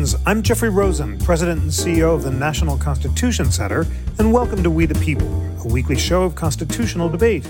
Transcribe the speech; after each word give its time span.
I'm 0.00 0.42
Jeffrey 0.42 0.70
Rosen, 0.70 1.18
President 1.18 1.60
and 1.60 1.70
CEO 1.70 2.14
of 2.14 2.22
the 2.22 2.30
National 2.30 2.78
Constitution 2.78 3.50
Center, 3.50 3.86
and 4.18 4.32
welcome 4.32 4.62
to 4.62 4.70
We 4.70 4.86
the 4.86 4.98
People, 4.98 5.28
a 5.62 5.68
weekly 5.68 5.98
show 5.98 6.22
of 6.22 6.34
constitutional 6.34 7.10
debate. 7.10 7.42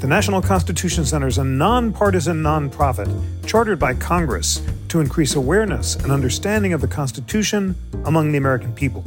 The 0.00 0.08
National 0.08 0.42
Constitution 0.42 1.04
Center 1.04 1.28
is 1.28 1.38
a 1.38 1.44
nonpartisan 1.44 2.42
nonprofit 2.42 3.08
chartered 3.46 3.78
by 3.78 3.94
Congress 3.94 4.60
to 4.88 4.98
increase 4.98 5.36
awareness 5.36 5.94
and 5.94 6.10
understanding 6.10 6.72
of 6.72 6.80
the 6.80 6.88
Constitution 6.88 7.76
among 8.04 8.32
the 8.32 8.38
American 8.38 8.72
people. 8.72 9.04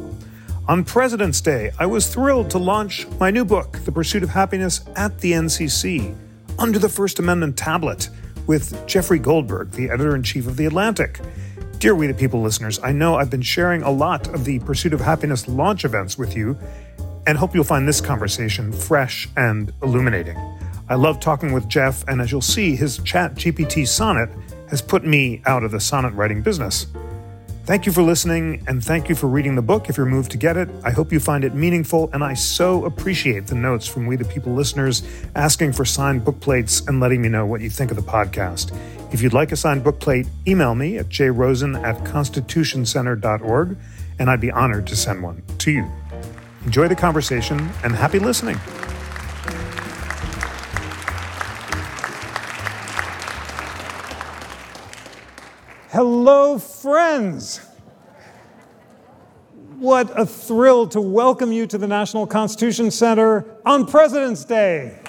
On 0.69 0.85
President's 0.85 1.41
Day, 1.41 1.71
I 1.79 1.85
was 1.85 2.07
thrilled 2.07 2.49
to 2.51 2.59
launch 2.59 3.05
my 3.19 3.29
new 3.29 3.43
book, 3.43 3.79
The 3.83 3.91
Pursuit 3.91 4.23
of 4.23 4.29
Happiness, 4.29 4.85
at 4.95 5.19
the 5.19 5.33
NCC 5.33 6.15
under 6.57 6.79
the 6.79 6.87
First 6.87 7.19
Amendment 7.19 7.57
tablet 7.57 8.09
with 8.47 8.87
Jeffrey 8.87 9.19
Goldberg, 9.19 9.71
the 9.71 9.89
editor 9.89 10.15
in 10.15 10.23
chief 10.23 10.47
of 10.47 10.55
The 10.55 10.65
Atlantic. 10.65 11.19
Dear 11.79 11.95
We 11.95 12.07
the 12.07 12.13
People 12.13 12.41
listeners, 12.41 12.77
I 12.83 12.91
know 12.91 13.15
I've 13.15 13.29
been 13.29 13.41
sharing 13.41 13.83
a 13.83 13.89
lot 13.89 14.27
of 14.33 14.43
the 14.43 14.59
Pursuit 14.59 14.91
of 14.91 14.99
Happiness 14.99 15.47
launch 15.47 15.85
events 15.85 16.17
with 16.17 16.35
you 16.35 16.57
and 17.25 17.37
hope 17.37 17.55
you'll 17.55 17.63
find 17.63 17.87
this 17.87 18.01
conversation 18.01 18.73
fresh 18.73 19.29
and 19.37 19.71
illuminating. 19.81 20.35
I 20.89 20.95
love 20.95 21.21
talking 21.21 21.53
with 21.53 21.69
Jeff, 21.69 22.05
and 22.09 22.19
as 22.19 22.33
you'll 22.33 22.41
see, 22.41 22.75
his 22.75 22.97
Chat 22.97 23.35
GPT 23.35 23.87
sonnet 23.87 24.29
has 24.69 24.81
put 24.81 25.05
me 25.05 25.41
out 25.45 25.63
of 25.63 25.71
the 25.71 25.79
sonnet 25.79 26.13
writing 26.15 26.41
business. 26.41 26.87
Thank 27.69 27.85
you 27.85 27.91
for 27.91 28.01
listening, 28.01 28.63
and 28.65 28.83
thank 28.83 29.09
you 29.09 29.13
for 29.13 29.27
reading 29.27 29.53
the 29.53 29.61
book 29.61 29.89
if 29.89 29.97
you're 29.97 30.07
moved 30.07 30.31
to 30.31 30.37
get 30.37 30.57
it. 30.57 30.67
I 30.83 30.89
hope 30.89 31.11
you 31.11 31.19
find 31.19 31.43
it 31.43 31.53
meaningful, 31.53 32.09
and 32.13 32.23
I 32.23 32.33
so 32.33 32.83
appreciate 32.85 33.45
the 33.45 33.53
notes 33.53 33.85
from 33.85 34.07
We 34.07 34.15
the 34.15 34.25
People 34.25 34.53
listeners 34.53 35.03
asking 35.35 35.73
for 35.73 35.85
signed 35.85 36.25
book 36.25 36.39
plates 36.39 36.81
and 36.87 36.99
letting 36.99 37.21
me 37.21 37.29
know 37.29 37.45
what 37.45 37.61
you 37.61 37.69
think 37.69 37.91
of 37.91 37.97
the 37.97 38.01
podcast. 38.01 38.75
If 39.13 39.21
you'd 39.21 39.33
like 39.33 39.51
a 39.51 39.55
signed 39.55 39.83
book 39.83 39.99
plate, 39.99 40.25
email 40.47 40.73
me 40.73 40.97
at 40.97 41.09
jrosen 41.09 41.79
at 41.83 41.97
constitutioncenter.org, 42.05 43.77
and 44.17 44.31
I'd 44.31 44.41
be 44.41 44.49
honored 44.49 44.87
to 44.87 44.95
send 44.95 45.21
one 45.21 45.43
to 45.59 45.69
you. 45.69 45.87
Enjoy 46.65 46.87
the 46.87 46.95
conversation, 46.95 47.69
and 47.83 47.93
happy 47.93 48.17
listening. 48.17 48.57
Hello, 55.91 56.57
friends. 56.57 57.68
What 59.79 60.11
a 60.19 60.25
thrill 60.25 60.87
to 60.89 60.99
welcome 60.99 61.53
you 61.53 61.65
to 61.67 61.77
the 61.77 61.87
National 61.87 62.27
Constitution 62.27 62.91
Center 62.91 63.45
on 63.65 63.87
President's 63.87 64.43
Day. 64.43 64.99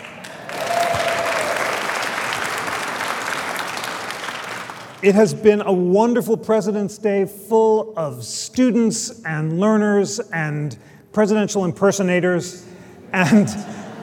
It 5.02 5.16
has 5.16 5.34
been 5.34 5.60
a 5.62 5.72
wonderful 5.72 6.36
President's 6.36 6.98
Day 6.98 7.24
full 7.24 7.98
of 7.98 8.22
students 8.22 9.24
and 9.24 9.58
learners 9.58 10.20
and 10.32 10.78
presidential 11.10 11.64
impersonators. 11.64 12.64
And 13.12 13.48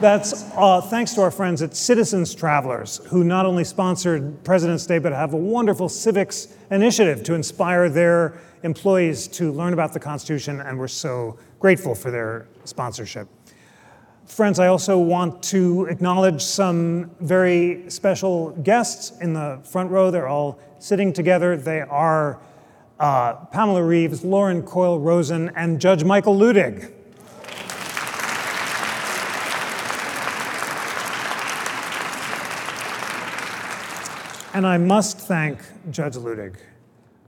that's 0.00 0.44
uh, 0.54 0.80
thanks 0.80 1.14
to 1.14 1.22
our 1.22 1.30
friends 1.30 1.60
at 1.60 1.74
Citizens 1.74 2.34
Travelers, 2.34 2.98
who 3.06 3.24
not 3.24 3.46
only 3.46 3.64
sponsored 3.64 4.44
President's 4.44 4.86
Day, 4.86 4.98
but 4.98 5.12
have 5.12 5.32
a 5.32 5.36
wonderful 5.36 5.88
civics 5.88 6.48
initiative 6.70 7.24
to 7.24 7.34
inspire 7.34 7.88
their 7.88 8.38
employees 8.62 9.26
to 9.28 9.52
learn 9.52 9.72
about 9.72 9.92
the 9.92 10.00
Constitution, 10.00 10.60
and 10.60 10.78
we're 10.78 10.88
so 10.88 11.36
grateful 11.58 11.94
for 11.94 12.10
their 12.10 12.46
sponsorship. 12.64 13.28
Friends, 14.26 14.58
I 14.58 14.68
also 14.68 14.98
want 14.98 15.42
to 15.44 15.86
acknowledge 15.86 16.42
some 16.42 17.10
very 17.20 17.90
special 17.90 18.50
guests 18.50 19.18
in 19.20 19.32
the 19.32 19.58
front 19.64 19.90
row. 19.90 20.10
They're 20.10 20.28
all 20.28 20.60
sitting 20.78 21.12
together. 21.12 21.56
They 21.56 21.80
are 21.80 22.40
uh, 23.00 23.34
Pamela 23.46 23.82
Reeves, 23.82 24.24
Lauren 24.24 24.62
Coyle 24.62 25.00
Rosen, 25.00 25.50
and 25.56 25.80
Judge 25.80 26.04
Michael 26.04 26.36
Luttig. 26.36 26.92
And 34.58 34.66
I 34.66 34.76
must 34.76 35.20
thank 35.20 35.60
Judge 35.92 36.14
Luttig 36.14 36.56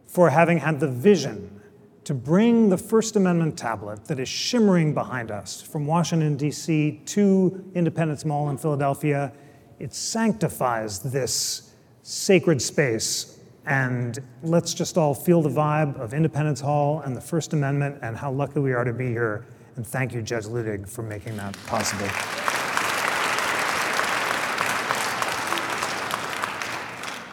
for 0.08 0.30
having 0.30 0.58
had 0.58 0.80
the 0.80 0.88
vision 0.88 1.60
to 2.02 2.12
bring 2.12 2.70
the 2.70 2.76
First 2.76 3.14
Amendment 3.14 3.56
tablet 3.56 4.04
that 4.06 4.18
is 4.18 4.28
shimmering 4.28 4.94
behind 4.94 5.30
us 5.30 5.62
from 5.62 5.86
Washington, 5.86 6.36
D.C. 6.36 7.00
to 7.06 7.70
Independence 7.76 8.24
Mall 8.24 8.50
in 8.50 8.58
Philadelphia. 8.58 9.32
It 9.78 9.94
sanctifies 9.94 10.98
this 10.98 11.72
sacred 12.02 12.60
space. 12.60 13.38
And 13.64 14.18
let's 14.42 14.74
just 14.74 14.98
all 14.98 15.14
feel 15.14 15.40
the 15.40 15.50
vibe 15.50 16.00
of 16.00 16.12
Independence 16.12 16.60
Hall 16.60 16.98
and 17.02 17.16
the 17.16 17.20
First 17.20 17.52
Amendment 17.52 18.00
and 18.02 18.16
how 18.16 18.32
lucky 18.32 18.58
we 18.58 18.72
are 18.72 18.82
to 18.82 18.92
be 18.92 19.06
here. 19.06 19.46
And 19.76 19.86
thank 19.86 20.12
you, 20.14 20.20
Judge 20.20 20.46
Luttig, 20.46 20.88
for 20.88 21.02
making 21.02 21.36
that 21.36 21.56
possible. 21.66 22.08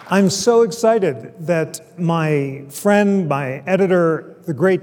I'm 0.09 0.29
so 0.29 0.61
excited 0.61 1.33
that 1.47 1.99
my 1.99 2.63
friend, 2.69 3.27
my 3.27 3.61
editor, 3.67 4.37
the 4.45 4.53
great 4.53 4.79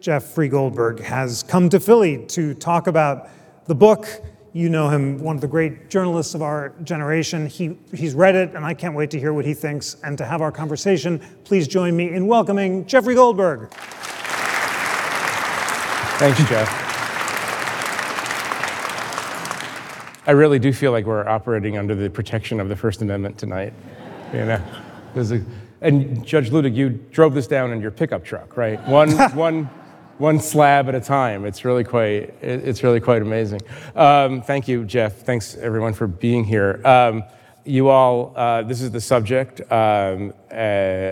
Jeffrey 0.00 0.48
Goldberg, 0.48 1.00
has 1.00 1.42
come 1.42 1.68
to 1.68 1.78
Philly 1.78 2.24
to 2.28 2.54
talk 2.54 2.86
about 2.86 3.28
the 3.66 3.74
book. 3.74 4.08
You 4.54 4.70
know 4.70 4.88
him, 4.88 5.18
one 5.18 5.36
of 5.36 5.42
the 5.42 5.46
great 5.46 5.90
journalists 5.90 6.34
of 6.34 6.40
our 6.40 6.70
generation. 6.84 7.46
He, 7.46 7.76
he's 7.92 8.14
read 8.14 8.34
it, 8.34 8.54
and 8.54 8.64
I 8.64 8.72
can't 8.72 8.94
wait 8.94 9.10
to 9.10 9.20
hear 9.20 9.34
what 9.34 9.44
he 9.44 9.52
thinks 9.52 9.98
and 10.04 10.16
to 10.16 10.24
have 10.24 10.40
our 10.40 10.50
conversation. 10.50 11.20
Please 11.44 11.68
join 11.68 11.94
me 11.94 12.08
in 12.08 12.26
welcoming 12.26 12.86
Jeffrey 12.86 13.14
Goldberg. 13.14 13.70
Thanks, 16.18 16.48
Jeff. 16.48 16.78
I 20.26 20.30
really 20.30 20.58
do 20.58 20.72
feel 20.72 20.92
like 20.92 21.04
we're 21.04 21.28
operating 21.28 21.76
under 21.76 21.94
the 21.94 22.08
protection 22.08 22.58
of 22.58 22.70
the 22.70 22.76
First 22.76 23.02
Amendment 23.02 23.36
tonight. 23.36 23.74
You 24.32 24.46
know, 24.46 24.62
a, 25.14 25.40
and 25.82 26.24
Judge 26.24 26.50
Luttig, 26.50 26.74
you 26.74 26.88
drove 27.10 27.34
this 27.34 27.46
down 27.46 27.70
in 27.72 27.82
your 27.82 27.90
pickup 27.90 28.24
truck, 28.24 28.56
right? 28.56 28.80
One, 28.88 29.10
one, 29.34 29.64
one 30.16 30.40
slab 30.40 30.88
at 30.88 30.94
a 30.94 31.00
time. 31.00 31.44
It's 31.44 31.64
really 31.64 31.84
quite, 31.84 32.34
it's 32.40 32.82
really 32.82 33.00
quite 33.00 33.20
amazing. 33.20 33.60
Um, 33.94 34.40
thank 34.40 34.68
you, 34.68 34.84
Jeff. 34.84 35.16
Thanks 35.16 35.56
everyone 35.56 35.92
for 35.92 36.06
being 36.06 36.44
here. 36.44 36.80
Um, 36.86 37.24
you 37.64 37.88
all, 37.88 38.32
uh, 38.34 38.62
this 38.62 38.80
is 38.80 38.90
the 38.90 39.00
subject 39.00 39.60
um, 39.70 40.32
uh, 40.50 40.54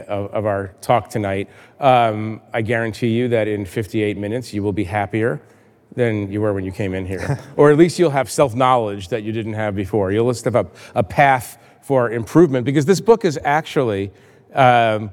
of, 0.09 0.33
of, 0.33 0.47
our 0.47 0.69
talk 0.81 1.11
tonight. 1.11 1.49
Um, 1.79 2.41
I 2.55 2.63
guarantee 2.63 3.09
you 3.09 3.29
that 3.29 3.49
in 3.49 3.65
58 3.67 4.17
minutes 4.17 4.53
you 4.53 4.63
will 4.63 4.73
be 4.73 4.85
happier 4.85 5.41
than 5.95 6.31
you 6.33 6.41
were 6.41 6.53
when 6.53 6.65
you 6.65 6.73
came 6.73 6.95
in 6.95 7.07
here. 7.07 7.39
or 7.57 7.71
at 7.71 7.77
least 7.77 7.99
you'll 7.99 8.11
have 8.11 8.31
self 8.31 8.55
knowledge 8.55 9.09
that 9.09 9.23
you 9.23 9.33
didn't 9.33 9.55
have 9.55 9.77
before. 9.77 10.11
You'll 10.11 10.33
step 10.35 10.55
up 10.55 10.75
a 10.95 11.03
path 11.03 11.59
for 11.83 12.11
improvement 12.11 12.65
because 12.65 12.87
this 12.87 13.01
book 13.01 13.25
is 13.25 13.39
actually 13.45 14.11
um, 14.55 15.11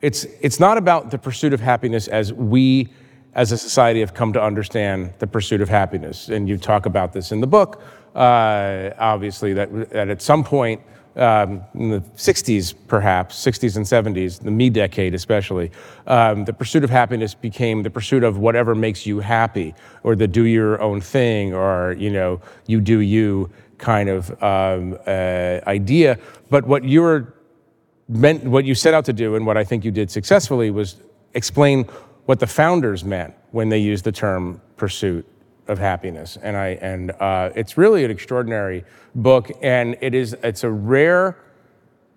it's 0.00 0.24
it's 0.40 0.60
not 0.60 0.78
about 0.78 1.10
the 1.10 1.18
pursuit 1.18 1.52
of 1.52 1.60
happiness 1.60 2.08
as 2.08 2.32
we 2.32 2.88
as 3.34 3.50
a 3.52 3.58
society 3.58 4.00
have 4.00 4.14
come 4.14 4.32
to 4.32 4.42
understand 4.42 5.12
the 5.18 5.26
pursuit 5.26 5.60
of 5.60 5.68
happiness. 5.68 6.28
And 6.28 6.48
you 6.48 6.56
talk 6.56 6.86
about 6.86 7.12
this 7.12 7.32
in 7.32 7.40
the 7.40 7.46
book 7.46 7.82
uh, 8.14 8.90
obviously 8.98 9.52
that, 9.54 9.90
that 9.90 10.08
at 10.08 10.22
some 10.22 10.44
point 10.44 10.80
um, 11.16 11.62
in 11.74 11.90
the 11.90 12.00
60s 12.00 12.74
perhaps 12.88 13.44
60s 13.44 13.76
and 13.76 13.84
70s 13.84 14.40
the 14.40 14.50
me 14.50 14.68
decade 14.68 15.14
especially 15.14 15.70
um, 16.06 16.44
the 16.44 16.52
pursuit 16.52 16.82
of 16.82 16.90
happiness 16.90 17.34
became 17.34 17.82
the 17.82 17.90
pursuit 17.90 18.24
of 18.24 18.38
whatever 18.38 18.74
makes 18.74 19.06
you 19.06 19.20
happy 19.20 19.74
or 20.02 20.16
the 20.16 20.26
do 20.26 20.44
your 20.44 20.80
own 20.80 21.00
thing 21.00 21.54
or 21.54 21.94
you 21.98 22.10
know 22.10 22.40
you 22.66 22.80
do 22.80 22.98
you 22.98 23.48
kind 23.78 24.08
of 24.08 24.30
um, 24.42 24.98
uh, 25.06 25.60
idea. 25.66 26.18
But 26.50 26.66
what 26.66 26.84
you 26.84 27.02
were 27.02 27.34
meant, 28.08 28.44
what 28.44 28.64
you 28.64 28.74
set 28.74 28.94
out 28.94 29.04
to 29.06 29.12
do, 29.12 29.34
and 29.34 29.46
what 29.46 29.56
I 29.56 29.64
think 29.64 29.84
you 29.84 29.90
did 29.90 30.10
successfully, 30.10 30.70
was 30.70 30.96
explain 31.34 31.84
what 32.26 32.40
the 32.40 32.46
founders 32.46 33.04
meant 33.04 33.34
when 33.50 33.68
they 33.68 33.78
used 33.78 34.04
the 34.04 34.12
term 34.12 34.60
pursuit 34.76 35.26
of 35.68 35.78
happiness. 35.78 36.36
And 36.42 36.56
I 36.56 36.68
and 36.80 37.10
uh, 37.12 37.50
it's 37.54 37.76
really 37.76 38.04
an 38.04 38.10
extraordinary 38.10 38.84
book, 39.14 39.50
and 39.62 39.96
it 40.00 40.14
is 40.14 40.36
it's 40.42 40.64
a 40.64 40.70
rare. 40.70 41.38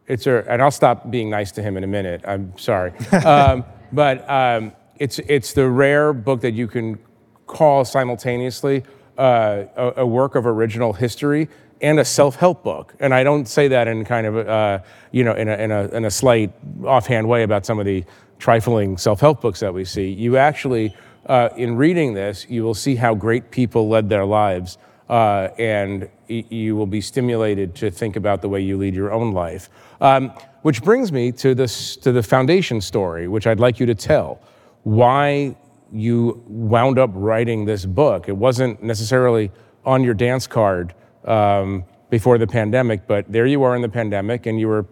It's 0.07 0.25
a, 0.25 0.45
and 0.49 0.61
I'll 0.61 0.71
stop 0.71 1.11
being 1.11 1.29
nice 1.29 1.51
to 1.53 1.61
him 1.61 1.75
in 1.75 1.83
a 1.83 1.87
minute. 1.87 2.21
I'm 2.25 2.57
sorry, 2.57 2.93
um, 3.25 3.65
but 3.91 4.29
um, 4.29 4.73
it's 4.97 5.19
it's 5.19 5.53
the 5.53 5.67
rare 5.67 6.13
book 6.13 6.41
that 6.41 6.53
you 6.53 6.67
can 6.67 6.99
call 7.45 7.85
simultaneously 7.85 8.83
uh, 9.17 9.65
a, 9.75 9.93
a, 9.97 10.05
work 10.05 10.35
of 10.35 10.45
original 10.45 10.93
history 10.93 11.49
and 11.81 11.99
a 11.99 12.05
self-help 12.05 12.63
book. 12.63 12.95
And 12.99 13.13
I 13.13 13.23
don't 13.23 13.47
say 13.47 13.67
that 13.67 13.87
in 13.87 14.05
kind 14.05 14.27
of, 14.27 14.47
uh, 14.47 14.79
you 15.11 15.23
know, 15.23 15.33
in 15.33 15.47
a, 15.47 15.55
in, 15.55 15.71
a, 15.71 15.87
in 15.89 16.05
a 16.05 16.11
slight 16.11 16.51
offhand 16.85 17.27
way 17.27 17.43
about 17.43 17.65
some 17.65 17.79
of 17.79 17.85
the 17.85 18.03
trifling 18.39 18.97
self-help 18.97 19.41
books 19.41 19.59
that 19.59 19.73
we 19.73 19.85
see. 19.85 20.09
You 20.09 20.37
actually, 20.37 20.95
uh, 21.25 21.49
in 21.57 21.75
reading 21.75 22.13
this, 22.13 22.45
you 22.49 22.63
will 22.63 22.73
see 22.73 22.95
how 22.95 23.15
great 23.15 23.51
people 23.51 23.89
led 23.89 24.09
their 24.09 24.25
lives 24.25 24.77
uh, 25.09 25.49
and 25.57 26.09
you 26.27 26.75
will 26.75 26.85
be 26.85 27.01
stimulated 27.01 27.73
to 27.75 27.89
think 27.89 28.15
about 28.15 28.41
the 28.41 28.49
way 28.49 28.61
you 28.61 28.77
lead 28.77 28.93
your 28.93 29.11
own 29.11 29.31
life. 29.31 29.69
Um, 30.01 30.31
which 30.63 30.83
brings 30.83 31.11
me 31.11 31.31
to, 31.33 31.55
this, 31.55 31.95
to 31.97 32.11
the 32.11 32.21
foundation 32.21 32.81
story, 32.81 33.27
which 33.27 33.47
I'd 33.47 33.59
like 33.59 33.79
you 33.79 33.85
to 33.85 33.95
tell. 33.95 34.41
Why 34.83 35.55
you 35.91 36.43
wound 36.47 36.99
up 36.99 37.11
writing 37.13 37.65
this 37.65 37.85
book. 37.85 38.27
It 38.27 38.35
wasn't 38.35 38.83
necessarily 38.83 39.51
on 39.85 40.03
your 40.03 40.13
dance 40.13 40.47
card 40.47 40.93
um, 41.25 41.83
before 42.09 42.37
the 42.37 42.47
pandemic, 42.47 43.07
but 43.07 43.31
there 43.31 43.45
you 43.45 43.63
are 43.63 43.75
in 43.75 43.81
the 43.81 43.89
pandemic 43.89 44.45
and 44.45 44.59
you 44.59 44.67
were 44.67 44.85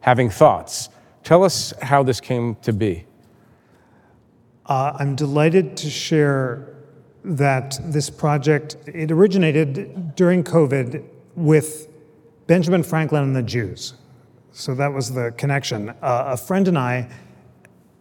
having 0.00 0.30
thoughts. 0.30 0.88
Tell 1.24 1.42
us 1.42 1.72
how 1.82 2.02
this 2.02 2.20
came 2.20 2.54
to 2.56 2.72
be. 2.72 3.04
Uh, 4.66 4.96
I'm 4.98 5.16
delighted 5.16 5.76
to 5.78 5.90
share 5.90 6.74
that 7.24 7.78
this 7.82 8.08
project 8.08 8.76
it 8.86 9.10
originated 9.10 10.14
during 10.14 10.44
COVID 10.44 11.04
with 11.34 11.88
Benjamin 12.46 12.82
Franklin 12.82 13.24
and 13.24 13.34
the 13.34 13.42
Jews. 13.42 13.94
So 14.52 14.74
that 14.76 14.92
was 14.92 15.12
the 15.12 15.32
connection. 15.36 15.90
Uh, 15.90 15.94
a 16.02 16.36
friend 16.36 16.68
and 16.68 16.78
I 16.78 17.08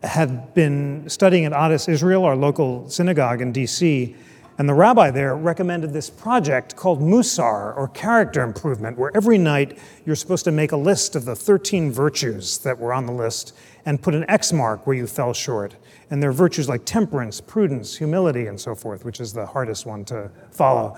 had 0.05 0.53
been 0.53 1.09
studying 1.09 1.45
at 1.45 1.51
Adas 1.51 1.89
Israel, 1.89 2.25
our 2.25 2.35
local 2.35 2.89
synagogue 2.89 3.41
in 3.41 3.51
DC, 3.51 4.15
and 4.57 4.69
the 4.69 4.73
rabbi 4.73 5.11
there 5.11 5.35
recommended 5.35 5.91
this 5.91 6.09
project 6.09 6.77
called 6.77 7.01
Musar, 7.01 7.75
or 7.75 7.89
character 7.89 8.41
improvement, 8.41 8.97
where 8.97 9.11
every 9.13 9.37
night 9.37 9.77
you're 10.05 10.15
supposed 10.15 10.45
to 10.45 10.51
make 10.51 10.71
a 10.71 10.77
list 10.77 11.15
of 11.15 11.25
the 11.25 11.35
13 11.35 11.91
virtues 11.91 12.59
that 12.59 12.79
were 12.79 12.93
on 12.93 13.05
the 13.05 13.11
list 13.11 13.53
and 13.85 14.01
put 14.01 14.15
an 14.15 14.23
X 14.29 14.53
mark 14.53 14.87
where 14.87 14.95
you 14.95 15.07
fell 15.07 15.33
short. 15.33 15.75
And 16.09 16.23
there 16.23 16.29
are 16.29 16.33
virtues 16.33 16.69
like 16.69 16.85
temperance, 16.85 17.41
prudence, 17.41 17.97
humility, 17.97 18.47
and 18.47 18.59
so 18.59 18.75
forth, 18.75 19.03
which 19.03 19.19
is 19.19 19.33
the 19.33 19.45
hardest 19.45 19.85
one 19.85 20.05
to 20.05 20.31
follow. 20.51 20.97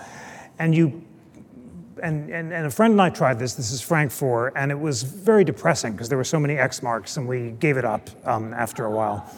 And 0.60 0.76
you 0.76 1.04
and, 2.04 2.30
and, 2.30 2.54
and, 2.54 2.66
a 2.66 2.70
friend 2.70 2.92
and 2.92 3.02
I 3.02 3.10
tried 3.10 3.40
this. 3.40 3.54
This 3.54 3.72
is 3.72 3.82
Frank 3.82 4.12
Foer, 4.12 4.52
and 4.56 4.72
it 4.72 4.80
was 4.80 5.04
very 5.04 5.44
depressing 5.44 5.94
because 5.94 6.10
there 6.10 6.18
were 6.18 6.24
so 6.24 6.40
many 6.40 6.58
X 6.58 6.84
marks, 6.84 7.18
and 7.18 7.28
we 7.28 7.52
gave 7.52 7.78
it 7.78 7.86
up 7.86 8.10
um, 8.26 8.54
after 8.54 8.86
a 8.86 8.92
while. 8.92 9.30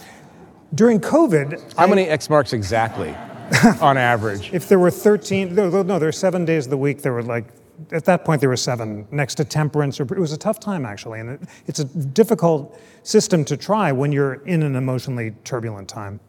During 0.75 0.99
COVID, 0.99 1.75
how 1.75 1.85
I, 1.85 1.87
many 1.87 2.03
X 2.03 2.29
marks 2.29 2.53
exactly, 2.53 3.15
on 3.81 3.97
average? 3.97 4.53
If 4.53 4.67
there 4.67 4.79
were 4.79 4.91
13, 4.91 5.55
no, 5.55 5.69
no, 5.69 5.99
there 5.99 6.07
were 6.07 6.11
seven 6.11 6.45
days 6.45 6.65
of 6.65 6.69
the 6.69 6.77
week. 6.77 7.01
There 7.01 7.13
were 7.13 7.23
like 7.23 7.45
at 7.91 8.05
that 8.05 8.25
point 8.25 8.41
there 8.41 8.49
were 8.49 8.57
seven 8.57 9.07
next 9.11 9.35
to 9.35 9.45
temperance. 9.45 9.99
Or, 9.99 10.03
it 10.03 10.19
was 10.19 10.33
a 10.33 10.37
tough 10.37 10.59
time 10.59 10.85
actually, 10.85 11.19
and 11.19 11.29
it, 11.31 11.41
it's 11.67 11.79
a 11.79 11.85
difficult 11.85 12.79
system 13.03 13.45
to 13.45 13.57
try 13.57 13.91
when 13.91 14.11
you're 14.11 14.45
in 14.45 14.63
an 14.63 14.75
emotionally 14.75 15.31
turbulent 15.43 15.87
time. 15.87 16.19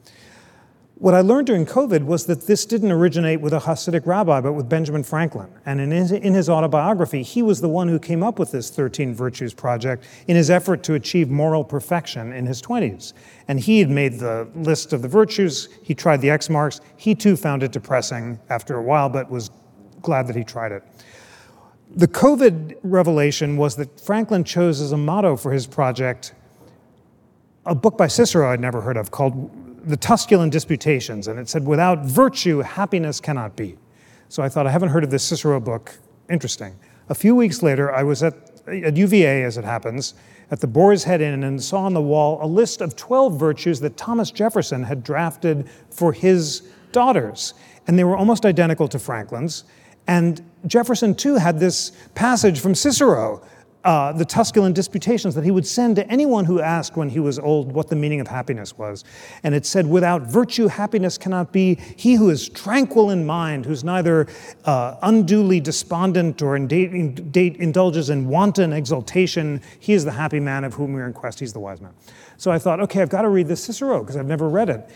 What 1.00 1.14
I 1.14 1.23
learned 1.23 1.47
during 1.47 1.64
COVID 1.64 2.05
was 2.05 2.26
that 2.26 2.47
this 2.47 2.67
didn't 2.67 2.93
originate 2.93 3.41
with 3.41 3.55
a 3.55 3.58
Hasidic 3.58 4.05
rabbi, 4.05 4.43
but 4.43 4.52
with 4.52 4.69
Benjamin 4.69 5.02
Franklin. 5.02 5.49
And 5.64 5.81
in 5.81 5.91
his, 5.91 6.12
in 6.12 6.35
his, 6.35 6.50
autobiography, 6.50 7.23
he 7.23 7.41
was 7.41 7.62
the 7.62 7.70
one 7.70 7.88
who 7.88 7.99
came 7.99 8.23
up 8.23 8.38
with 8.38 8.52
this 8.52 8.69
13 8.69 9.14
Virtues 9.14 9.55
Project 9.55 10.05
in 10.29 10.37
his 10.37 10.50
effort 10.50 10.82
to 10.82 10.93
achieve 10.93 11.31
moral 11.31 11.64
perfection 11.64 12.35
in 12.35 12.44
his 12.44 12.61
20s. 12.61 13.14
And 13.49 13.58
he 13.58 13.79
had 13.79 13.88
made 13.88 14.19
the 14.19 14.47
list 14.55 14.93
of 14.93 15.00
the 15.00 15.08
virtues, 15.08 15.70
he 15.82 15.94
tried 15.94 16.20
the 16.20 16.29
X 16.29 16.50
marks. 16.50 16.82
He 16.99 17.14
too 17.14 17.35
found 17.35 17.62
it 17.62 17.73
depressing 17.73 18.38
after 18.50 18.76
a 18.76 18.82
while, 18.82 19.08
but 19.08 19.31
was 19.31 19.50
glad 20.03 20.26
that 20.26 20.37
he 20.37 20.44
tried 20.44 20.70
it. 20.70 20.82
The 21.96 22.08
COVID 22.08 22.76
revelation 22.82 23.56
was 23.56 23.75
that 23.76 23.99
Franklin 23.99 24.44
chose 24.44 24.82
as 24.82 24.93
a 24.93 24.99
motto 24.99 25.37
for 25.37 25.50
his 25.50 25.67
project 25.67 26.35
a 27.64 27.75
book 27.75 27.96
by 27.96 28.06
Cicero 28.06 28.50
I'd 28.50 28.61
never 28.61 28.81
heard 28.81 28.96
of 28.96 29.11
called 29.11 29.50
the 29.85 29.97
Tusculan 29.97 30.50
Disputations, 30.50 31.29
and 31.29 31.38
it 31.38 31.49
said, 31.49 31.67
Without 31.67 32.05
virtue, 32.05 32.61
happiness 32.61 33.21
cannot 33.21 33.56
be. 33.56 33.77
So 34.29 34.43
I 34.43 34.49
thought, 34.49 34.67
I 34.67 34.71
haven't 34.71 34.91
heard 34.91 35.05
of 35.05 35.11
this 35.11 35.25
Cicero 35.25 35.61
book. 35.61 35.99
Interesting. 36.29 36.77
A 37.09 37.15
few 37.15 37.35
weeks 37.35 37.62
later, 37.62 37.93
I 37.93 38.03
was 38.03 38.23
at, 38.23 38.35
at 38.69 38.97
UVA, 38.97 39.43
as 39.43 39.59
it 39.59 39.65
happens, 39.65 40.15
at 40.50 40.61
the 40.61 40.67
Boar's 40.67 41.05
Head 41.05 41.21
Inn 41.21 41.43
and 41.43 41.62
saw 41.62 41.82
on 41.82 41.94
the 41.94 42.00
wall 42.00 42.38
a 42.41 42.47
list 42.47 42.81
of 42.81 42.97
12 42.97 43.38
virtues 43.38 43.81
that 43.81 43.97
Thomas 43.97 44.31
Jefferson 44.31 44.85
had 44.85 45.03
drafted 45.03 45.69
for 45.91 46.12
his 46.12 46.62
daughters. 46.93 47.55
And 47.87 47.99
they 47.99 48.05
were 48.05 48.17
almost 48.17 48.47
identical 48.47 48.87
to 48.88 48.99
Franklin's. 48.99 49.65
And 50.06 50.41
Jefferson, 50.67 51.15
too, 51.15 51.37
had 51.37 51.59
this 51.59 51.93
passage 52.15 52.61
from 52.61 52.75
Cicero 52.75 53.43
uh, 53.85 54.12
the 54.12 54.27
Tusculan 54.27 54.75
disputations 54.75 55.35
that 55.35 55.44
he 55.44 55.50
would 55.50 55.67
send 55.67 55.97
to 55.97 56.06
anyone 56.11 56.44
who 56.44 56.61
asked 56.61 56.97
when 56.97 57.09
he 57.09 57.19
was 57.19 57.38
old 57.38 57.73
what 57.73 57.88
the 57.88 57.97
meaning 57.97 58.21
of 58.21 58.29
happiness 58.29 58.77
was. 58.77 59.05
And 59.43 59.55
it 59.55 59.65
said, 59.65 59.87
Without 59.87 60.23
virtue, 60.23 60.69
happiness 60.69 61.17
cannot 61.17 61.53
be. 61.53 61.77
He 61.97 62.15
who 62.15 62.29
is 62.29 62.49
tranquil 62.49 63.11
in 63.11 63.25
mind, 63.25 63.65
who's 63.65 63.82
neither 63.82 64.27
uh, 64.67 64.97
unduly 65.03 65.61
despondent 65.61 66.43
or 66.43 66.56
indulges 66.56 68.11
in 68.11 68.29
wanton 68.29 68.73
exultation, 68.73 69.62
he 69.79 69.94
is 69.94 70.05
the 70.05 70.12
happy 70.12 70.41
man 70.41 70.65
of 70.65 70.75
whom 70.75 70.93
we 70.93 71.00
are 71.00 71.06
in 71.06 71.15
quest. 71.15 71.41
He's 71.41 71.55
the 71.55 71.61
wise 71.61 71.81
man. 71.81 71.94
So 72.37 72.50
I 72.50 72.59
thought, 72.59 72.81
okay, 72.81 73.00
I've 73.00 73.09
got 73.09 73.23
to 73.23 73.29
read 73.29 73.49
this 73.49 73.65
Cicero 73.65 74.00
because 74.00 74.17
I've 74.17 74.27
never 74.27 74.49
read 74.49 74.69
it. 74.69 74.91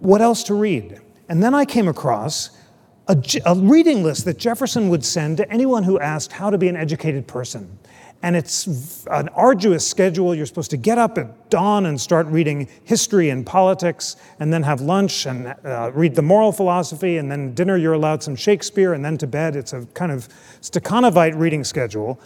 What 0.00 0.20
else 0.20 0.42
to 0.44 0.54
read? 0.54 1.00
And 1.28 1.42
then 1.42 1.54
I 1.54 1.64
came 1.64 1.88
across 1.88 2.50
a, 3.08 3.16
a 3.46 3.54
reading 3.54 4.02
list 4.02 4.26
that 4.26 4.38
Jefferson 4.38 4.88
would 4.90 5.04
send 5.04 5.38
to 5.38 5.50
anyone 5.50 5.82
who 5.82 5.98
asked 5.98 6.32
how 6.32 6.50
to 6.50 6.58
be 6.58 6.68
an 6.68 6.76
educated 6.76 7.26
person. 7.26 7.78
And 8.22 8.34
it's 8.34 9.06
an 9.10 9.28
arduous 9.28 9.88
schedule. 9.88 10.34
You're 10.34 10.46
supposed 10.46 10.72
to 10.72 10.76
get 10.76 10.98
up 10.98 11.18
at 11.18 11.50
dawn 11.50 11.86
and 11.86 12.00
start 12.00 12.26
reading 12.26 12.68
history 12.82 13.30
and 13.30 13.46
politics, 13.46 14.16
and 14.40 14.52
then 14.52 14.64
have 14.64 14.80
lunch 14.80 15.24
and 15.24 15.54
uh, 15.64 15.92
read 15.94 16.16
the 16.16 16.22
moral 16.22 16.50
philosophy, 16.50 17.18
and 17.18 17.30
then 17.30 17.54
dinner 17.54 17.76
you're 17.76 17.92
allowed 17.92 18.22
some 18.24 18.34
Shakespeare, 18.34 18.92
and 18.92 19.04
then 19.04 19.18
to 19.18 19.26
bed. 19.28 19.54
It's 19.54 19.72
a 19.72 19.86
kind 19.94 20.10
of 20.10 20.28
Stakhanovite 20.60 21.38
reading 21.38 21.62
schedule. 21.62 22.20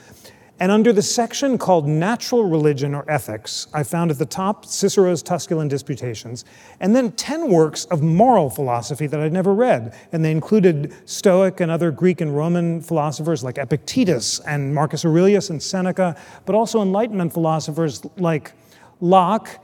And 0.62 0.70
under 0.70 0.92
the 0.92 1.02
section 1.02 1.58
called 1.58 1.88
Natural 1.88 2.44
Religion 2.44 2.94
or 2.94 3.04
Ethics, 3.10 3.66
I 3.74 3.82
found 3.82 4.12
at 4.12 4.18
the 4.18 4.24
top 4.24 4.64
Cicero's 4.64 5.20
Tusculan 5.20 5.68
Disputations, 5.68 6.44
and 6.78 6.94
then 6.94 7.10
10 7.10 7.50
works 7.50 7.84
of 7.86 8.00
moral 8.00 8.48
philosophy 8.48 9.08
that 9.08 9.18
I'd 9.18 9.32
never 9.32 9.52
read. 9.52 9.92
And 10.12 10.24
they 10.24 10.30
included 10.30 10.94
Stoic 11.04 11.58
and 11.58 11.68
other 11.68 11.90
Greek 11.90 12.20
and 12.20 12.36
Roman 12.36 12.80
philosophers 12.80 13.42
like 13.42 13.58
Epictetus 13.58 14.38
and 14.46 14.72
Marcus 14.72 15.04
Aurelius 15.04 15.50
and 15.50 15.60
Seneca, 15.60 16.16
but 16.46 16.54
also 16.54 16.80
Enlightenment 16.80 17.32
philosophers 17.32 18.06
like 18.16 18.52
Locke 19.00 19.58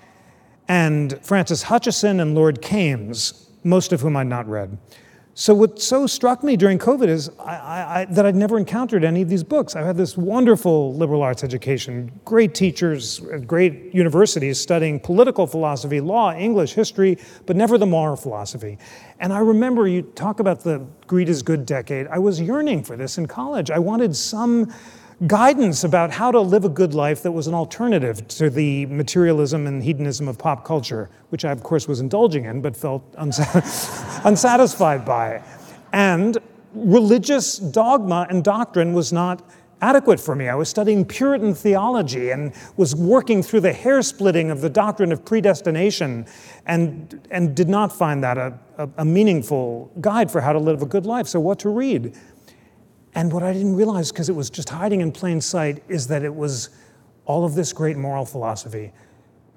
and 0.66 1.16
Francis 1.24 1.62
Hutcheson 1.62 2.20
and 2.20 2.34
Lord 2.34 2.60
Kames, 2.60 3.48
most 3.62 3.92
of 3.92 4.00
whom 4.00 4.16
I'd 4.16 4.26
not 4.26 4.48
read. 4.48 4.76
So 5.40 5.54
what 5.54 5.80
so 5.80 6.08
struck 6.08 6.42
me 6.42 6.56
during 6.56 6.80
COVID 6.80 7.06
is 7.06 7.30
I, 7.38 8.00
I, 8.00 8.06
that 8.10 8.26
I'd 8.26 8.34
never 8.34 8.58
encountered 8.58 9.04
any 9.04 9.22
of 9.22 9.28
these 9.28 9.44
books. 9.44 9.76
I 9.76 9.82
had 9.82 9.96
this 9.96 10.16
wonderful 10.16 10.92
liberal 10.96 11.22
arts 11.22 11.44
education, 11.44 12.10
great 12.24 12.56
teachers 12.56 13.20
at 13.32 13.46
great 13.46 13.94
universities 13.94 14.58
studying 14.58 14.98
political 14.98 15.46
philosophy, 15.46 16.00
law, 16.00 16.34
English, 16.34 16.72
history, 16.72 17.18
but 17.46 17.54
never 17.54 17.78
the 17.78 17.86
moral 17.86 18.16
philosophy. 18.16 18.78
And 19.20 19.32
I 19.32 19.38
remember 19.38 19.86
you 19.86 20.02
talk 20.02 20.40
about 20.40 20.64
the 20.64 20.84
greed 21.06 21.28
is 21.28 21.40
good 21.40 21.64
decade. 21.64 22.08
I 22.08 22.18
was 22.18 22.40
yearning 22.40 22.82
for 22.82 22.96
this 22.96 23.16
in 23.16 23.26
college. 23.26 23.70
I 23.70 23.78
wanted 23.78 24.16
some 24.16 24.74
guidance 25.26 25.82
about 25.82 26.12
how 26.12 26.30
to 26.30 26.40
live 26.40 26.64
a 26.64 26.68
good 26.68 26.94
life 26.94 27.22
that 27.22 27.32
was 27.32 27.48
an 27.48 27.54
alternative 27.54 28.26
to 28.28 28.48
the 28.50 28.86
materialism 28.86 29.66
and 29.66 29.82
hedonism 29.82 30.28
of 30.28 30.38
pop 30.38 30.64
culture, 30.64 31.10
which 31.30 31.44
I, 31.44 31.50
of 31.50 31.62
course, 31.62 31.88
was 31.88 32.00
indulging 32.00 32.44
in 32.44 32.60
but 32.60 32.76
felt 32.76 33.02
unsatisfied 33.18 35.04
by. 35.04 35.42
And 35.92 36.38
religious 36.72 37.58
dogma 37.58 38.26
and 38.30 38.44
doctrine 38.44 38.92
was 38.92 39.12
not 39.12 39.42
adequate 39.80 40.20
for 40.20 40.34
me. 40.34 40.48
I 40.48 40.54
was 40.54 40.68
studying 40.68 41.04
Puritan 41.04 41.54
theology 41.54 42.30
and 42.30 42.52
was 42.76 42.94
working 42.94 43.42
through 43.42 43.60
the 43.60 43.72
hair 43.72 44.02
splitting 44.02 44.50
of 44.50 44.60
the 44.60 44.70
doctrine 44.70 45.12
of 45.12 45.24
predestination 45.24 46.26
and, 46.66 47.26
and 47.30 47.54
did 47.54 47.68
not 47.68 47.92
find 47.92 48.22
that 48.24 48.38
a, 48.38 48.58
a, 48.76 48.88
a 48.98 49.04
meaningful 49.04 49.90
guide 50.00 50.30
for 50.30 50.40
how 50.40 50.52
to 50.52 50.58
live 50.58 50.82
a 50.82 50.86
good 50.86 51.06
life. 51.06 51.28
So, 51.28 51.38
what 51.40 51.58
to 51.60 51.68
read? 51.68 52.16
And 53.18 53.32
what 53.32 53.42
I 53.42 53.52
didn't 53.52 53.74
realize, 53.74 54.12
because 54.12 54.28
it 54.28 54.36
was 54.36 54.48
just 54.48 54.68
hiding 54.68 55.00
in 55.00 55.10
plain 55.10 55.40
sight, 55.40 55.82
is 55.88 56.06
that 56.06 56.22
it 56.22 56.32
was 56.32 56.68
all 57.24 57.44
of 57.44 57.56
this 57.56 57.72
great 57.72 57.96
moral 57.96 58.24
philosophy. 58.24 58.92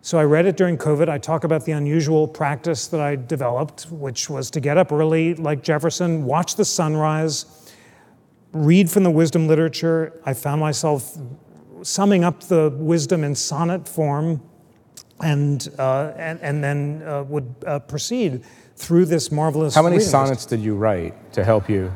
So 0.01 0.17
I 0.17 0.23
read 0.23 0.47
it 0.47 0.57
during 0.57 0.79
COVID. 0.79 1.07
I 1.07 1.19
talk 1.19 1.43
about 1.43 1.63
the 1.65 1.73
unusual 1.73 2.27
practice 2.27 2.87
that 2.87 2.99
I 2.99 3.15
developed, 3.17 3.83
which 3.91 4.31
was 4.31 4.49
to 4.49 4.59
get 4.59 4.79
up 4.79 4.91
early, 4.91 5.35
like 5.35 5.61
Jefferson, 5.61 6.25
watch 6.25 6.55
the 6.55 6.65
sunrise, 6.65 7.71
read 8.51 8.89
from 8.89 9.03
the 9.03 9.11
wisdom 9.11 9.47
literature. 9.47 10.19
I 10.25 10.33
found 10.33 10.59
myself 10.59 11.15
summing 11.83 12.23
up 12.23 12.41
the 12.41 12.71
wisdom 12.75 13.23
in 13.23 13.35
sonnet 13.35 13.87
form, 13.87 14.41
and, 15.23 15.69
uh, 15.77 16.13
and, 16.17 16.39
and 16.41 16.63
then 16.63 17.03
uh, 17.05 17.21
would 17.25 17.53
uh, 17.67 17.77
proceed 17.77 18.43
through 18.75 19.05
this 19.05 19.31
marvelous. 19.31 19.75
How 19.75 19.83
many 19.83 19.99
sonnets 19.99 20.41
list. 20.41 20.49
did 20.49 20.61
you 20.61 20.73
write 20.75 21.31
to 21.33 21.43
help 21.43 21.69
you? 21.69 21.93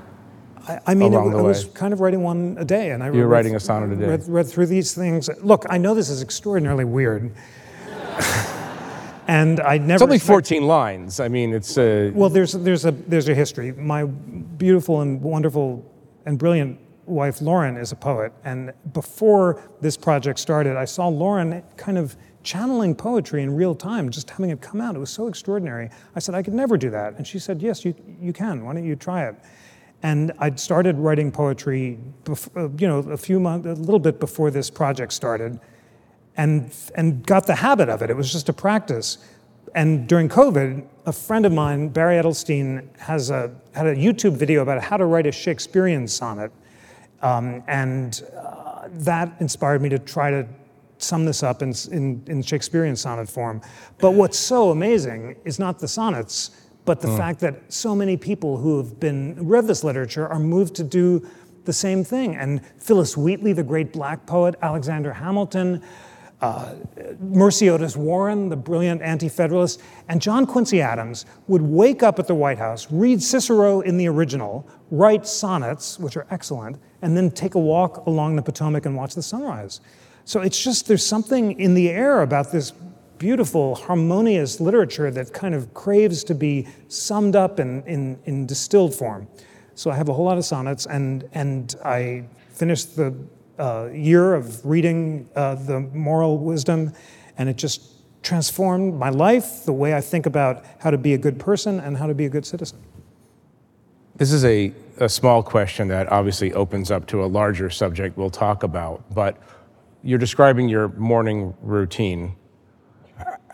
I, 0.67 0.79
I 0.87 0.95
mean, 0.95 1.13
it, 1.13 1.17
I 1.17 1.41
was 1.41 1.65
kind 1.65 1.93
of 1.93 1.99
writing 1.99 2.23
one 2.23 2.57
a 2.59 2.65
day, 2.65 2.91
and 2.91 3.03
I 3.03 3.07
you 3.07 3.19
were 3.21 3.27
writing 3.27 3.55
a 3.55 3.59
sonnet 3.59 3.91
a 3.91 3.95
day. 3.95 4.07
Read, 4.07 4.27
read 4.27 4.47
through 4.47 4.65
these 4.67 4.93
things. 4.93 5.29
Look, 5.41 5.65
I 5.69 5.77
know 5.77 5.93
this 5.93 6.09
is 6.09 6.21
extraordinarily 6.21 6.85
weird. 6.85 7.31
and 9.27 9.59
I 9.59 9.77
never. 9.77 9.93
It's 9.93 10.03
only 10.03 10.19
14 10.19 10.65
lines. 10.65 11.19
I 11.19 11.27
mean, 11.27 11.53
it's. 11.53 11.77
Uh, 11.77 12.11
well, 12.13 12.29
there's 12.29 12.53
there's 12.53 12.85
a 12.85 12.91
there's 12.91 13.29
a 13.29 13.35
history. 13.35 13.71
My 13.73 14.05
beautiful 14.05 15.01
and 15.01 15.21
wonderful 15.21 15.85
and 16.25 16.39
brilliant 16.39 16.79
wife, 17.05 17.41
Lauren, 17.41 17.77
is 17.77 17.91
a 17.91 17.95
poet. 17.95 18.33
And 18.43 18.73
before 18.93 19.61
this 19.81 19.97
project 19.97 20.39
started, 20.39 20.75
I 20.75 20.85
saw 20.85 21.07
Lauren 21.07 21.61
kind 21.77 21.97
of 21.97 22.15
channeling 22.43 22.95
poetry 22.95 23.43
in 23.43 23.55
real 23.55 23.75
time, 23.75 24.09
just 24.09 24.29
having 24.29 24.51
it 24.51 24.61
come 24.61 24.79
out. 24.81 24.95
It 24.95 24.99
was 24.99 25.09
so 25.09 25.27
extraordinary. 25.27 25.89
I 26.15 26.19
said, 26.19 26.35
I 26.35 26.43
could 26.43 26.53
never 26.53 26.77
do 26.77 26.89
that. 26.91 27.15
And 27.17 27.25
she 27.25 27.39
said, 27.39 27.61
Yes, 27.61 27.85
you, 27.85 27.93
you 28.19 28.33
can. 28.33 28.63
Why 28.65 28.73
don't 28.73 28.85
you 28.85 28.95
try 28.95 29.25
it? 29.27 29.35
And 30.05 30.31
I'd 30.37 30.59
started 30.59 30.99
writing 30.99 31.31
poetry, 31.31 31.97
uh, 32.29 32.69
you 32.77 32.87
know, 32.87 32.99
a 32.99 33.17
few 33.17 33.39
months, 33.39 33.65
a 33.65 33.73
little 33.73 33.99
bit 33.99 34.19
before 34.19 34.51
this 34.51 34.69
project 34.69 35.11
started, 35.11 35.59
and 36.37 36.71
and 36.93 37.25
got 37.25 37.47
the 37.47 37.55
habit 37.55 37.89
of 37.89 38.03
it. 38.03 38.11
It 38.11 38.15
was 38.15 38.31
just 38.31 38.47
a 38.47 38.53
practice. 38.53 39.17
And 39.73 40.07
during 40.07 40.29
COVID, 40.29 40.85
a 41.07 41.11
friend 41.11 41.43
of 41.43 41.53
mine, 41.53 41.89
Barry 41.89 42.21
Edelstein, 42.21 42.95
has 42.99 43.31
a 43.31 43.51
had 43.73 43.87
a 43.87 43.95
YouTube 43.95 44.37
video 44.37 44.61
about 44.61 44.83
how 44.83 44.95
to 44.95 45.05
write 45.05 45.25
a 45.25 45.31
Shakespearean 45.31 46.07
sonnet, 46.07 46.51
um, 47.23 47.63
and 47.67 48.21
uh, 48.37 48.87
that 49.09 49.35
inspired 49.39 49.81
me 49.81 49.89
to 49.89 49.97
try 49.97 50.29
to 50.29 50.47
sum 50.99 51.25
this 51.25 51.41
up 51.41 51.63
in, 51.63 51.73
in, 51.91 52.23
in, 52.27 52.43
Shakespearean 52.43 52.95
sonnet 52.95 53.27
form. 53.27 53.59
But 53.97 54.11
what's 54.11 54.37
so 54.37 54.69
amazing 54.69 55.35
is 55.45 55.57
not 55.57 55.79
the 55.79 55.87
sonnets, 55.87 56.51
but 56.85 57.01
the 57.01 57.07
mm. 57.07 57.17
fact 57.17 57.39
that 57.41 57.73
so 57.73 57.95
many 57.95 58.15
people 58.15 58.57
who 58.57 58.77
have 58.77 58.99
been 58.99 59.35
read 59.47 59.67
this 59.67 59.83
literature 59.83 60.27
are 60.27 60.39
moved 60.39 60.75
to 60.75 60.83
do 60.83 61.27
the 61.65 61.73
same 61.73 62.03
thing. 62.03 62.35
And 62.35 62.65
Phillis 62.77 63.17
Wheatley, 63.17 63.53
the 63.53 63.63
great 63.63 63.91
black 63.91 64.25
poet, 64.25 64.55
Alexander 64.61 65.11
Hamilton, 65.11 65.81
uh, 66.41 66.75
Mercy 67.19 67.69
Otis 67.69 67.95
Warren, 67.95 68.49
the 68.49 68.55
brilliant 68.55 69.01
anti 69.01 69.29
federalist, 69.29 69.81
and 70.09 70.21
John 70.21 70.45
Quincy 70.45 70.81
Adams 70.81 71.25
would 71.47 71.61
wake 71.61 72.03
up 72.03 72.19
at 72.19 72.27
the 72.27 72.35
White 72.35 72.57
House, 72.57 72.87
read 72.91 73.21
Cicero 73.21 73.81
in 73.81 73.97
the 73.97 74.07
original, 74.07 74.67
write 74.91 75.25
sonnets, 75.25 75.97
which 75.97 76.17
are 76.17 76.27
excellent, 76.29 76.77
and 77.01 77.15
then 77.15 77.31
take 77.31 77.55
a 77.55 77.59
walk 77.59 78.05
along 78.05 78.35
the 78.35 78.41
Potomac 78.41 78.85
and 78.85 78.95
watch 78.95 79.15
the 79.15 79.23
sunrise. 79.23 79.81
So 80.25 80.41
it's 80.41 80.61
just, 80.61 80.87
there's 80.87 81.05
something 81.05 81.59
in 81.59 81.73
the 81.73 81.89
air 81.89 82.21
about 82.21 82.51
this 82.51 82.73
beautiful, 83.17 83.75
harmonious 83.75 84.59
literature 84.59 85.11
that 85.11 85.33
kind 85.33 85.55
of 85.55 85.73
craves 85.73 86.23
to 86.25 86.35
be 86.35 86.67
summed 86.87 87.35
up 87.35 87.59
in, 87.59 87.83
in, 87.83 88.19
in 88.25 88.45
distilled 88.45 88.93
form. 88.93 89.27
So 89.75 89.91
I 89.91 89.95
have 89.95 90.09
a 90.09 90.13
whole 90.13 90.25
lot 90.25 90.37
of 90.37 90.45
sonnets, 90.45 90.85
and, 90.85 91.27
and 91.33 91.75
I 91.83 92.25
finished 92.49 92.95
the 92.95 93.13
uh, 93.59 93.89
year 93.93 94.33
of 94.33 94.65
reading 94.65 95.29
uh, 95.35 95.55
the 95.55 95.79
moral 95.79 96.37
wisdom, 96.37 96.93
and 97.37 97.49
it 97.49 97.57
just 97.57 97.91
transformed 98.23 98.95
my 98.95 99.09
life, 99.09 99.65
the 99.65 99.73
way 99.73 99.93
I 99.93 100.01
think 100.01 100.25
about 100.25 100.65
how 100.79 100.89
to 100.89 100.97
be 100.97 101.13
a 101.13 101.17
good 101.17 101.39
person 101.39 101.79
and 101.79 101.97
how 101.97 102.07
to 102.07 102.13
be 102.13 102.25
a 102.25 102.29
good 102.29 102.45
citizen. 102.45 102.79
This 104.15 104.31
is 104.31 104.45
a, 104.45 104.73
a 104.97 105.09
small 105.09 105.43
question 105.43 105.89
that 105.89 106.11
obviously 106.11 106.53
opens 106.53 106.89
up 106.89 107.05
to 107.07 107.23
a 107.23 107.27
larger 107.27 107.69
subject 107.69 108.17
we'll 108.17 108.29
talk 108.29 108.63
about, 108.63 109.03
but 109.13 109.37
you're 110.03 110.19
describing 110.19 110.69
your 110.69 110.87
morning 110.89 111.53
routine. 111.61 112.35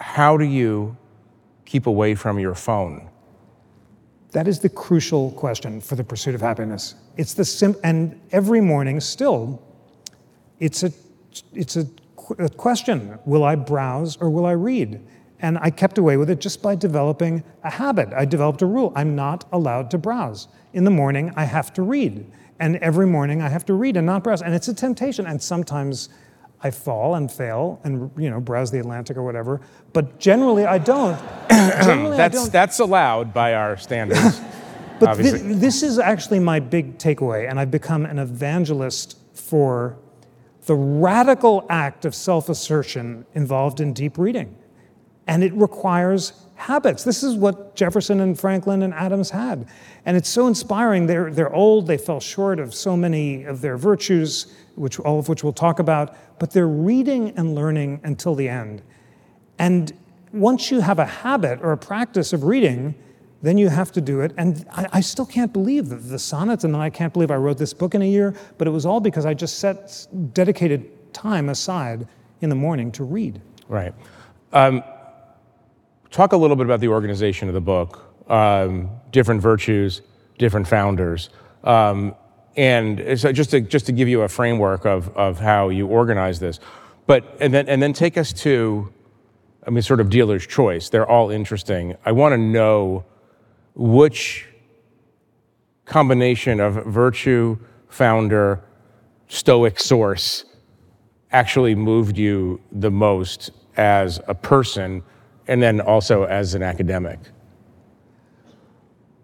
How 0.02 0.36
do 0.36 0.44
you 0.44 0.98
keep 1.66 1.86
away 1.86 2.16
from 2.16 2.40
your 2.40 2.56
phone? 2.56 3.08
That 4.32 4.48
is 4.48 4.60
the 4.60 4.70
crucial 4.70 5.32
question 5.32 5.80
for 5.80 5.96
the 5.96 6.04
pursuit 6.04 6.34
of 6.34 6.42
happiness. 6.42 6.96
It's 7.18 7.36
the 7.36 7.46
sim- 7.46 7.76
and 7.84 8.20
every 8.32 8.62
morning 8.62 9.00
still, 9.00 9.62
it's 10.60 10.82
a 10.84 10.92
it's 11.54 11.78
a, 11.78 11.86
a 12.40 12.50
question: 12.50 13.20
Will 13.26 13.44
I 13.44 13.56
browse 13.56 14.18
or 14.18 14.30
will 14.32 14.46
I 14.46 14.54
read? 14.54 15.06
And 15.40 15.58
I 15.60 15.70
kept 15.70 15.98
away 15.98 16.18
with 16.18 16.30
it 16.30 16.40
just 16.42 16.62
by 16.62 16.76
developing 16.76 17.44
a 17.64 17.70
habit. 17.70 18.10
I 18.14 18.26
developed 18.26 18.64
a 18.64 18.66
rule: 18.66 18.92
I'm 18.96 19.16
not 19.16 19.46
allowed 19.52 19.92
to 19.92 20.00
browse. 20.00 20.48
In 20.74 20.84
the 20.84 20.92
morning, 20.92 21.32
I 21.36 21.44
have 21.44 21.74
to 21.74 21.84
read, 21.84 22.26
and 22.60 22.78
every 22.78 23.06
morning 23.06 23.42
I 23.42 23.50
have 23.50 23.66
to 23.66 23.76
read 23.76 23.98
and 23.98 24.08
not 24.08 24.24
browse. 24.24 24.42
And 24.42 24.56
it's 24.56 24.68
a 24.68 24.74
temptation, 24.74 25.28
and 25.28 25.42
sometimes 25.42 26.10
I 26.64 26.72
fall 26.72 27.16
and 27.16 27.32
fail 27.32 27.80
and 27.84 28.12
you 28.18 28.30
know 28.30 28.40
browse 28.40 28.72
the 28.72 28.80
Atlantic 28.80 29.18
or 29.18 29.24
whatever. 29.24 29.62
But 29.94 30.20
generally, 30.20 30.66
I 30.66 30.78
don't. 30.78 31.20
generally, 31.50 32.18
that's 32.18 32.38
I 32.38 32.42
don't. 32.42 32.52
that's 32.52 32.80
allowed 32.80 33.34
by 33.34 33.56
our 33.56 33.78
standards. 33.78 34.40
but 35.00 35.16
th- 35.16 35.42
this 35.44 35.84
is 35.84 35.98
actually 36.00 36.40
my 36.40 36.60
big 36.60 36.98
takeaway, 36.98 37.50
and 37.50 37.60
I've 37.60 37.72
become 37.72 38.06
an 38.06 38.20
evangelist 38.20 39.18
for 39.34 39.98
the 40.66 40.76
radical 40.76 41.66
act 41.70 42.06
of 42.06 42.14
self-assertion 42.14 43.26
involved 43.34 43.80
in 43.80 43.94
deep 43.94 44.18
reading, 44.18 44.56
and 45.32 45.46
it 45.46 45.54
requires 45.54 46.34
habits. 46.56 47.06
This 47.06 47.24
is 47.24 47.36
what 47.36 47.74
Jefferson 47.74 48.20
and 48.20 48.38
Franklin 48.38 48.84
and 48.84 48.94
Adams 48.94 49.30
had, 49.30 49.66
and 50.06 50.18
it's 50.18 50.28
so 50.28 50.46
inspiring. 50.46 51.08
They're 51.08 51.32
they're 51.32 51.56
old. 51.56 51.88
They 51.88 51.98
fell 51.98 52.20
short 52.20 52.60
of 52.60 52.76
so 52.76 52.98
many 52.98 53.46
of 53.46 53.62
their 53.62 53.78
virtues 53.78 54.54
which 54.76 55.00
all 55.00 55.20
of 55.20 55.30
which 55.30 55.44
we'll 55.44 55.54
talk 55.54 55.80
about, 55.80 56.16
but 56.38 56.52
they're 56.52 56.68
reading 56.68 57.30
and 57.38 57.56
learning 57.56 58.02
until 58.04 58.36
the 58.36 58.50
end. 58.50 58.82
And 59.58 59.94
once 60.34 60.70
you 60.70 60.82
have 60.82 61.00
a 61.00 61.06
habit 61.06 61.60
or 61.62 61.72
a 61.72 61.78
practice 61.78 62.34
of 62.34 62.44
reading, 62.44 62.94
then 63.42 63.58
you 63.58 63.70
have 63.70 63.92
to 63.94 64.02
do 64.02 64.22
it. 64.22 64.34
And 64.38 64.66
I, 64.72 64.88
I 64.94 65.02
still 65.02 65.26
can't 65.26 65.54
believe 65.54 65.90
the, 65.90 65.96
the 65.96 66.20
sonnets, 66.20 66.64
and 66.66 66.74
then 66.74 66.82
I 66.82 66.90
can't 66.90 67.14
believe 67.14 67.32
I 67.32 67.36
wrote 67.36 67.58
this 67.58 67.74
book 67.74 67.96
in 67.96 68.02
a 68.02 68.06
year, 68.06 68.34
but 68.58 68.68
it 68.68 68.72
was 68.72 68.86
all 68.86 69.00
because 69.00 69.26
I 69.26 69.34
just 69.34 69.60
set 69.60 70.08
dedicated 70.34 71.14
time 71.14 71.48
aside 71.50 72.08
in 72.42 72.50
the 72.50 72.56
morning 72.56 72.92
to 72.94 73.04
read. 73.06 73.42
Right. 73.70 73.94
Um, 74.54 74.84
talk 76.12 76.34
a 76.34 76.38
little 76.38 76.56
bit 76.56 76.66
about 76.66 76.82
the 76.82 76.90
organization 76.90 77.48
of 77.48 77.54
the 77.54 77.62
book, 77.62 78.14
um, 78.30 78.90
different 79.12 79.42
virtues, 79.42 80.02
different 80.38 80.68
founders. 80.68 81.30
Um, 81.64 82.16
and 82.58 83.20
so 83.20 83.32
just 83.32 83.52
to 83.52 83.62
just 83.62 83.86
to 83.86 83.94
give 83.94 84.10
you 84.10 84.22
a 84.24 84.28
framework 84.28 84.86
of 84.86 85.16
of 85.18 85.40
how 85.40 85.70
you 85.70 85.88
organize 85.88 86.40
this, 86.40 86.60
but 87.08 87.38
and 87.40 87.54
then 87.54 87.68
and 87.70 87.82
then 87.82 87.94
take 87.94 88.18
us 88.18 88.34
to, 88.34 88.92
I 89.66 89.70
mean, 89.70 89.82
sort 89.82 90.02
of 90.02 90.10
dealer's 90.10 90.46
choice. 90.46 90.90
They're 90.90 91.10
all 91.10 91.32
interesting. 91.32 91.96
I 92.06 92.12
want 92.12 92.34
to 92.34 92.38
know 92.38 93.06
which 93.74 94.48
combination 95.86 96.60
of 96.60 96.86
virtue, 96.86 97.58
founder, 97.88 98.62
stoic 99.30 99.80
source 99.80 100.44
actually 101.32 101.74
moved 101.74 102.18
you 102.18 102.60
the 102.74 102.92
most 102.92 103.52
as 103.78 104.20
a 104.28 104.36
person 104.36 105.02
and 105.48 105.62
then 105.62 105.82
also 105.82 106.24
as 106.26 106.56
an 106.56 106.64
academic? 106.64 107.20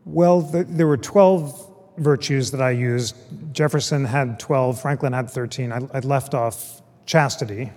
Well, 0.06 0.42
the, 0.42 0.64
there 0.64 0.88
were 0.88 0.98
12 0.98 1.68
virtues 1.98 2.52
that 2.52 2.62
I 2.62 2.72
used. 2.72 3.16
Jefferson 3.54 4.06
had 4.06 4.40
12, 4.40 4.82
Franklin 4.82 5.14
had 5.14 5.30
13. 5.30 5.72
I, 5.72 5.82
I 5.94 6.00
left 6.00 6.34
off 6.34 6.82
chastity. 7.06 7.72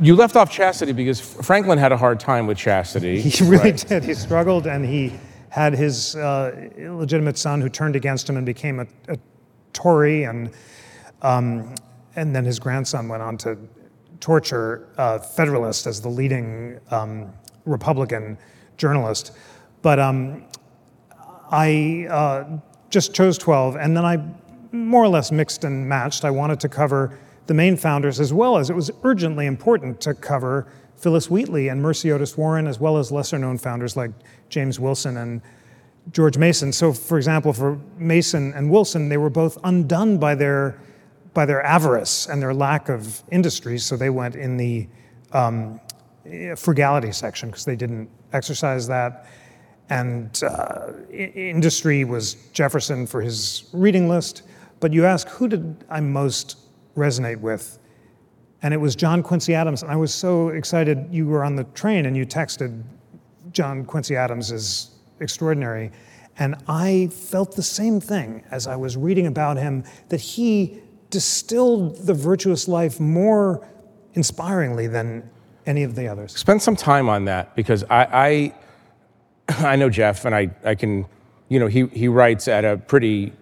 You 0.00 0.16
left 0.16 0.36
off 0.36 0.50
chastity 0.50 0.92
because 0.92 1.20
Franklin 1.20 1.78
had 1.78 1.92
a 1.92 1.96
hard 1.96 2.18
time 2.18 2.46
with 2.46 2.58
chastity. 2.58 3.20
He 3.20 3.44
really 3.44 3.72
right. 3.72 3.86
did. 3.88 4.04
He 4.04 4.14
struggled, 4.14 4.66
and 4.66 4.84
he 4.84 5.12
had 5.50 5.74
his 5.74 6.16
uh, 6.16 6.70
illegitimate 6.76 7.36
son 7.36 7.60
who 7.60 7.68
turned 7.68 7.94
against 7.94 8.28
him 8.28 8.36
and 8.36 8.46
became 8.46 8.80
a, 8.80 8.86
a 9.08 9.18
Tory, 9.72 10.24
and 10.24 10.50
um, 11.20 11.74
and 12.16 12.34
then 12.34 12.44
his 12.44 12.58
grandson 12.58 13.08
went 13.08 13.22
on 13.22 13.36
to 13.38 13.58
torture 14.20 14.88
uh, 14.98 15.18
Federalist 15.18 15.86
as 15.86 16.00
the 16.00 16.08
leading 16.08 16.80
um, 16.90 17.32
Republican 17.64 18.38
journalist. 18.76 19.32
But 19.82 19.98
um, 19.98 20.44
I 21.50 22.06
uh, 22.08 22.58
just 22.90 23.14
chose 23.14 23.38
12, 23.38 23.76
and 23.76 23.96
then 23.96 24.04
I 24.04 24.22
more 24.72 25.04
or 25.04 25.08
less 25.08 25.30
mixed 25.30 25.64
and 25.64 25.86
matched. 25.86 26.24
I 26.24 26.30
wanted 26.30 26.58
to 26.60 26.68
cover 26.68 27.18
the 27.46 27.54
main 27.54 27.76
founders 27.76 28.20
as 28.20 28.32
well 28.32 28.56
as 28.56 28.70
it 28.70 28.76
was 28.76 28.90
urgently 29.02 29.46
important 29.46 30.00
to 30.00 30.14
cover 30.14 30.66
Phillis 30.96 31.28
Wheatley 31.28 31.68
and 31.68 31.82
Mercy 31.82 32.12
Otis 32.12 32.38
Warren, 32.38 32.66
as 32.66 32.78
well 32.78 32.96
as 32.96 33.10
lesser 33.10 33.38
known 33.38 33.58
founders 33.58 33.96
like 33.96 34.12
James 34.48 34.78
Wilson 34.78 35.16
and 35.16 35.42
George 36.12 36.38
Mason. 36.38 36.72
So, 36.72 36.92
for 36.92 37.16
example, 37.16 37.52
for 37.52 37.78
Mason 37.98 38.52
and 38.54 38.70
Wilson, 38.70 39.08
they 39.08 39.16
were 39.16 39.30
both 39.30 39.58
undone 39.64 40.18
by 40.18 40.34
their, 40.34 40.80
by 41.34 41.44
their 41.44 41.62
avarice 41.62 42.26
and 42.28 42.40
their 42.40 42.54
lack 42.54 42.88
of 42.88 43.22
industry, 43.30 43.78
so 43.78 43.96
they 43.96 44.10
went 44.10 44.36
in 44.36 44.56
the 44.56 44.88
um, 45.32 45.80
frugality 46.56 47.12
section 47.12 47.50
because 47.50 47.64
they 47.64 47.76
didn't 47.76 48.08
exercise 48.32 48.86
that 48.88 49.26
and 49.92 50.42
uh, 50.42 50.92
industry 51.10 52.04
was 52.04 52.34
Jefferson 52.54 53.06
for 53.06 53.20
his 53.20 53.64
reading 53.74 54.08
list. 54.08 54.42
But 54.80 54.92
you 54.94 55.04
ask, 55.04 55.28
who 55.28 55.48
did 55.48 55.84
I 55.90 56.00
most 56.00 56.56
resonate 56.96 57.40
with? 57.40 57.78
And 58.62 58.72
it 58.72 58.78
was 58.78 58.96
John 58.96 59.22
Quincy 59.22 59.54
Adams. 59.54 59.82
And 59.82 59.92
I 59.92 59.96
was 59.96 60.14
so 60.14 60.48
excited. 60.48 61.08
You 61.10 61.26
were 61.26 61.44
on 61.44 61.56
the 61.56 61.64
train 61.64 62.06
and 62.06 62.16
you 62.16 62.24
texted, 62.24 62.82
John 63.52 63.84
Quincy 63.84 64.16
Adams 64.16 64.50
is 64.50 64.92
extraordinary. 65.20 65.92
And 66.38 66.56
I 66.68 67.08
felt 67.12 67.54
the 67.54 67.62
same 67.62 68.00
thing 68.00 68.44
as 68.50 68.66
I 68.66 68.76
was 68.76 68.96
reading 68.96 69.26
about 69.26 69.58
him 69.58 69.84
that 70.08 70.20
he 70.20 70.80
distilled 71.10 72.06
the 72.06 72.14
virtuous 72.14 72.66
life 72.66 72.98
more 72.98 73.68
inspiringly 74.14 74.86
than 74.86 75.28
any 75.66 75.82
of 75.82 75.94
the 75.94 76.08
others. 76.08 76.36
Spend 76.36 76.62
some 76.62 76.76
time 76.76 77.08
on 77.08 77.24
that 77.26 77.54
because 77.54 77.84
I, 77.84 78.08
I 78.12 78.54
I 79.64 79.76
know 79.76 79.90
Jeff, 79.90 80.24
and 80.24 80.34
I, 80.34 80.50
I 80.64 80.74
can, 80.74 81.06
you 81.48 81.58
know, 81.58 81.66
he, 81.66 81.86
he 81.86 82.08
writes 82.08 82.48
at 82.48 82.64
a 82.64 82.76
pretty 82.76 83.32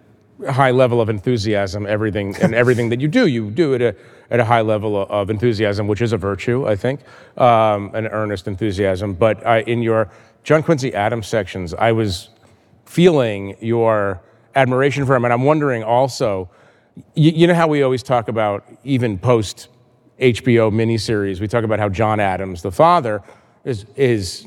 high 0.49 0.71
level 0.71 1.01
of 1.01 1.09
enthusiasm. 1.09 1.87
Everything 1.87 2.35
and 2.37 2.55
everything 2.55 2.89
that 2.91 3.01
you 3.01 3.09
do, 3.09 3.27
you 3.27 3.51
do 3.51 3.75
at 3.75 3.83
a 3.83 3.97
at 4.31 4.41
a 4.41 4.45
high 4.45 4.61
level 4.61 5.07
of 5.09 5.29
enthusiasm, 5.29 5.89
which 5.89 6.01
is 6.01 6.13
a 6.13 6.17
virtue, 6.17 6.67
I 6.67 6.77
think, 6.77 7.01
um, 7.37 7.93
an 7.95 8.07
earnest 8.07 8.47
enthusiasm. 8.47 9.15
But 9.15 9.45
I, 9.45 9.63
in 9.63 9.83
your 9.83 10.09
John 10.45 10.63
Quincy 10.63 10.95
Adams 10.95 11.27
sections, 11.27 11.75
I 11.75 11.93
was 11.93 12.31
feeling 12.85 13.57
your 13.61 14.21
admiration 14.55 15.05
for 15.05 15.15
him, 15.15 15.25
and 15.25 15.33
I'm 15.33 15.43
wondering 15.43 15.83
also, 15.83 16.49
you, 17.15 17.33
you 17.33 17.47
know 17.47 17.55
how 17.55 17.67
we 17.67 17.83
always 17.83 18.03
talk 18.03 18.29
about 18.29 18.65
even 18.85 19.19
post 19.19 19.69
HBO 20.21 20.71
miniseries, 20.71 21.41
we 21.41 21.49
talk 21.49 21.65
about 21.65 21.79
how 21.79 21.89
John 21.89 22.21
Adams, 22.21 22.63
the 22.63 22.71
father, 22.71 23.23
is 23.65 23.87
is 23.97 24.47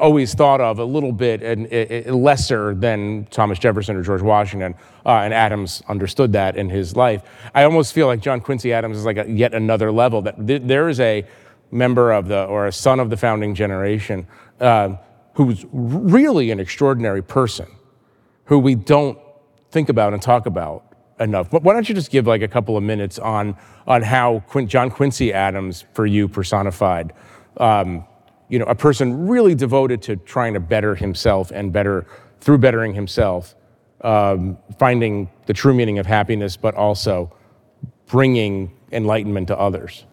always 0.00 0.34
thought 0.34 0.60
of 0.60 0.78
a 0.78 0.84
little 0.84 1.12
bit 1.12 1.42
and, 1.42 1.66
and 1.66 2.22
lesser 2.22 2.74
than 2.74 3.26
Thomas 3.30 3.58
Jefferson 3.58 3.96
or 3.96 4.02
George 4.02 4.22
Washington, 4.22 4.74
uh, 5.04 5.10
and 5.10 5.34
Adams 5.34 5.82
understood 5.88 6.32
that 6.32 6.56
in 6.56 6.70
his 6.70 6.96
life. 6.96 7.22
I 7.54 7.64
almost 7.64 7.92
feel 7.92 8.06
like 8.06 8.20
John 8.20 8.40
Quincy 8.40 8.72
Adams 8.72 8.96
is 8.96 9.04
like 9.04 9.18
a, 9.18 9.28
yet 9.28 9.54
another 9.54 9.90
level 9.92 10.22
that 10.22 10.46
th- 10.46 10.62
there 10.64 10.88
is 10.88 11.00
a 11.00 11.24
member 11.70 12.12
of 12.12 12.28
the 12.28 12.44
or 12.44 12.66
a 12.66 12.72
son 12.72 13.00
of 13.00 13.10
the 13.10 13.16
founding 13.16 13.54
generation 13.54 14.26
uh, 14.60 14.96
who's 15.34 15.66
really 15.72 16.50
an 16.50 16.60
extraordinary 16.60 17.22
person, 17.22 17.66
who 18.44 18.58
we 18.58 18.74
don't 18.74 19.18
think 19.70 19.88
about 19.88 20.12
and 20.12 20.22
talk 20.22 20.46
about 20.46 20.87
enough. 21.20 21.50
But 21.50 21.62
why 21.62 21.72
don't 21.72 21.88
you 21.88 21.94
just 21.94 22.10
give 22.10 22.26
like 22.26 22.42
a 22.42 22.48
couple 22.48 22.76
of 22.76 22.82
minutes 22.82 23.18
on 23.18 23.56
on 23.86 24.02
how 24.02 24.40
Quin- 24.48 24.68
John 24.68 24.90
Quincy 24.90 25.32
Adams 25.32 25.84
for 25.92 26.06
you 26.06 26.28
personified? 26.28 27.12
Um, 27.56 28.04
you 28.48 28.58
know, 28.58 28.64
a 28.66 28.74
person 28.74 29.28
really 29.28 29.54
devoted 29.54 30.02
to 30.02 30.16
trying 30.16 30.54
to 30.54 30.60
better 30.60 30.94
himself 30.94 31.50
and 31.50 31.72
better 31.72 32.06
through 32.40 32.58
bettering 32.58 32.94
himself, 32.94 33.54
um, 34.02 34.56
finding 34.78 35.28
the 35.46 35.52
true 35.52 35.74
meaning 35.74 35.98
of 35.98 36.06
happiness, 36.06 36.56
but 36.56 36.74
also 36.74 37.32
bringing 38.06 38.72
enlightenment 38.90 39.48
to 39.48 39.58
others. 39.58 40.04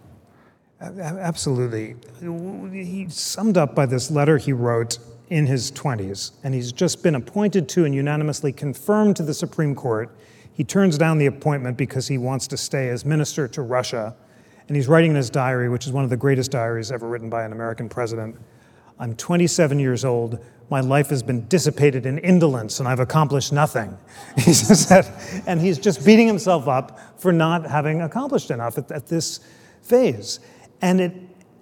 Absolutely. 0.82 1.96
He 2.22 3.08
summed 3.10 3.58
up 3.58 3.74
by 3.74 3.86
this 3.86 4.12
letter 4.12 4.38
he 4.38 4.52
wrote 4.52 5.00
in 5.30 5.48
his 5.48 5.72
20s, 5.72 6.32
and 6.44 6.54
he's 6.54 6.72
just 6.72 7.02
been 7.02 7.16
appointed 7.16 7.68
to 7.70 7.86
and 7.86 7.96
unanimously 7.96 8.52
confirmed 8.52 9.16
to 9.16 9.24
the 9.24 9.34
Supreme 9.34 9.74
Court. 9.74 10.16
He 10.56 10.64
turns 10.64 10.98
down 10.98 11.20
the 11.20 11.28
appointment 11.28 11.78
because 11.78 12.08
he 12.08 12.18
wants 12.18 12.48
to 12.48 12.58
stay 12.58 12.90
as 12.90 13.06
minister 13.06 13.48
to 13.50 13.62
Russia 13.62 14.16
and 14.68 14.76
he's 14.76 14.88
writing 14.88 15.12
in 15.12 15.16
his 15.16 15.30
diary, 15.30 15.70
which 15.70 15.86
is 15.86 15.92
one 15.92 16.04
of 16.04 16.10
the 16.10 16.18
greatest 16.18 16.52
diaries 16.52 16.92
ever 16.92 17.08
written 17.08 17.30
by 17.30 17.44
an 17.44 17.52
American 17.52 17.88
president. 17.88 18.36
I'm 18.98 19.16
27 19.16 19.78
years 19.80 20.04
old. 20.04 20.44
My 20.70 20.80
life 20.80 21.10
has 21.10 21.22
been 21.22 21.48
dissipated 21.48 22.08
in 22.08 22.18
indolence, 22.20 22.80
and 22.80 22.88
I've 22.88 23.00
accomplished 23.00 23.54
nothing. 23.54 23.96
He 24.38 24.54
said, 24.54 25.06
and 25.46 25.62
he's 25.62 25.78
just 25.78 26.04
beating 26.04 26.28
himself 26.28 26.68
up 26.68 27.00
for 27.20 27.32
not 27.32 27.66
having 27.66 28.02
accomplished 28.02 28.50
enough 28.50 28.78
at, 28.78 28.92
at 28.92 29.06
this 29.06 29.40
phase. 29.84 30.40
And 30.82 31.02
it, 31.02 31.14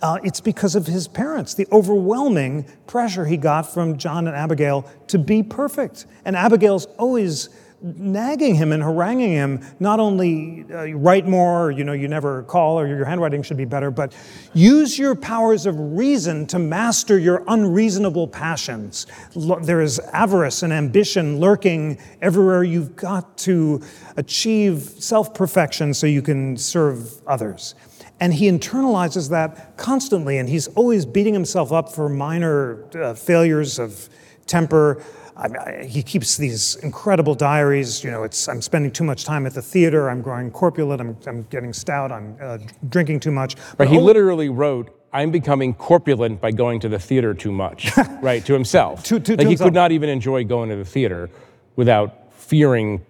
uh, 0.02 0.20
it's 0.24 0.40
because 0.40 0.76
of 0.76 0.88
his 0.88 1.08
parents, 1.08 1.56
the 1.56 1.68
overwhelming 1.72 2.66
pressure 2.88 3.26
he 3.26 3.36
got 3.36 3.64
from 3.74 3.98
John 3.98 4.28
and 4.28 4.36
Abigail 4.36 4.90
to 5.08 5.20
be 5.20 5.44
perfect. 5.44 6.06
And 6.24 6.36
Abigail's 6.38 6.86
always 6.98 7.50
nagging 7.84 8.56
him 8.56 8.72
and 8.72 8.82
haranguing 8.82 9.32
him, 9.32 9.62
not 9.80 10.00
only 10.00 10.66
uh, 10.72 10.96
write 10.96 11.28
more, 11.28 11.70
you 11.70 11.84
know, 11.84 11.92
you 11.92 12.08
never 12.08 12.44
call, 12.44 12.80
or 12.80 12.88
your 12.88 13.04
handwriting 13.04 13.44
should 13.44 13.58
be 13.58 13.66
better, 13.66 13.92
but 13.92 14.16
use 14.54 14.98
your 14.98 15.16
powers 15.16 15.66
of 15.66 15.78
reason 15.78 16.48
to 16.48 16.58
master 16.58 17.20
your 17.20 17.44
unreasonable 17.48 18.28
passions. 18.28 19.06
There 19.36 19.82
is 19.82 20.00
avarice 20.14 20.64
and 20.64 20.72
ambition 20.72 21.40
lurking 21.40 22.00
everywhere. 22.22 22.64
You've 22.64 22.96
got 22.96 23.38
to 23.40 23.82
achieve 24.16 24.82
self 24.82 25.34
perfection 25.34 25.94
so 25.94 26.08
you 26.08 26.22
can 26.22 26.56
serve 26.56 27.22
others. 27.28 27.76
And 28.22 28.34
he 28.34 28.50
internalizes 28.50 29.30
that 29.32 29.76
constantly, 29.76 30.38
and 30.38 30.48
he's 30.48 30.68
always 30.70 31.06
beating 31.06 31.34
himself 31.34 31.74
up 31.74 31.92
for 31.92 32.08
minor 32.08 32.86
uh, 32.96 33.14
failures 33.14 33.80
of 33.80 34.08
temper 34.46 35.04
I, 35.36 35.48
I, 35.48 35.84
he 35.86 36.04
keeps 36.04 36.38
these 36.38 36.76
incredible 36.78 37.36
diaries. 37.36 38.04
You 38.04 38.12
know, 38.12 38.24
it's 38.24 38.48
I'm 38.48 38.62
spending 38.62 38.92
too 38.92 39.04
much 39.04 39.26
time 39.26 39.46
at 39.46 39.54
the 39.54 39.62
theater. 39.62 40.10
I'm 40.10 40.22
growing 40.22 40.52
corpulent. 40.52 41.02
I'm, 41.02 41.18
I'm 41.26 41.44
getting 41.44 41.74
stout. 41.74 42.12
I'm 42.12 42.38
uh, 42.42 42.58
drinking 42.90 43.20
too 43.20 43.32
much. 43.32 43.56
But 43.78 43.88
he 43.88 44.00
literally 44.00 44.50
wrote, 44.50 44.96
"I'm 45.12 45.32
becoming 45.32 45.74
corpulent 45.74 46.40
by 46.40 46.52
going 46.52 46.80
to 46.82 46.90
the 46.90 47.00
theater 47.00 47.34
too 47.34 47.52
much." 47.52 47.92
right 48.22 48.46
to 48.46 48.54
himself. 48.54 49.04
to, 49.04 49.20
to, 49.20 49.32
like 49.34 49.40
to 49.40 49.44
he 49.44 49.50
himself. 49.52 49.68
could 49.68 49.74
not 49.74 49.92
even 49.92 50.10
enjoy 50.10 50.44
going 50.44 50.70
to 50.70 50.76
the 50.76 50.86
theater 50.86 51.30
without 51.76 52.32
fearing 52.34 53.04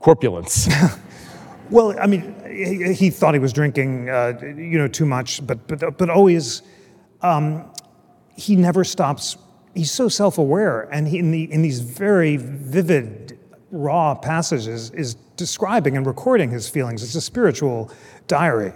corpulence. 0.00 0.68
well, 1.70 1.98
I 2.00 2.06
mean, 2.06 2.34
he, 2.48 2.94
he, 2.94 3.10
thought 3.10 3.34
he 3.34 3.40
was 3.40 3.52
drinking, 3.52 4.08
uh, 4.08 4.38
you 4.42 4.78
know, 4.78 4.88
too 4.88 5.06
much, 5.06 5.46
but 5.46 5.66
but 5.68 5.98
but 5.98 6.10
always. 6.10 6.62
Um, 7.22 7.70
he 8.36 8.54
never 8.54 8.84
stops 8.84 9.36
he's 9.76 9.90
so 9.90 10.08
self-aware 10.08 10.88
and 10.90 11.06
he, 11.08 11.18
in, 11.18 11.30
the, 11.30 11.52
in 11.52 11.62
these 11.62 11.80
very 11.80 12.36
vivid 12.36 13.38
raw 13.70 14.14
passages 14.14 14.90
is 14.90 15.14
describing 15.36 15.96
and 15.96 16.06
recording 16.06 16.50
his 16.50 16.68
feelings. 16.68 17.02
It's 17.02 17.14
a 17.14 17.20
spiritual 17.20 17.90
diary. 18.26 18.72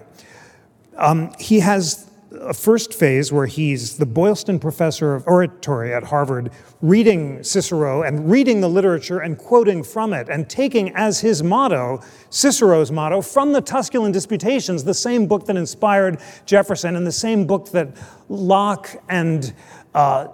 Um, 0.97 1.33
he 1.39 1.61
has 1.61 2.11
a 2.33 2.55
first 2.55 2.95
phase 2.95 3.33
where 3.33 3.47
he's 3.47 3.97
the 3.97 4.07
boylston 4.07 4.59
professor 4.61 5.15
of 5.17 5.27
oratory 5.27 5.93
at 5.93 6.05
harvard 6.05 6.51
reading 6.81 7.43
cicero 7.43 8.03
and 8.03 8.31
reading 8.31 8.61
the 8.61 8.69
literature 8.69 9.19
and 9.19 9.37
quoting 9.37 9.83
from 9.83 10.13
it 10.13 10.29
and 10.29 10.49
taking 10.49 10.95
as 10.95 11.19
his 11.21 11.43
motto 11.43 12.01
cicero's 12.31 12.93
motto 12.93 13.21
from 13.21 13.53
the 13.53 13.61
tusculan 13.61 14.13
disputations 14.13 14.85
the 14.85 14.95
same 14.95 15.27
book 15.27 15.45
that 15.47 15.57
inspired 15.57 16.21
jefferson 16.47 16.95
and 16.95 17.05
the 17.05 17.13
same 17.13 17.47
book 17.47 17.69
that 17.71 17.89
locke 18.29 19.03
and 19.09 19.53
uh, 19.95 20.29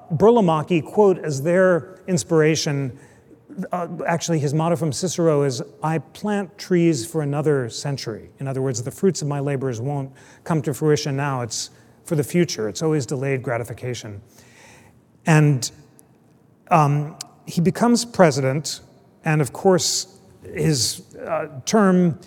quote 0.83 1.19
as 1.19 1.43
their 1.43 2.01
inspiration. 2.07 2.99
Uh, 3.73 3.89
actually, 4.07 4.39
his 4.39 4.53
motto 4.53 4.77
from 4.77 4.93
Cicero 4.93 5.43
is 5.43 5.63
I 5.83 5.99
plant 5.99 6.59
trees 6.59 7.07
for 7.07 7.23
another 7.23 7.71
century. 7.71 8.31
In 8.39 8.49
other 8.49 8.61
words, 8.61 8.83
the 8.83 8.91
fruits 8.91 9.23
of 9.23 9.29
my 9.29 9.41
labors 9.41 9.81
won't 9.81 10.13
come 10.45 10.61
to 10.63 10.75
fruition 10.75 11.17
now, 11.17 11.41
it's 11.41 11.71
for 12.05 12.17
the 12.17 12.25
future. 12.25 12.69
It's 12.69 12.83
always 12.83 13.07
delayed 13.07 13.43
gratification. 13.43 14.21
And 15.25 15.71
um, 16.71 17.17
he 17.47 17.61
becomes 17.61 18.05
president, 18.05 18.81
and 19.25 19.41
of 19.41 19.53
course, 19.53 20.19
his 20.43 21.17
uh, 21.17 21.49
term 21.65 22.21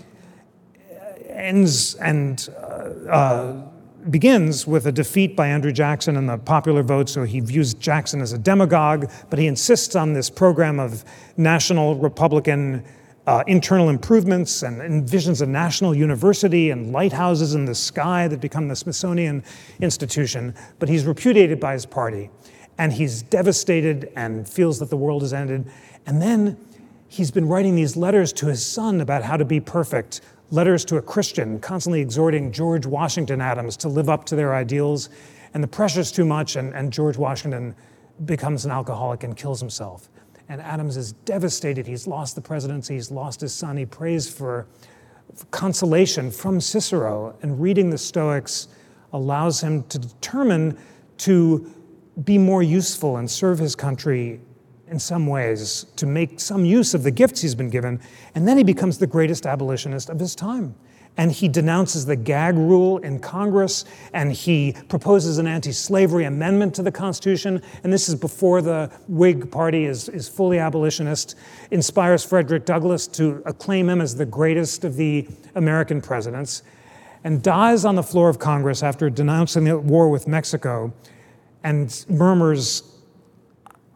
ends 1.30 1.96
and 1.96 2.50
uh, 2.58 3.10
uh 3.10 3.70
begins 4.10 4.66
with 4.66 4.86
a 4.88 4.92
defeat 4.92 5.36
by 5.36 5.48
Andrew 5.48 5.72
Jackson 5.72 6.16
in 6.16 6.26
the 6.26 6.38
popular 6.38 6.84
vote, 6.84 7.10
so 7.10 7.24
he 7.24 7.40
views 7.40 7.74
Jackson 7.74 8.22
as 8.22 8.34
a 8.34 8.38
demagogue, 8.38 9.10
but 9.30 9.40
he 9.40 9.48
insists 9.48 9.96
on 9.96 10.14
this 10.14 10.30
program 10.30 10.80
of 10.80 11.04
national 11.38 11.96
Republican 11.96 12.84
uh, 13.28 13.44
internal 13.46 13.90
improvements 13.90 14.64
and 14.64 14.82
envisions 14.82 15.42
a 15.42 15.46
national 15.46 15.94
university 15.94 16.72
and 16.72 16.92
lighthouses 16.92 17.54
in 17.54 17.66
the 17.66 17.76
sky 17.76 18.28
that 18.28 18.42
become 18.42 18.68
the 18.68 18.76
Smithsonian 18.76 19.44
Institution. 19.82 20.56
But 20.80 20.90
he's 20.90 21.06
repudiated 21.06 21.60
by 21.60 21.74
his 21.74 21.86
party, 21.86 22.32
and 22.80 22.92
he's 22.92 23.22
devastated 23.22 24.12
and 24.16 24.50
feels 24.50 24.80
that 24.80 24.90
the 24.90 24.98
world 24.98 25.22
has 25.22 25.34
ended. 25.34 25.70
And 26.08 26.20
then 26.20 26.58
he's 27.08 27.30
been 27.30 27.48
writing 27.48 27.76
these 27.76 27.96
letters 27.96 28.34
to 28.34 28.48
his 28.48 28.66
son 28.66 29.02
about 29.02 29.24
how 29.24 29.38
to 29.38 29.46
be 29.46 29.60
perfect 29.60 30.22
letters 30.52 30.84
to 30.86 30.98
a 30.98 31.02
Christian, 31.02 31.60
constantly 31.60 32.02
exhorting 32.02 32.52
George 32.52 32.86
Washington 32.86 33.42
Adams 33.42 33.78
to 33.78 33.90
live 33.90 34.10
up 34.10 34.26
to 34.26 34.36
their 34.36 34.56
ideals. 34.56 35.10
And 35.54 35.64
the 35.64 35.68
pressure's 35.68 36.12
too 36.12 36.26
much, 36.26 36.56
and, 36.56 36.74
and 36.74 36.92
George 36.92 37.18
Washington 37.18 37.76
becomes 38.26 38.66
an 38.66 38.72
alcoholic 38.72 39.24
and 39.24 39.36
kills 39.36 39.60
himself. 39.60 40.10
And 40.48 40.62
Adams 40.62 40.98
is 40.98 41.14
devastated. 41.14 41.86
He's 41.86 42.08
lost 42.08 42.36
the 42.36 42.42
presidency, 42.42 42.96
he's 42.96 43.12
lost 43.12 43.42
his 43.42 43.54
son. 43.54 43.78
He 43.78 43.86
prays 43.86 44.32
for, 44.32 44.68
for 45.36 45.46
consolation 45.48 46.32
from 46.32 46.60
Cicero, 46.60 47.38
and 47.42 47.62
reading 47.62 47.90
the 47.90 47.98
Stoics 47.98 48.68
allows 49.14 49.62
him 49.62 49.84
to 49.84 50.00
determine 50.00 50.78
to 51.20 51.74
be 52.24 52.38
more 52.38 52.64
useful 52.64 53.18
and 53.18 53.30
serve 53.30 53.60
his 53.60 53.76
country 53.76 54.42
in 54.90 55.00
some 55.00 55.28
ways 55.28 55.86
to 55.96 56.06
make 56.06 56.40
some 56.40 56.66
use 56.66 56.94
of 56.94 57.04
the 57.04 57.12
gifts 57.12 57.42
he's 57.42 57.56
been 57.56 57.70
given. 57.70 58.00
And 58.36 58.48
then 58.48 58.58
he 58.58 58.64
becomes 58.64 58.98
the 58.98 59.08
greatest 59.08 59.46
abolitionist 59.46 60.10
of 60.10 60.20
his 60.20 60.36
time. 60.36 60.76
And 61.18 61.32
he 61.32 61.50
denounces 61.50 62.06
the 62.06 62.16
gag 62.16 62.56
rule 62.56 63.00
in 63.00 63.20
Congress, 63.20 63.84
and 64.14 64.32
he 64.32 64.76
proposes 64.88 65.38
an 65.38 65.48
anti 65.48 65.74
slavery 65.74 66.24
amendment 66.24 66.76
to 66.76 66.84
the 66.84 66.92
Constitution. 66.92 67.62
And 67.84 67.92
this 67.92 68.08
is 68.08 68.16
before 68.16 68.62
the 68.62 68.90
Whig 69.10 69.52
Party 69.52 69.84
is, 69.84 70.08
is 70.08 70.30
fully 70.30 70.60
abolitionist, 70.60 71.36
inspires 71.72 72.24
Frederick 72.24 72.66
Douglass 72.66 73.06
to 73.08 73.42
acclaim 73.46 73.90
him 73.90 74.00
as 74.00 74.16
the 74.16 74.26
greatest 74.26 74.86
of 74.86 74.96
the 74.96 75.28
American 75.56 76.00
presidents, 76.00 76.64
and 77.26 77.44
dies 77.44 77.84
on 77.84 77.96
the 77.96 78.04
floor 78.04 78.30
of 78.30 78.40
Congress 78.40 78.82
after 78.82 79.10
denouncing 79.10 79.66
the 79.66 79.78
war 79.78 80.10
with 80.10 80.26
Mexico 80.26 80.94
and 81.64 82.06
murmurs 82.08 82.89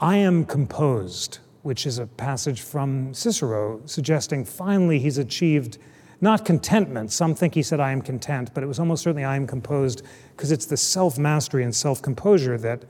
I 0.03 0.17
am 0.17 0.45
composed. 0.45 1.39
which 1.61 1.85
is 1.85 1.97
a 1.97 2.05
passage 2.05 2.59
from 2.61 3.13
Cicero 3.13 3.79
suggesting 3.85 4.43
finally 4.43 4.99
he's 4.99 5.17
achieved 5.17 5.77
not 6.19 6.43
contentment. 6.43 7.09
Some 7.11 7.33
think 7.35 7.53
he 7.53 7.63
said, 7.63 7.79
I 7.79 7.93
am 7.93 8.01
content, 8.01 8.53
but 8.53 8.63
it 8.63 8.67
was 8.67 8.79
almost 8.79 9.03
certainly 9.03 9.23
I 9.23 9.37
am 9.37 9.47
composed 9.47 10.01
because 10.35 10.51
it's 10.51 10.65
the 10.65 10.75
self 10.75 11.17
mastery 11.17 11.63
and 11.63 11.73
self 11.73 12.01
composure 12.01 12.57
that 12.57 12.83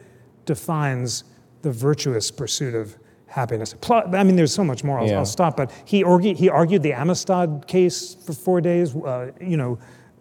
defines 0.45 1.23
the 1.61 1.71
virtuous 1.71 2.31
pursuit 2.31 2.73
of 2.73 2.97
happiness. 3.27 3.75
I 3.89 4.23
mean, 4.23 4.35
there's 4.35 4.53
so 4.53 4.63
much 4.63 4.83
more. 4.83 4.99
I'll, 4.99 5.07
yeah. 5.07 5.17
I'll 5.19 5.25
stop. 5.25 5.55
But 5.55 5.71
he 5.85 6.03
argued, 6.03 6.37
he 6.37 6.49
argued 6.49 6.81
the 6.81 6.93
Amistad 6.93 7.67
case 7.67 8.15
for 8.15 8.33
four 8.33 8.59
days, 8.59 8.95
uh, 8.95 9.31
you 9.39 9.57
know, 9.57 9.77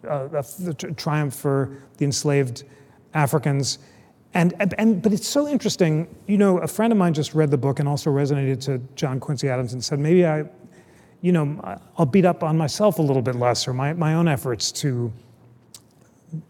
uh, 0.07 0.27
the 0.27 0.93
triumph 0.95 1.33
for 1.33 1.75
the 1.97 2.05
enslaved 2.05 2.65
Africans. 3.15 3.79
And, 4.33 4.53
and, 4.79 5.01
but 5.01 5.13
it's 5.13 5.27
so 5.27 5.47
interesting. 5.47 6.07
You 6.27 6.37
know, 6.37 6.57
a 6.57 6.67
friend 6.67 6.91
of 6.91 6.97
mine 6.97 7.13
just 7.13 7.35
read 7.35 7.51
the 7.51 7.57
book 7.57 7.79
and 7.79 7.87
also 7.87 8.09
resonated 8.09 8.61
to 8.65 8.79
John 8.95 9.19
Quincy 9.19 9.47
Adams 9.47 9.73
and 9.73 9.83
said, 9.83 9.99
maybe 9.99 10.25
I, 10.25 10.45
you 11.21 11.31
know, 11.31 11.79
I'll 11.97 12.07
beat 12.07 12.25
up 12.25 12.43
on 12.43 12.57
myself 12.57 12.97
a 12.97 13.01
little 13.01 13.21
bit 13.21 13.35
less 13.35 13.67
or 13.67 13.73
my, 13.73 13.93
my 13.93 14.15
own 14.15 14.27
efforts 14.27 14.71
to 14.73 15.13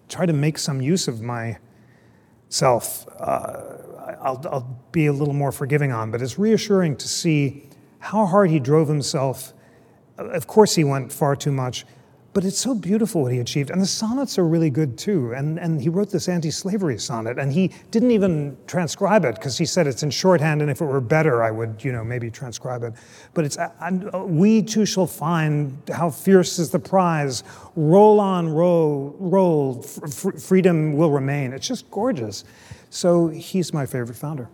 try 0.08 0.26
to 0.26 0.34
make 0.34 0.58
some 0.58 0.82
use 0.82 1.10
of 1.10 1.22
myself. 1.22 3.06
Uh, 3.20 3.62
I'll, 4.22 4.42
I'll 4.50 4.80
be 4.92 5.08
a 5.08 5.14
little 5.14 5.34
more 5.34 5.52
forgiving 5.52 5.92
on, 5.92 6.10
but 6.10 6.22
it's 6.22 6.40
reassuring 6.40 6.96
to 6.98 7.08
see 7.08 7.68
how 8.00 8.26
hard 8.26 8.50
he 8.50 8.60
drove 8.60 8.88
himself. 8.88 9.54
Of 10.18 10.48
course, 10.48 10.76
he 10.76 10.84
went 10.84 11.12
far 11.12 11.36
too 11.36 11.52
much, 11.52 11.86
but 12.34 12.44
it's 12.44 12.58
so 12.58 12.74
beautiful 12.74 13.22
what 13.22 13.32
he 13.32 13.40
achieved. 13.40 13.70
And 13.70 13.80
the 13.80 13.86
sonnets 13.86 14.40
are 14.40 14.46
really 14.46 14.70
good 14.70 14.98
too. 14.98 15.34
And, 15.34 15.60
and 15.60 15.80
he 15.80 15.90
wrote 15.90 16.10
this 16.10 16.28
anti 16.28 16.50
slavery 16.50 16.98
sonnet, 16.98 17.38
and 17.38 17.54
he 17.54 17.72
didn't 17.92 18.12
even 18.12 18.58
transcribe 18.66 19.24
it 19.24 19.36
because 19.36 19.58
he 19.58 19.66
said 19.66 19.86
it's 19.86 20.04
in 20.04 20.10
shorthand, 20.10 20.62
and 20.62 20.70
if 20.72 20.82
it 20.82 20.86
were 20.86 21.02
better, 21.02 21.44
I 21.44 21.52
would, 21.52 21.84
you 21.84 21.92
know, 21.92 22.04
maybe 22.04 22.32
transcribe 22.32 22.84
it. 22.84 22.94
But 23.34 23.46
it's, 23.46 23.58
uh, 23.58 23.70
we 24.26 24.64
too 24.64 24.86
shall 24.86 25.08
find 25.08 25.78
how 25.92 26.10
fierce 26.10 26.58
is 26.58 26.72
the 26.72 26.80
prize. 26.80 27.44
Roll 27.76 28.20
on, 28.20 28.50
roll, 28.50 29.16
roll, 29.20 29.82
freedom 29.84 30.94
will 30.94 31.12
remain. 31.12 31.54
It's 31.54 31.68
just 31.68 31.90
gorgeous. 31.92 32.44
So 32.90 33.28
he's 33.28 33.74
my 33.74 33.86
favorite 33.86 34.16
founder. 34.16 34.50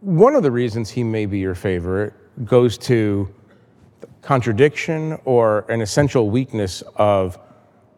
One 0.00 0.34
of 0.34 0.42
the 0.42 0.50
reasons 0.50 0.90
he 0.90 1.02
may 1.02 1.26
be 1.26 1.38
your 1.38 1.54
favorite 1.54 2.12
goes 2.44 2.76
to 2.78 3.28
contradiction 4.22 5.18
or 5.24 5.64
an 5.68 5.80
essential 5.80 6.30
weakness 6.30 6.82
of 6.96 7.38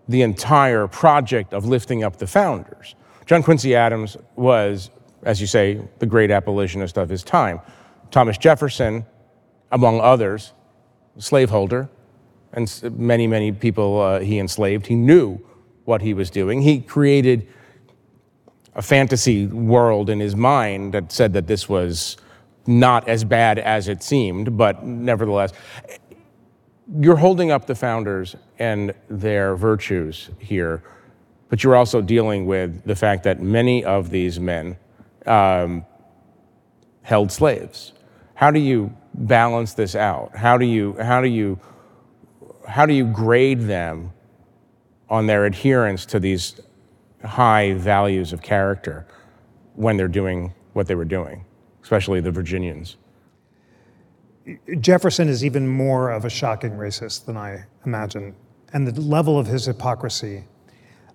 the 0.09 0.23
entire 0.23 0.87
project 0.87 1.53
of 1.53 1.67
lifting 1.67 2.03
up 2.03 2.17
the 2.17 2.27
founders. 2.27 2.95
John 3.27 3.43
Quincy 3.43 3.75
Adams 3.75 4.17
was, 4.37 4.91
as 5.23 5.41
you 5.41 5.47
say, 5.47 5.81
the 5.99 6.07
great 6.07 6.31
abolitionist 6.31 6.97
of 6.97 7.09
his 7.09 7.23
time. 7.23 7.61
Thomas 8.11 8.39
Jefferson, 8.39 9.05
among 9.71 10.01
others, 10.01 10.53
slaveholder, 11.19 11.89
and 12.53 12.83
many, 12.97 13.27
many 13.27 13.53
people 13.53 14.01
uh, 14.01 14.21
he 14.21 14.39
enslaved. 14.39 14.87
He 14.87 14.95
knew 14.95 15.39
what 15.85 16.01
he 16.01 16.15
was 16.15 16.31
doing. 16.31 16.63
He 16.63 16.81
created 16.81 17.47
a 18.75 18.83
fantasy 18.83 19.47
world 19.47 20.09
in 20.09 20.21
his 20.21 20.37
mind 20.37 20.95
that 20.95 21.13
said 21.13 21.33
that 21.33 21.47
this 21.47 21.69
was 21.69 22.17
not 22.69 23.09
as 23.09 23.25
bad 23.25 23.59
as 23.59 23.89
it 23.89 24.03
seemed, 24.03 24.57
but 24.57 24.85
nevertheless, 24.85 25.53
you're 27.01 27.17
holding 27.17 27.51
up 27.51 27.67
the 27.67 27.75
founders 27.75 28.37
and 28.59 28.95
their 29.09 29.57
virtues 29.57 30.31
here, 30.39 30.83
but 31.49 31.65
you're 31.65 31.77
also 31.77 32.01
dealing 32.01 32.47
with 32.47 32.85
the 32.85 32.95
fact 32.95 33.25
that 33.25 33.41
many 33.41 33.85
of 33.85 34.11
these 34.11 34.39
men 34.39 34.77
um, 35.27 35.85
held 37.03 37.33
slaves. 37.33 37.93
How 38.35 38.51
do 38.51 38.61
you 38.61 38.95
balance 39.15 39.75
this 39.75 39.95
out? 39.97 40.37
How 40.37 40.57
do 40.57 40.65
you 40.65 40.97
how 41.01 41.21
do 41.21 41.29
you 41.29 41.59
how 42.69 42.87
do 42.87 42.93
you 42.93 43.05
grade 43.07 43.63
them 43.63 44.13
on 45.09 45.27
their 45.27 45.47
adherence 45.47 46.05
to 46.07 46.21
these 46.21 46.61
high 47.25 47.73
values 47.75 48.33
of 48.33 48.43
character 48.43 49.07
when 49.75 49.97
they're 49.97 50.07
doing 50.09 50.53
what 50.73 50.87
they 50.87 50.95
were 50.95 51.05
doing, 51.05 51.45
especially 51.89 52.21
the 52.21 52.31
Virginians. 52.31 52.99
Jefferson 54.79 55.27
is 55.27 55.43
even 55.43 55.67
more 55.67 56.11
of 56.11 56.27
a 56.27 56.29
shocking 56.29 56.73
racist 56.73 57.25
than 57.25 57.39
I 57.39 57.65
imagine. 57.87 58.37
And 58.75 58.87
the 58.87 59.01
level 59.01 59.39
of 59.39 59.47
his 59.47 59.65
hypocrisy 59.65 60.45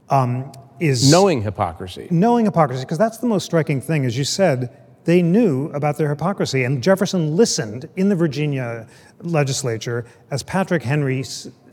um, 0.09 0.51
is. 0.79 1.11
Knowing 1.11 1.43
hypocrisy. 1.43 2.07
Knowing 2.09 2.45
hypocrisy, 2.45 2.81
because 2.85 2.97
that's 2.97 3.19
the 3.19 3.27
most 3.27 3.45
striking 3.45 3.81
thing. 3.81 4.03
As 4.03 4.17
you 4.17 4.23
said, 4.23 4.75
they 5.05 5.21
knew 5.21 5.67
about 5.73 5.99
their 5.99 6.09
hypocrisy. 6.09 6.63
And 6.63 6.81
Jefferson 6.81 7.35
listened 7.35 7.87
in 7.95 8.09
the 8.09 8.15
Virginia 8.15 8.87
legislature 9.21 10.07
as 10.31 10.41
Patrick 10.41 10.81
Henry 10.81 11.23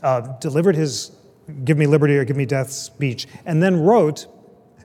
uh, 0.03 0.37
delivered 0.37 0.75
his 0.75 1.11
Give 1.65 1.79
Me 1.79 1.87
Liberty 1.87 2.17
or 2.17 2.23
Give 2.23 2.37
Me 2.37 2.45
Death 2.45 2.71
speech, 2.71 3.27
and 3.47 3.63
then 3.63 3.81
wrote, 3.81 4.27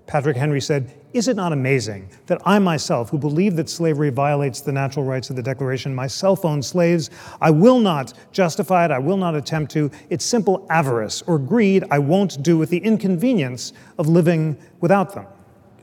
Patrick 0.07 0.39
Henry 0.39 0.63
said, 0.63 0.91
Is 1.17 1.29
it 1.29 1.37
not 1.37 1.55
amazing 1.55 2.11
that 2.27 2.43
I 2.45 2.59
myself, 2.59 3.09
who 3.09 3.17
believe 3.17 3.57
that 3.57 3.71
slavery 3.71 4.11
violates 4.11 4.61
the 4.61 4.71
natural 4.71 5.03
rights 5.03 5.31
of 5.31 5.37
the 5.37 5.43
Declaration, 5.43 5.95
myself 5.95 6.45
own 6.45 6.63
slaves? 6.63 7.09
I 7.41 7.51
will 7.51 7.81
not 7.81 8.13
justify 8.33 8.85
it, 8.85 8.91
I 8.91 8.99
will 8.99 9.17
not 9.17 9.35
attempt 9.35 9.73
to. 9.73 9.91
It's 10.11 10.27
simple 10.27 10.67
avarice 10.69 11.23
or 11.23 11.39
greed 11.39 11.85
I 11.91 12.01
won't 12.01 12.43
do 12.43 12.59
with 12.59 12.69
the 12.69 12.77
inconvenience 12.77 13.73
of 13.97 14.09
living 14.09 14.59
without 14.83 15.15
them. 15.15 15.25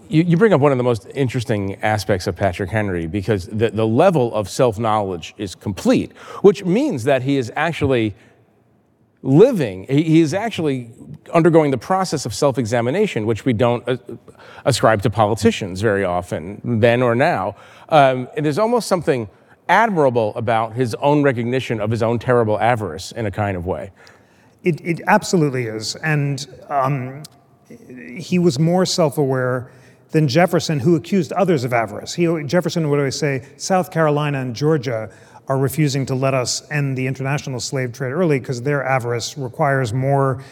You, 0.08 0.22
you 0.22 0.38
bring 0.38 0.54
up 0.54 0.62
one 0.62 0.72
of 0.72 0.78
the 0.78 0.84
most 0.84 1.08
interesting 1.16 1.82
aspects 1.82 2.28
of 2.28 2.36
Patrick 2.36 2.70
Henry 2.70 3.08
because 3.08 3.48
the, 3.48 3.72
the 3.72 3.88
level 3.88 4.32
of 4.36 4.48
self 4.48 4.78
knowledge 4.78 5.34
is 5.40 5.56
complete, 5.56 6.16
which 6.44 6.64
means 6.64 7.06
that 7.06 7.24
he 7.24 7.38
is 7.38 7.52
actually 7.56 8.14
living. 9.24 9.86
He 9.88 10.20
is 10.20 10.34
actually 10.34 10.92
undergoing 11.34 11.72
the 11.72 11.78
process 11.78 12.26
of 12.26 12.34
self 12.36 12.58
examination, 12.58 13.26
which 13.26 13.46
we 13.46 13.54
don't 13.54 13.88
uh, 13.88 13.98
ascribe 14.66 15.02
to 15.02 15.10
politicians 15.10 15.82
very 15.82 16.04
often, 16.04 16.62
then 16.64 17.02
or 17.02 17.16
now. 17.16 17.56
Um, 17.90 18.30
there's 18.38 18.60
almost 18.60 18.88
something 18.88 19.30
admirable 19.70 20.34
about 20.36 20.74
his 20.74 20.94
own 20.96 21.24
recognition 21.24 21.80
of 21.80 21.90
his 21.90 22.04
own 22.04 22.20
terrible 22.20 22.60
avarice 22.60 23.14
in 23.14 23.26
a 23.26 23.32
kind 23.32 23.56
of 23.56 23.66
way. 23.66 23.92
It, 24.64 24.80
it 24.82 25.02
absolutely 25.08 25.66
is. 25.66 25.96
And 25.96 26.46
um, 26.70 27.24
he 28.18 28.40
was 28.40 28.60
more 28.60 28.86
self 28.86 29.18
aware 29.18 29.72
than 30.12 30.28
Jefferson, 30.28 30.80
who 30.80 30.96
accused 30.96 31.34
others 31.34 31.64
of 31.64 31.74
avarice. 31.74 32.14
He, 32.14 32.28
Jefferson 32.46 32.90
would 32.90 33.00
always 33.00 33.18
say 33.18 33.48
South 33.58 33.90
Carolina 33.90 34.42
and 34.42 34.56
Georgia 34.56 35.10
are 35.48 35.58
refusing 35.58 36.06
to 36.06 36.16
let 36.16 36.34
us 36.34 36.70
end 36.72 36.98
the 36.98 37.06
international 37.06 37.60
slave 37.60 37.92
trade 37.92 38.12
early 38.12 38.40
because 38.40 38.62
their 38.62 38.84
avarice 38.84 39.38
requires 39.38 39.94
more 39.94 40.44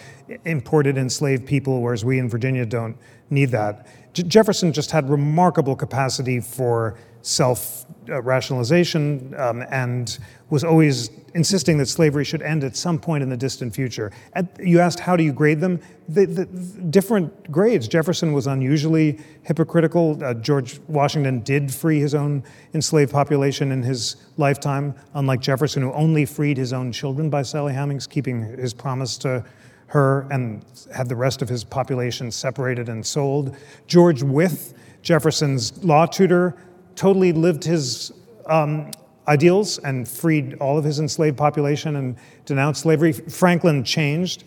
imported 0.46 0.98
enslaved 0.98 1.46
people, 1.46 1.82
whereas 1.82 2.04
we 2.04 2.20
in 2.20 2.30
Virginia 2.30 2.66
don't 2.66 2.98
need 3.30 3.52
that. 3.52 3.88
J- 4.14 4.24
Jefferson 4.24 4.74
just 4.74 4.92
had 4.92 5.10
remarkable 5.10 5.76
capacity 5.76 6.40
for 6.40 6.98
self 7.22 7.86
rationalization 8.20 9.34
um, 9.38 9.64
and 9.70 10.20
was 10.50 10.64
always 10.64 11.10
insisting 11.34 11.78
that 11.78 11.86
slavery 11.86 12.26
should 12.26 12.42
end 12.42 12.64
at 12.64 12.76
some 12.76 13.00
point 13.00 13.24
in 13.24 13.30
the 13.30 13.38
distant 13.38 13.74
future. 13.74 14.12
At, 14.34 14.60
you 14.60 14.80
asked, 14.80 15.00
how 15.00 15.16
do 15.16 15.24
you 15.24 15.32
grade 15.32 15.62
them? 15.62 15.80
The, 16.10 16.26
the, 16.26 16.46
different 16.90 17.52
grades. 17.52 17.88
Jefferson 17.88 18.34
was 18.34 18.48
unusually 18.48 19.20
hypocritical. 19.44 20.22
Uh, 20.22 20.34
George 20.34 20.80
Washington 20.88 21.40
did 21.42 21.74
free 21.74 22.00
his 22.00 22.14
own 22.14 22.44
enslaved 22.74 23.12
population 23.12 23.72
in 23.72 23.84
his 23.84 24.18
lifetime, 24.38 24.94
unlike 25.14 25.40
Jefferson, 25.40 25.84
who 25.84 25.94
only 25.94 26.26
freed 26.26 26.58
his 26.58 26.74
own 26.74 26.92
children 26.92 27.30
by 27.30 27.44
Sally 27.44 27.74
Hemings, 27.74 28.08
keeping 28.08 28.42
his 28.58 28.74
promise 28.74 29.18
to 29.20 29.46
her 29.92 30.26
and 30.32 30.64
had 30.94 31.10
the 31.10 31.16
rest 31.16 31.42
of 31.42 31.50
his 31.50 31.64
population 31.64 32.32
separated 32.32 32.88
and 32.88 33.06
sold. 33.06 33.56
George 33.88 34.24
Wythe, 34.24 34.74
Jefferson's 35.02 35.84
law 35.84 36.06
tutor, 36.06 36.56
totally 37.02 37.32
lived 37.32 37.64
his 37.64 38.12
um, 38.46 38.92
ideals 39.28 39.80
and 39.80 40.08
freed 40.08 40.54
all 40.60 40.78
of 40.78 40.84
his 40.84 41.00
enslaved 41.00 41.36
population 41.36 41.96
and 41.96 42.16
denounced 42.46 42.82
slavery. 42.82 43.12
Franklin 43.12 43.84
changed. 43.84 44.44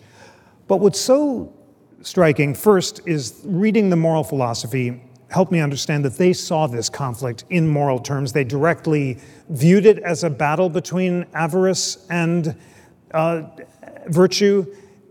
But 0.69 0.77
what's 0.77 1.01
so 1.01 1.53
striking, 2.01 2.55
first, 2.55 3.01
is 3.05 3.41
reading 3.43 3.89
the 3.89 3.97
moral 3.97 4.23
philosophy 4.23 5.01
helped 5.29 5.51
me 5.51 5.59
understand 5.59 6.05
that 6.05 6.13
they 6.13 6.31
saw 6.31 6.65
this 6.65 6.87
conflict 6.87 7.43
in 7.49 7.67
moral 7.67 7.99
terms. 7.99 8.31
They 8.31 8.45
directly 8.45 9.17
viewed 9.49 9.85
it 9.85 9.99
as 9.99 10.23
a 10.23 10.29
battle 10.29 10.69
between 10.69 11.25
avarice 11.33 12.07
and 12.09 12.55
uh, 13.11 13.49
virtue, 14.07 14.65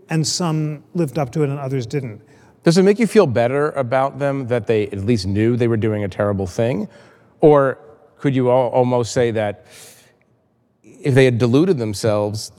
and 0.09 0.25
some 0.25 0.83
lived 0.95 1.19
up 1.19 1.31
to 1.33 1.43
it 1.43 1.49
and 1.49 1.59
others 1.59 1.85
didn't. 1.85 2.23
Does 2.63 2.79
it 2.79 2.83
make 2.83 2.97
you 2.97 3.05
feel 3.05 3.27
better 3.27 3.69
about 3.71 4.17
them 4.17 4.47
that 4.47 4.65
they 4.65 4.87
at 4.87 5.05
least 5.05 5.27
knew 5.27 5.55
they 5.55 5.67
were 5.67 5.77
doing 5.77 6.03
a 6.05 6.07
terrible 6.07 6.47
thing? 6.47 6.89
Or 7.41 7.77
could 8.17 8.35
you 8.35 8.49
almost 8.49 9.11
say 9.11 9.31
that 9.31 9.65
if 10.83 11.13
they 11.13 11.25
had 11.25 11.37
deluded 11.37 11.77
themselves, 11.77 12.51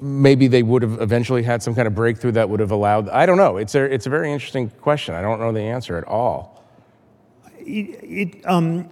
maybe 0.00 0.48
they 0.48 0.62
would 0.62 0.82
have 0.82 1.00
eventually 1.00 1.42
had 1.42 1.62
some 1.62 1.74
kind 1.74 1.86
of 1.86 1.94
breakthrough 1.94 2.32
that 2.32 2.48
would 2.48 2.60
have 2.60 2.70
allowed? 2.70 3.08
I 3.08 3.26
don't 3.26 3.36
know. 3.36 3.56
It's 3.56 3.74
a, 3.74 3.82
it's 3.82 4.06
a 4.06 4.10
very 4.10 4.32
interesting 4.32 4.68
question. 4.68 5.14
I 5.14 5.22
don't 5.22 5.38
know 5.38 5.52
the 5.52 5.60
answer 5.60 5.96
at 5.96 6.04
all. 6.04 6.64
It, 7.58 8.00
it, 8.02 8.46
um, 8.46 8.90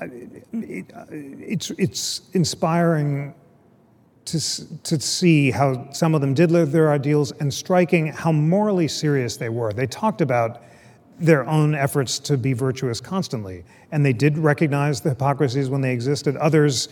it, 0.00 0.92
it's, 1.10 1.70
it's 1.70 2.22
inspiring 2.32 3.34
to, 4.26 4.78
to 4.82 5.00
see 5.00 5.50
how 5.50 5.90
some 5.92 6.14
of 6.14 6.20
them 6.20 6.34
did 6.34 6.50
live 6.50 6.70
their 6.70 6.92
ideals 6.92 7.32
and 7.32 7.52
striking 7.52 8.08
how 8.08 8.30
morally 8.30 8.88
serious 8.88 9.36
they 9.36 9.48
were. 9.48 9.72
They 9.72 9.86
talked 9.86 10.20
about 10.20 10.62
their 11.18 11.46
own 11.48 11.74
efforts 11.74 12.18
to 12.20 12.36
be 12.36 12.52
virtuous 12.52 13.00
constantly, 13.00 13.64
and 13.92 14.04
they 14.04 14.12
did 14.12 14.38
recognize 14.38 15.00
the 15.00 15.10
hypocrisies 15.10 15.68
when 15.68 15.80
they 15.80 15.92
existed. 15.92 16.36
Others 16.36 16.88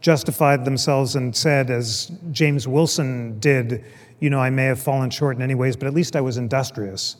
justified 0.00 0.64
themselves 0.64 1.16
and 1.16 1.34
said, 1.34 1.70
as 1.70 2.12
James 2.30 2.68
Wilson 2.68 3.38
did, 3.40 3.84
you 4.20 4.30
know, 4.30 4.40
I 4.40 4.50
may 4.50 4.64
have 4.64 4.80
fallen 4.80 5.10
short 5.10 5.36
in 5.36 5.42
any 5.42 5.54
ways, 5.54 5.76
but 5.76 5.86
at 5.86 5.94
least 5.94 6.16
I 6.16 6.20
was 6.20 6.36
industrious. 6.36 7.16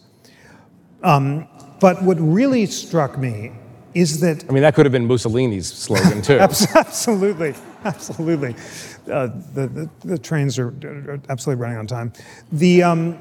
Um, 1.03 1.49
but 1.81 2.03
what 2.03 2.17
really 2.21 2.67
struck 2.67 3.19
me 3.19 3.53
is 3.95 4.21
that. 4.21 4.45
I 4.49 4.53
mean, 4.53 4.63
that 4.63 4.75
could 4.75 4.85
have 4.87 4.93
been 4.93 5.07
Mussolini's 5.07 5.73
slogan, 5.73 6.23
too. 6.23 6.39
absolutely. 6.39 7.55
Absolutely. 7.85 8.55
Uh, 9.11 9.29
the, 9.55 9.69
the, 9.69 9.91
the, 10.01 10.19
trains 10.19 10.59
are, 10.59 10.69
are, 10.69 11.21
absolutely 11.29 11.63
running 11.63 11.79
on 11.79 11.87
time. 11.87 12.13
The, 12.53 12.83
um, 12.83 13.19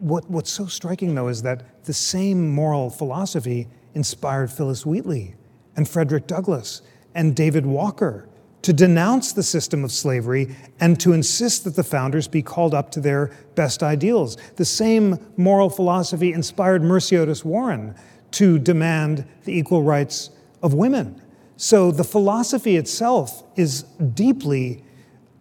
what, 0.00 0.28
what's 0.30 0.50
so 0.50 0.66
striking, 0.66 1.14
though, 1.14 1.28
is 1.28 1.42
that 1.42 1.84
the 1.84 1.92
same 1.92 2.48
moral 2.50 2.90
philosophy 2.90 3.68
inspired 3.94 4.50
Phillis 4.50 4.84
Wheatley 4.84 5.34
and 5.76 5.88
Frederick 5.88 6.26
Douglass 6.26 6.82
and 7.14 7.36
David 7.36 7.66
Walker 7.66 8.28
to 8.62 8.72
denounce 8.72 9.32
the 9.32 9.42
system 9.42 9.84
of 9.84 9.92
slavery 9.92 10.54
and 10.80 11.00
to 11.00 11.12
insist 11.12 11.64
that 11.64 11.76
the 11.76 11.84
founders 11.84 12.28
be 12.28 12.42
called 12.42 12.74
up 12.74 12.90
to 12.92 13.00
their 13.00 13.30
best 13.54 13.82
ideals. 13.82 14.36
The 14.56 14.64
same 14.64 15.18
moral 15.36 15.70
philosophy 15.70 16.32
inspired 16.32 16.82
Mercy 16.82 17.16
Otis 17.16 17.44
Warren 17.44 17.94
to 18.32 18.58
demand 18.58 19.26
the 19.44 19.56
equal 19.56 19.82
rights 19.82 20.30
of 20.62 20.74
women. 20.74 21.20
So 21.56 21.90
the 21.90 22.04
philosophy 22.04 22.76
itself 22.76 23.42
is 23.56 23.82
deeply 24.14 24.84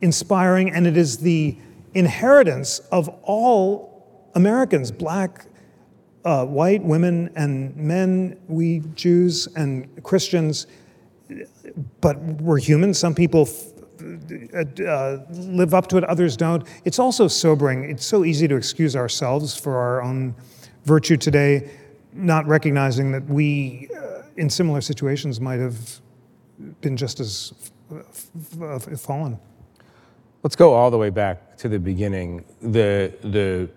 inspiring, 0.01 0.71
and 0.71 0.87
it 0.87 0.97
is 0.97 1.17
the 1.17 1.57
inheritance 1.93 2.79
of 2.91 3.09
all 3.23 3.88
Americans, 4.39 4.91
black, 4.91 5.45
uh, 6.25 6.45
white, 6.45 6.83
women, 6.83 7.29
and 7.35 7.75
men, 7.75 8.39
we 8.47 8.79
Jews 8.95 9.47
and 9.55 9.87
Christians 10.03 10.67
but 12.01 12.19
we're 12.19 12.59
human. 12.59 12.93
Some 12.93 13.15
people 13.15 13.47
uh, 14.01 15.17
live 15.29 15.73
up 15.73 15.87
to 15.87 15.97
it, 15.97 16.03
others 16.05 16.37
don't. 16.37 16.65
It's 16.85 16.99
also 16.99 17.27
sobering. 17.27 17.89
It's 17.89 18.05
so 18.05 18.25
easy 18.25 18.47
to 18.47 18.55
excuse 18.55 18.95
ourselves 18.95 19.55
for 19.55 19.77
our 19.77 20.01
own 20.01 20.35
virtue 20.85 21.17
today, 21.17 21.69
not 22.13 22.47
recognizing 22.47 23.11
that 23.11 23.25
we, 23.25 23.89
uh, 23.95 24.23
in 24.37 24.49
similar 24.49 24.81
situations, 24.81 25.39
might 25.39 25.59
have 25.59 25.99
been 26.81 26.97
just 26.97 27.19
as 27.19 27.71
fallen. 28.97 29.39
Let's 30.41 30.55
go 30.55 30.73
all 30.73 30.89
the 30.89 30.97
way 30.97 31.09
back 31.09 31.57
to 31.57 31.67
the 31.69 31.79
beginning. 31.79 32.45
The, 32.61 33.13
the, 33.21 33.69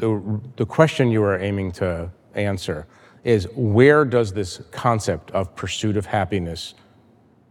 the, 0.00 0.40
the 0.56 0.66
question 0.66 1.10
you 1.10 1.22
are 1.22 1.38
aiming 1.38 1.72
to 1.72 2.10
answer 2.34 2.86
is 3.22 3.46
where 3.54 4.04
does 4.04 4.32
this 4.32 4.62
concept 4.70 5.30
of 5.32 5.54
pursuit 5.54 5.96
of 5.96 6.06
happiness 6.06 6.74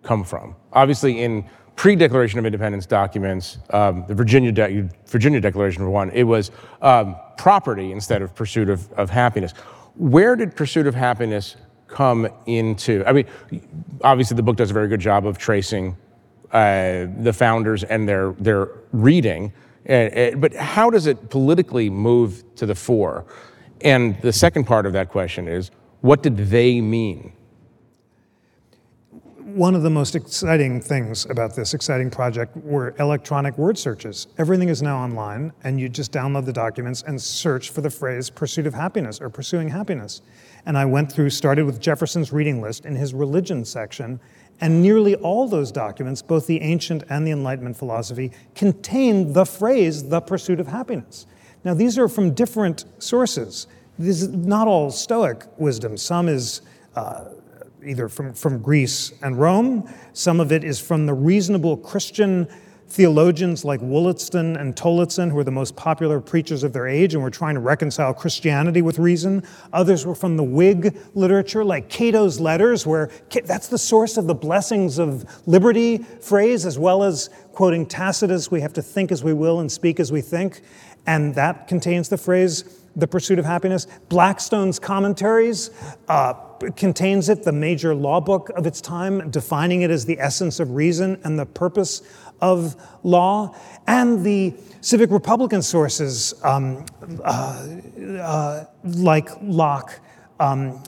come 0.03 0.23
from? 0.23 0.55
Obviously, 0.73 1.21
in 1.21 1.47
pre-Declaration 1.75 2.39
of 2.39 2.45
Independence 2.45 2.85
documents, 2.85 3.59
um, 3.69 4.03
the 4.07 4.15
Virginia, 4.15 4.51
De- 4.51 4.89
Virginia 5.05 5.39
Declaration 5.39 5.83
for 5.83 5.89
one, 5.89 6.09
it 6.11 6.23
was 6.23 6.51
um, 6.81 7.15
property 7.37 7.91
instead 7.91 8.21
of 8.21 8.35
pursuit 8.35 8.69
of, 8.69 8.91
of 8.93 9.09
happiness. 9.09 9.53
Where 9.95 10.35
did 10.35 10.55
pursuit 10.55 10.87
of 10.87 10.95
happiness 10.95 11.55
come 11.87 12.27
into? 12.47 13.03
I 13.05 13.13
mean, 13.13 13.25
obviously 14.03 14.35
the 14.35 14.43
book 14.43 14.57
does 14.57 14.71
a 14.71 14.73
very 14.73 14.87
good 14.87 14.99
job 14.99 15.25
of 15.25 15.37
tracing 15.37 15.95
uh, 16.51 17.05
the 17.19 17.31
founders 17.31 17.83
and 17.83 18.09
their 18.09 18.31
their 18.39 18.69
reading, 18.91 19.53
uh, 19.89 19.91
uh, 19.91 20.35
but 20.35 20.53
how 20.55 20.89
does 20.89 21.07
it 21.07 21.29
politically 21.29 21.89
move 21.89 22.43
to 22.55 22.65
the 22.65 22.75
fore? 22.75 23.25
And 23.81 24.21
the 24.21 24.31
second 24.31 24.65
part 24.65 24.85
of 24.85 24.93
that 24.93 25.09
question 25.09 25.47
is, 25.47 25.71
what 26.01 26.21
did 26.21 26.37
they 26.37 26.79
mean? 26.79 27.33
One 29.39 29.73
of 29.73 29.81
the 29.81 29.89
most 29.89 30.15
exciting 30.15 30.79
things 30.79 31.25
about 31.25 31.55
this 31.55 31.73
exciting 31.73 32.11
project 32.11 32.55
were 32.57 32.93
electronic 32.99 33.57
word 33.57 33.79
searches. 33.79 34.27
Everything 34.37 34.69
is 34.69 34.83
now 34.83 34.99
online, 34.99 35.51
and 35.63 35.79
you 35.79 35.89
just 35.89 36.11
download 36.11 36.45
the 36.45 36.53
documents 36.53 37.01
and 37.01 37.19
search 37.19 37.71
for 37.71 37.81
the 37.81 37.89
phrase 37.89 38.29
pursuit 38.29 38.67
of 38.67 38.75
happiness 38.75 39.19
or 39.19 39.29
pursuing 39.29 39.69
happiness. 39.69 40.21
And 40.67 40.77
I 40.77 40.85
went 40.85 41.11
through, 41.11 41.31
started 41.31 41.65
with 41.65 41.81
Jefferson's 41.81 42.31
reading 42.31 42.61
list 42.61 42.85
in 42.85 42.95
his 42.95 43.11
religion 43.13 43.65
section, 43.65 44.19
and 44.61 44.81
nearly 44.81 45.15
all 45.15 45.47
those 45.47 45.71
documents, 45.71 46.21
both 46.21 46.47
the 46.47 46.61
ancient 46.61 47.03
and 47.09 47.25
the 47.25 47.31
Enlightenment 47.31 47.77
philosophy, 47.77 48.31
contain 48.55 49.33
the 49.33 49.45
phrase 49.45 50.09
the 50.09 50.21
pursuit 50.21 50.59
of 50.59 50.67
happiness. 50.67 51.25
Now, 51.63 51.73
these 51.73 51.97
are 51.97 52.07
from 52.07 52.33
different 52.33 52.85
sources. 52.99 53.67
This 53.97 54.21
is 54.21 54.29
not 54.29 54.67
all 54.67 54.91
Stoic 54.91 55.43
wisdom. 55.57 55.97
Some 55.97 56.29
is 56.29 56.61
uh, 56.95 57.25
either 57.85 58.09
from, 58.09 58.33
from 58.33 58.61
Greece 58.61 59.13
and 59.21 59.39
Rome, 59.39 59.89
some 60.13 60.39
of 60.39 60.51
it 60.51 60.63
is 60.63 60.79
from 60.79 61.05
the 61.05 61.13
reasonable 61.13 61.77
Christian 61.77 62.47
theologians 62.89 63.63
like 63.63 63.79
Wollaston 63.81 64.57
and 64.57 64.75
Tillotson, 64.75 65.29
who 65.29 65.35
were 65.35 65.43
the 65.43 65.51
most 65.51 65.75
popular 65.75 66.19
preachers 66.19 66.63
of 66.63 66.73
their 66.73 66.87
age 66.87 67.13
and 67.13 67.21
were 67.21 67.29
trying 67.29 67.53
to 67.53 67.61
reconcile 67.61 68.13
Christianity 68.13 68.81
with 68.81 68.97
reason. 68.97 69.43
Others 69.71 70.05
were 70.05 70.15
from 70.15 70.37
the 70.37 70.43
Whig 70.43 70.97
literature, 71.13 71.63
like 71.63 71.89
Cato's 71.89 72.39
letters, 72.39 72.87
where 72.87 73.11
that's 73.45 73.67
the 73.67 73.77
source 73.77 74.17
of 74.17 74.25
the 74.25 74.35
blessings 74.35 74.97
of 74.97 75.47
liberty 75.47 75.99
phrase, 75.99 76.65
as 76.65 76.79
well 76.79 77.03
as 77.03 77.29
quoting 77.53 77.85
Tacitus, 77.85 78.49
we 78.49 78.61
have 78.61 78.73
to 78.73 78.81
think 78.81 79.11
as 79.11 79.23
we 79.23 79.33
will 79.33 79.59
and 79.59 79.71
speak 79.71 79.99
as 79.99 80.11
we 80.11 80.21
think. 80.21 80.61
And 81.05 81.35
that 81.35 81.67
contains 81.67 82.09
the 82.09 82.17
phrase, 82.17 82.85
the 82.95 83.07
Pursuit 83.07 83.37
of 83.37 83.45
Happiness. 83.45 83.85
Blackstone's 84.09 84.79
Commentaries 84.79 85.69
uh, 86.07 86.33
contains 86.75 87.29
it, 87.29 87.43
the 87.43 87.51
major 87.51 87.95
law 87.95 88.19
book 88.19 88.49
of 88.55 88.65
its 88.65 88.81
time, 88.81 89.29
defining 89.29 89.81
it 89.81 89.91
as 89.91 90.05
the 90.05 90.19
essence 90.19 90.59
of 90.59 90.71
reason 90.71 91.19
and 91.23 91.37
the 91.37 91.45
purpose 91.45 92.01
of 92.41 92.75
law. 93.03 93.55
And 93.87 94.23
the 94.23 94.53
civic 94.81 95.11
Republican 95.11 95.61
sources, 95.61 96.33
um, 96.43 96.85
uh, 97.23 97.67
uh, 98.21 98.65
like 98.83 99.29
Locke 99.41 99.99
um, 100.39 100.83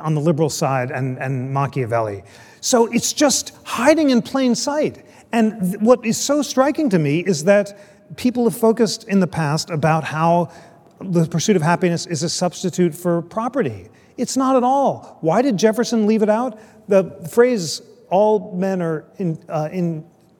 on 0.00 0.14
the 0.14 0.20
liberal 0.20 0.50
side 0.50 0.90
and, 0.90 1.18
and 1.18 1.52
Machiavelli. 1.52 2.22
So 2.60 2.86
it's 2.92 3.12
just 3.12 3.52
hiding 3.64 4.10
in 4.10 4.22
plain 4.22 4.54
sight. 4.54 5.04
And 5.32 5.60
th- 5.60 5.80
what 5.80 6.04
is 6.04 6.18
so 6.18 6.42
striking 6.42 6.90
to 6.90 6.98
me 6.98 7.20
is 7.20 7.44
that 7.44 7.78
people 8.16 8.44
have 8.44 8.56
focused 8.56 9.08
in 9.08 9.20
the 9.20 9.26
past 9.26 9.70
about 9.70 10.04
how 10.04 10.50
the 11.00 11.26
pursuit 11.26 11.56
of 11.56 11.62
happiness 11.62 12.06
is 12.06 12.22
a 12.22 12.28
substitute 12.28 12.94
for 12.94 13.22
property. 13.22 13.88
It's 14.16 14.36
not 14.36 14.56
at 14.56 14.62
all. 14.62 15.18
Why 15.20 15.42
did 15.42 15.56
Jefferson 15.56 16.06
leave 16.06 16.22
it 16.22 16.30
out? 16.30 16.58
The 16.88 17.28
phrase, 17.30 17.82
all 18.08 18.52
men 18.56 18.80
are 18.80 19.04
in, 19.18 19.38
uh, 19.48 19.68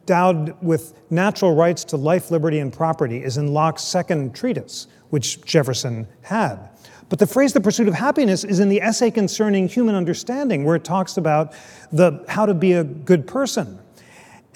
endowed 0.07 0.55
with 0.63 0.95
natural 1.11 1.53
rights 1.53 1.83
to 1.83 1.97
life, 1.97 2.31
liberty, 2.31 2.61
and 2.61 2.73
property, 2.73 3.25
is 3.25 3.39
in 3.39 3.53
Locke's 3.53 3.83
second 3.83 4.37
treatise, 4.37 4.87
which 5.11 5.45
Jefferson 5.45 6.07
had. 6.23 6.69
But 7.09 7.19
the 7.19 7.27
phrase 7.27 7.53
the 7.53 7.61
pursuit 7.61 7.89
of 7.89 7.95
happiness 7.95 8.45
is 8.45 8.61
in 8.61 8.69
the 8.69 8.81
essay 8.81 9.11
concerning 9.11 9.67
human 9.67 9.97
understanding, 9.97 10.65
where 10.65 10.77
it 10.77 10.85
talks 10.85 11.17
about 11.17 11.55
the, 11.91 12.25
how 12.29 12.47
to 12.47 12.55
be 12.55 12.75
a 12.75 12.85
good 12.85 13.27
person. 13.27 13.81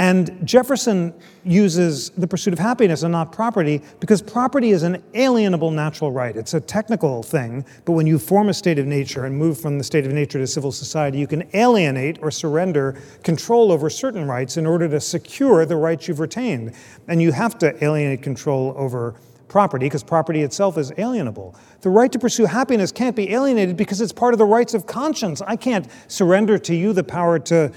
And 0.00 0.34
Jefferson 0.48 1.12
uses 1.44 2.08
the 2.16 2.26
pursuit 2.26 2.54
of 2.54 2.58
happiness 2.58 3.02
and 3.02 3.12
not 3.12 3.32
property 3.32 3.82
because 4.00 4.22
property 4.22 4.70
is 4.70 4.82
an 4.82 5.02
alienable 5.12 5.74
natural 5.74 6.10
right. 6.10 6.34
It's 6.34 6.54
a 6.54 6.60
technical 6.60 7.22
thing, 7.22 7.66
but 7.84 7.92
when 7.92 8.06
you 8.06 8.18
form 8.18 8.48
a 8.48 8.54
state 8.54 8.78
of 8.78 8.86
nature 8.86 9.26
and 9.26 9.36
move 9.36 9.60
from 9.60 9.76
the 9.76 9.84
state 9.84 10.06
of 10.06 10.12
nature 10.12 10.38
to 10.38 10.46
civil 10.46 10.72
society, 10.72 11.18
you 11.18 11.26
can 11.26 11.46
alienate 11.52 12.18
or 12.22 12.30
surrender 12.30 12.98
control 13.24 13.70
over 13.70 13.90
certain 13.90 14.26
rights 14.26 14.56
in 14.56 14.64
order 14.64 14.88
to 14.88 15.00
secure 15.02 15.66
the 15.66 15.76
rights 15.76 16.08
you've 16.08 16.20
retained. 16.20 16.72
And 17.06 17.20
you 17.20 17.32
have 17.32 17.58
to 17.58 17.84
alienate 17.84 18.22
control 18.22 18.72
over 18.78 19.16
property 19.48 19.84
because 19.84 20.02
property 20.02 20.40
itself 20.40 20.78
is 20.78 20.92
alienable. 20.92 21.54
The 21.82 21.90
right 21.90 22.10
to 22.10 22.18
pursue 22.18 22.46
happiness 22.46 22.90
can't 22.90 23.14
be 23.14 23.34
alienated 23.34 23.76
because 23.76 24.00
it's 24.00 24.12
part 24.12 24.32
of 24.32 24.38
the 24.38 24.46
rights 24.46 24.72
of 24.72 24.86
conscience. 24.86 25.42
I 25.42 25.56
can't 25.56 25.86
surrender 26.08 26.56
to 26.56 26.74
you 26.74 26.94
the 26.94 27.04
power 27.04 27.38
to 27.40 27.70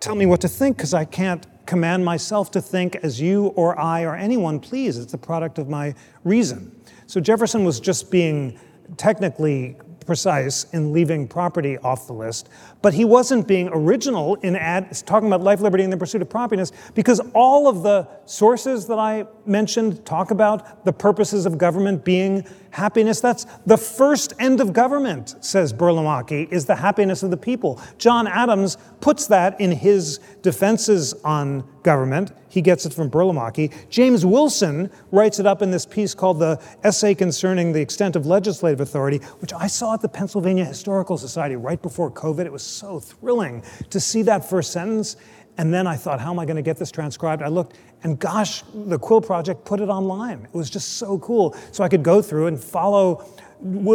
tell 0.00 0.16
me 0.16 0.26
what 0.26 0.42
to 0.42 0.48
think 0.48 0.76
because 0.76 0.92
I 0.92 1.06
can't 1.06 1.46
command 1.66 2.04
myself 2.04 2.50
to 2.52 2.60
think 2.60 2.96
as 2.96 3.20
you 3.20 3.46
or 3.48 3.78
I 3.78 4.02
or 4.02 4.14
anyone 4.14 4.60
please. 4.60 4.98
It's 4.98 5.12
the 5.12 5.18
product 5.18 5.58
of 5.58 5.68
my 5.68 5.94
reason. 6.24 6.74
So 7.06 7.20
Jefferson 7.20 7.64
was 7.64 7.80
just 7.80 8.10
being 8.10 8.58
technically 8.96 9.76
precise 10.04 10.64
in 10.72 10.92
leaving 10.92 11.28
property 11.28 11.78
off 11.78 12.06
the 12.06 12.12
list, 12.12 12.48
but 12.82 12.92
he 12.94 13.04
wasn't 13.04 13.48
being 13.48 13.70
original 13.72 14.34
in 14.36 14.56
ad, 14.56 14.94
talking 15.06 15.28
about 15.28 15.40
life, 15.40 15.60
liberty, 15.60 15.84
and 15.84 15.92
the 15.92 15.96
pursuit 15.96 16.20
of 16.20 16.28
property 16.28 16.52
because 16.94 17.20
all 17.34 17.68
of 17.68 17.82
the 17.82 18.06
sources 18.26 18.86
that 18.88 18.98
I 18.98 19.26
mentioned 19.46 20.04
talk 20.04 20.30
about 20.30 20.84
the 20.84 20.92
purposes 20.92 21.46
of 21.46 21.56
government 21.56 22.04
being 22.04 22.44
happiness. 22.70 23.20
That's 23.20 23.46
the 23.66 23.76
first 23.76 24.32
end 24.38 24.60
of 24.60 24.72
government, 24.72 25.36
says 25.40 25.72
Burlamaqui, 25.72 26.50
is 26.50 26.66
the 26.66 26.76
happiness 26.76 27.22
of 27.22 27.30
the 27.30 27.36
people. 27.36 27.80
John 27.98 28.26
Adams 28.26 28.76
puts 29.00 29.26
that 29.28 29.60
in 29.60 29.70
his 29.70 30.18
defenses 30.42 31.14
on 31.24 31.64
government. 31.82 32.32
He 32.48 32.60
gets 32.60 32.86
it 32.86 32.92
from 32.92 33.10
Burlamaqui. 33.10 33.72
James 33.88 34.26
Wilson 34.26 34.90
writes 35.10 35.38
it 35.38 35.46
up 35.46 35.62
in 35.62 35.70
this 35.70 35.86
piece 35.86 36.14
called 36.14 36.38
The 36.38 36.60
Essay 36.84 37.14
Concerning 37.14 37.72
the 37.72 37.80
Extent 37.80 38.14
of 38.14 38.26
Legislative 38.26 38.80
Authority, 38.80 39.18
which 39.40 39.52
I 39.52 39.66
saw 39.66 39.94
at 39.94 40.00
the 40.00 40.08
Pennsylvania 40.08 40.64
Historical 40.64 41.16
Society 41.16 41.56
right 41.56 41.80
before 41.80 42.10
COVID. 42.10 42.44
It 42.44 42.52
was 42.52 42.62
so 42.72 43.00
thrilling 43.00 43.62
to 43.90 44.00
see 44.00 44.22
that 44.22 44.48
first 44.48 44.72
sentence. 44.72 45.16
And 45.58 45.72
then 45.72 45.86
I 45.86 45.96
thought, 45.96 46.20
how 46.20 46.30
am 46.32 46.38
I 46.38 46.46
going 46.46 46.56
to 46.56 46.62
get 46.62 46.78
this 46.78 46.90
transcribed? 46.90 47.42
I 47.42 47.48
looked, 47.48 47.76
and 48.02 48.18
gosh, 48.18 48.62
the 48.72 48.98
Quill 48.98 49.20
Project 49.20 49.64
put 49.64 49.80
it 49.80 49.88
online. 49.88 50.44
It 50.44 50.54
was 50.56 50.70
just 50.70 50.94
so 50.94 51.18
cool. 51.18 51.54
So 51.72 51.84
I 51.84 51.88
could 51.88 52.02
go 52.02 52.22
through 52.22 52.46
and 52.46 52.58
follow 52.58 53.26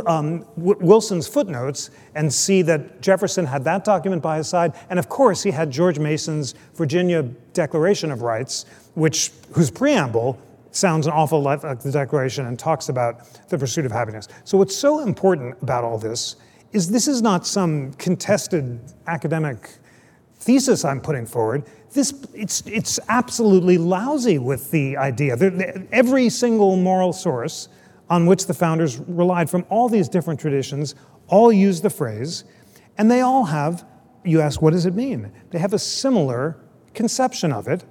um, 0.06 0.46
Wilson's 0.56 1.28
footnotes 1.28 1.90
and 2.16 2.34
see 2.34 2.62
that 2.64 3.02
Jefferson 3.02 3.46
had 3.46 3.64
that 3.66 3.84
document 3.84 4.22
by 4.22 4.38
his 4.38 4.48
side. 4.48 4.74
And 4.90 4.98
of 5.00 5.10
course, 5.10 5.44
he 5.44 5.52
had 5.52 5.72
George 5.72 6.00
Mason's 6.00 6.54
Virginia 6.76 7.24
Declaration 7.54 8.12
of 8.12 8.22
Rights, 8.22 8.66
which, 8.94 9.32
whose 9.52 9.70
preamble 9.70 10.40
sounds 10.72 11.08
an 11.08 11.14
awful 11.14 11.42
lot 11.42 11.64
like 11.64 11.80
the 11.82 11.92
Declaration 11.92 12.46
and 12.46 12.58
talks 12.58 12.90
about 12.90 13.28
the 13.50 13.58
pursuit 13.58 13.86
of 13.86 13.92
happiness. 13.92 14.28
So, 14.44 14.58
what's 14.58 14.76
so 14.76 15.00
important 15.00 15.62
about 15.62 15.84
all 15.84 15.98
this 15.98 16.36
is 16.72 16.90
this 16.92 17.08
is 17.08 17.22
not 17.22 17.48
some 17.48 17.94
contested 17.94 18.80
academic 19.08 19.70
thesis 20.40 20.86
I'm 20.86 21.02
putting 21.02 21.26
forward, 21.26 21.66
this, 21.94 22.14
it's, 22.34 22.62
it's 22.68 23.00
absolutely 23.10 23.78
lousy 23.78 24.38
with 24.38 24.72
the 24.72 24.98
idea. 24.98 25.36
every 25.92 26.30
single 26.30 26.78
moral 26.78 27.12
source 27.12 27.70
on 28.10 28.26
which 28.26 28.46
the 28.46 28.54
founders 28.54 28.98
relied 29.00 29.50
from 29.50 29.66
all 29.70 29.90
these 29.90 30.08
different 30.08 30.40
traditions 30.40 30.96
all 31.28 31.52
use 31.52 31.82
the 31.82 31.90
phrase, 31.90 32.46
and 32.98 33.12
they 33.12 33.22
all 33.22 33.46
have, 33.46 33.86
you 34.24 34.40
ask, 34.40 34.62
what 34.62 34.72
does 34.72 34.86
it 34.86 34.96
mean? 34.96 35.32
They 35.50 35.60
have 35.60 35.74
a 35.74 35.80
similar 35.80 36.58
conception 36.94 37.52
of 37.52 37.68
it. 37.68 37.84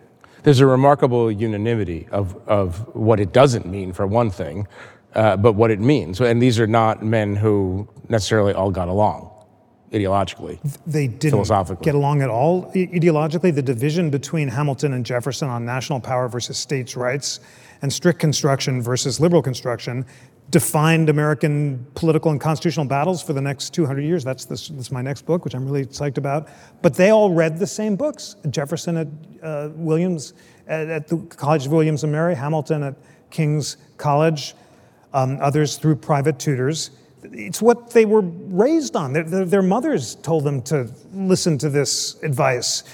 There's 0.43 0.61
a 0.61 0.67
remarkable 0.67 1.31
unanimity 1.31 2.09
of, 2.11 2.37
of 2.49 2.95
what 2.95 3.21
it 3.21 3.33
doesn't 3.33 3.67
mean, 3.67 3.93
for 3.93 4.07
one 4.07 4.31
thing, 4.31 4.67
uh, 5.15 5.37
but 5.37 5.53
what 5.53 5.71
it 5.71 5.81
means. 5.81 6.21
And 6.21 6.41
these 6.41 6.59
are 6.61 6.67
not 6.67 7.03
men 7.03 7.37
who 7.37 7.89
necessarily 8.09 8.53
all 8.53 8.71
got 8.71 8.89
along 8.89 9.31
ideologically. 9.93 10.59
They 10.87 11.07
didn't 11.07 11.83
get 11.83 11.95
along 11.95 12.23
at 12.23 12.29
all 12.31 12.71
ideologically. 12.73 13.55
The 13.55 13.63
division 13.63 14.11
between 14.11 14.49
Hamilton 14.49 14.93
and 14.95 15.05
Jefferson 15.07 15.49
on 15.49 15.65
national 15.65 16.01
power 16.01 16.29
versus 16.29 16.57
states' 16.57 16.97
rights 16.97 17.41
and 17.83 17.93
strict 17.93 18.19
construction 18.19 18.83
versus 18.83 19.21
liberal 19.21 19.43
construction 19.43 20.05
defined 20.51 21.09
American 21.09 21.85
political 21.95 22.31
and 22.31 22.41
constitutional 22.41 22.87
battles 22.87 23.23
for 23.23 23.33
the 23.33 23.41
next 23.41 23.75
200 23.75 24.03
years. 24.03 24.25
That's, 24.25 24.45
this, 24.45 24.69
this 24.69 24.93
my 24.93 25.03
next 25.03 25.23
book, 25.27 25.45
which 25.45 25.55
I'm 25.55 25.65
really 25.65 25.87
psyched 25.87 26.19
about. 26.19 26.49
But 26.83 26.95
they 26.95 27.11
all 27.11 27.31
read 27.31 27.59
the 27.59 27.67
same 27.67 27.97
books. 27.97 28.37
Jefferson 28.51 28.97
at 28.97 29.09
uh, 29.43 29.71
Williams, 29.75 30.35
at, 30.69 30.89
at, 30.89 31.09
the 31.09 31.19
College 31.19 31.67
of 31.67 31.73
Williams 31.73 32.05
and 32.05 32.13
Mary, 32.13 32.35
Hamilton 32.35 32.85
at 32.85 32.95
King's 33.31 33.77
College, 33.97 34.55
um, 35.13 35.39
others 35.41 35.77
through 35.77 35.97
private 35.97 36.39
tutors 36.39 36.91
it's 37.33 37.63
what 37.63 37.91
they 37.91 38.05
were 38.05 38.23
raised 38.23 38.97
on. 38.97 39.13
Their, 39.13 39.25
their, 39.25 39.45
their, 39.45 39.63
mothers 39.63 40.15
told 40.17 40.45
them 40.45 40.63
to 40.63 40.91
listen 41.13 41.59
to 41.59 41.69
this 41.69 42.21
advice. 42.23 42.85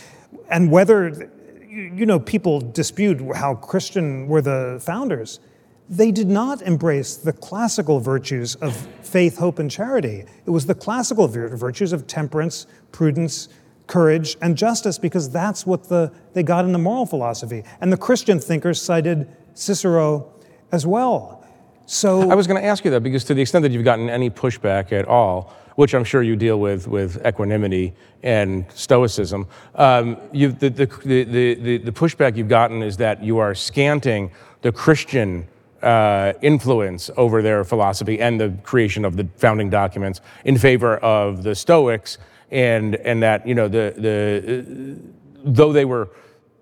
And 0.50 0.70
whether, 0.70 1.30
you 1.68 2.06
know, 2.06 2.18
people 2.18 2.60
dispute 2.60 3.20
how 3.34 3.54
Christian 3.54 4.26
were 4.28 4.42
the 4.42 4.80
founders, 4.84 5.40
they 5.88 6.10
did 6.10 6.28
not 6.28 6.62
embrace 6.62 7.16
the 7.16 7.32
classical 7.32 8.00
virtues 8.00 8.54
of 8.56 8.74
faith, 9.02 9.38
hope, 9.38 9.58
and 9.58 9.70
charity. 9.70 10.24
It 10.46 10.50
was 10.50 10.66
the 10.66 10.74
classical 10.74 11.28
virtues 11.28 11.92
of 11.92 12.06
temperance, 12.06 12.66
prudence, 12.92 13.48
courage, 13.86 14.36
and 14.40 14.56
justice, 14.56 14.98
because 14.98 15.28
that's 15.28 15.66
what 15.66 15.88
the, 15.88 16.12
they 16.32 16.42
got 16.42 16.64
in 16.64 16.72
the 16.72 16.78
moral 16.78 17.04
philosophy. 17.04 17.64
And 17.80 17.92
the 17.92 17.96
Christian 17.96 18.40
thinkers 18.40 18.80
cited 18.80 19.28
Cicero 19.54 20.32
as 20.70 20.86
well. 20.86 21.41
So 21.86 22.30
I 22.30 22.34
was 22.34 22.46
going 22.46 22.60
to 22.60 22.66
ask 22.66 22.84
you 22.84 22.90
that 22.92 23.02
because 23.02 23.24
to 23.24 23.34
the 23.34 23.42
extent 23.42 23.62
that 23.62 23.72
you've 23.72 23.84
gotten 23.84 24.08
any 24.08 24.30
pushback 24.30 24.92
at 24.92 25.06
all, 25.06 25.54
which 25.76 25.94
I'm 25.94 26.04
sure 26.04 26.22
you 26.22 26.36
deal 26.36 26.60
with 26.60 26.86
with 26.86 27.24
equanimity 27.26 27.94
and 28.22 28.64
stoicism, 28.72 29.46
um, 29.74 30.16
the, 30.32 30.48
the, 30.48 30.68
the, 30.68 31.24
the, 31.24 31.78
the 31.78 31.92
pushback 31.92 32.36
you've 32.36 32.48
gotten 32.48 32.82
is 32.82 32.96
that 32.98 33.22
you 33.22 33.38
are 33.38 33.54
scanting 33.54 34.30
the 34.60 34.72
Christian 34.72 35.48
uh, 35.82 36.32
influence 36.42 37.10
over 37.16 37.42
their 37.42 37.64
philosophy 37.64 38.20
and 38.20 38.40
the 38.40 38.54
creation 38.62 39.04
of 39.04 39.16
the 39.16 39.26
founding 39.36 39.68
documents 39.68 40.20
in 40.44 40.56
favor 40.56 40.98
of 40.98 41.42
the 41.42 41.54
Stoics, 41.54 42.18
and 42.50 42.94
and 42.96 43.22
that 43.22 43.46
you 43.46 43.54
know 43.54 43.66
the 43.66 43.94
the 43.96 44.96
though 45.44 45.72
they 45.72 45.84
were 45.84 46.10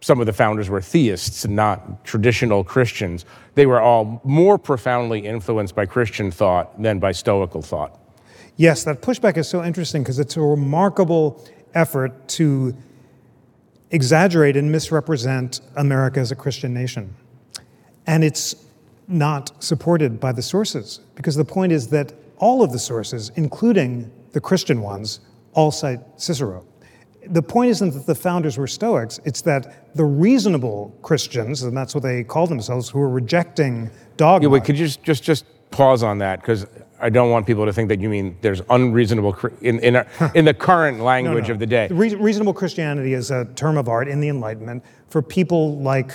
some 0.00 0.18
of 0.20 0.26
the 0.26 0.32
founders 0.32 0.70
were 0.70 0.80
theists, 0.80 1.46
not 1.46 2.04
traditional 2.04 2.64
Christians. 2.64 3.26
They 3.54 3.66
were 3.66 3.80
all 3.80 4.20
more 4.24 4.58
profoundly 4.58 5.20
influenced 5.20 5.74
by 5.74 5.86
Christian 5.86 6.30
thought 6.30 6.80
than 6.82 6.98
by 6.98 7.12
Stoical 7.12 7.62
thought. 7.62 7.98
Yes, 8.56 8.84
that 8.84 9.02
pushback 9.02 9.36
is 9.36 9.48
so 9.48 9.62
interesting 9.62 10.02
because 10.02 10.18
it's 10.18 10.36
a 10.36 10.40
remarkable 10.40 11.44
effort 11.74 12.28
to 12.28 12.74
exaggerate 13.90 14.56
and 14.56 14.72
misrepresent 14.72 15.60
America 15.76 16.20
as 16.20 16.30
a 16.30 16.36
Christian 16.36 16.72
nation. 16.72 17.14
And 18.06 18.24
it's 18.24 18.54
not 19.06 19.62
supported 19.62 20.18
by 20.18 20.32
the 20.32 20.42
sources 20.42 21.00
because 21.14 21.36
the 21.36 21.44
point 21.44 21.72
is 21.72 21.88
that 21.88 22.12
all 22.38 22.62
of 22.62 22.72
the 22.72 22.78
sources, 22.78 23.30
including 23.36 24.10
the 24.32 24.40
Christian 24.40 24.80
ones, 24.80 25.20
all 25.52 25.70
cite 25.70 26.00
Cicero 26.16 26.64
the 27.26 27.42
point 27.42 27.70
isn't 27.70 27.92
that 27.92 28.06
the 28.06 28.14
founders 28.14 28.56
were 28.56 28.66
Stoics, 28.66 29.20
it's 29.24 29.42
that 29.42 29.94
the 29.94 30.04
reasonable 30.04 30.96
Christians, 31.02 31.62
and 31.62 31.76
that's 31.76 31.94
what 31.94 32.02
they 32.02 32.24
call 32.24 32.46
themselves, 32.46 32.88
who 32.88 32.98
were 32.98 33.10
rejecting 33.10 33.90
dogma. 34.16 34.48
Yeah, 34.48 34.52
wait, 34.52 34.64
could 34.64 34.78
you 34.78 34.86
just, 34.86 35.02
just, 35.02 35.22
just 35.22 35.44
pause 35.70 36.02
on 36.02 36.18
that? 36.18 36.40
Because 36.40 36.66
I 37.00 37.10
don't 37.10 37.30
want 37.30 37.46
people 37.46 37.64
to 37.66 37.72
think 37.72 37.88
that 37.88 38.00
you 38.00 38.08
mean 38.08 38.36
there's 38.40 38.62
unreasonable 38.70 39.36
in 39.62 39.78
in, 39.80 39.96
a, 39.96 40.06
in 40.34 40.44
the 40.44 40.54
current 40.54 41.00
language 41.00 41.44
no, 41.44 41.48
no. 41.48 41.52
of 41.54 41.58
the 41.58 41.66
day. 41.66 41.88
Re- 41.90 42.14
reasonable 42.14 42.52
Christianity 42.52 43.14
is 43.14 43.30
a 43.30 43.46
term 43.56 43.76
of 43.78 43.88
art 43.88 44.08
in 44.08 44.20
the 44.20 44.28
Enlightenment 44.28 44.84
for 45.08 45.22
people 45.22 45.78
like 45.78 46.12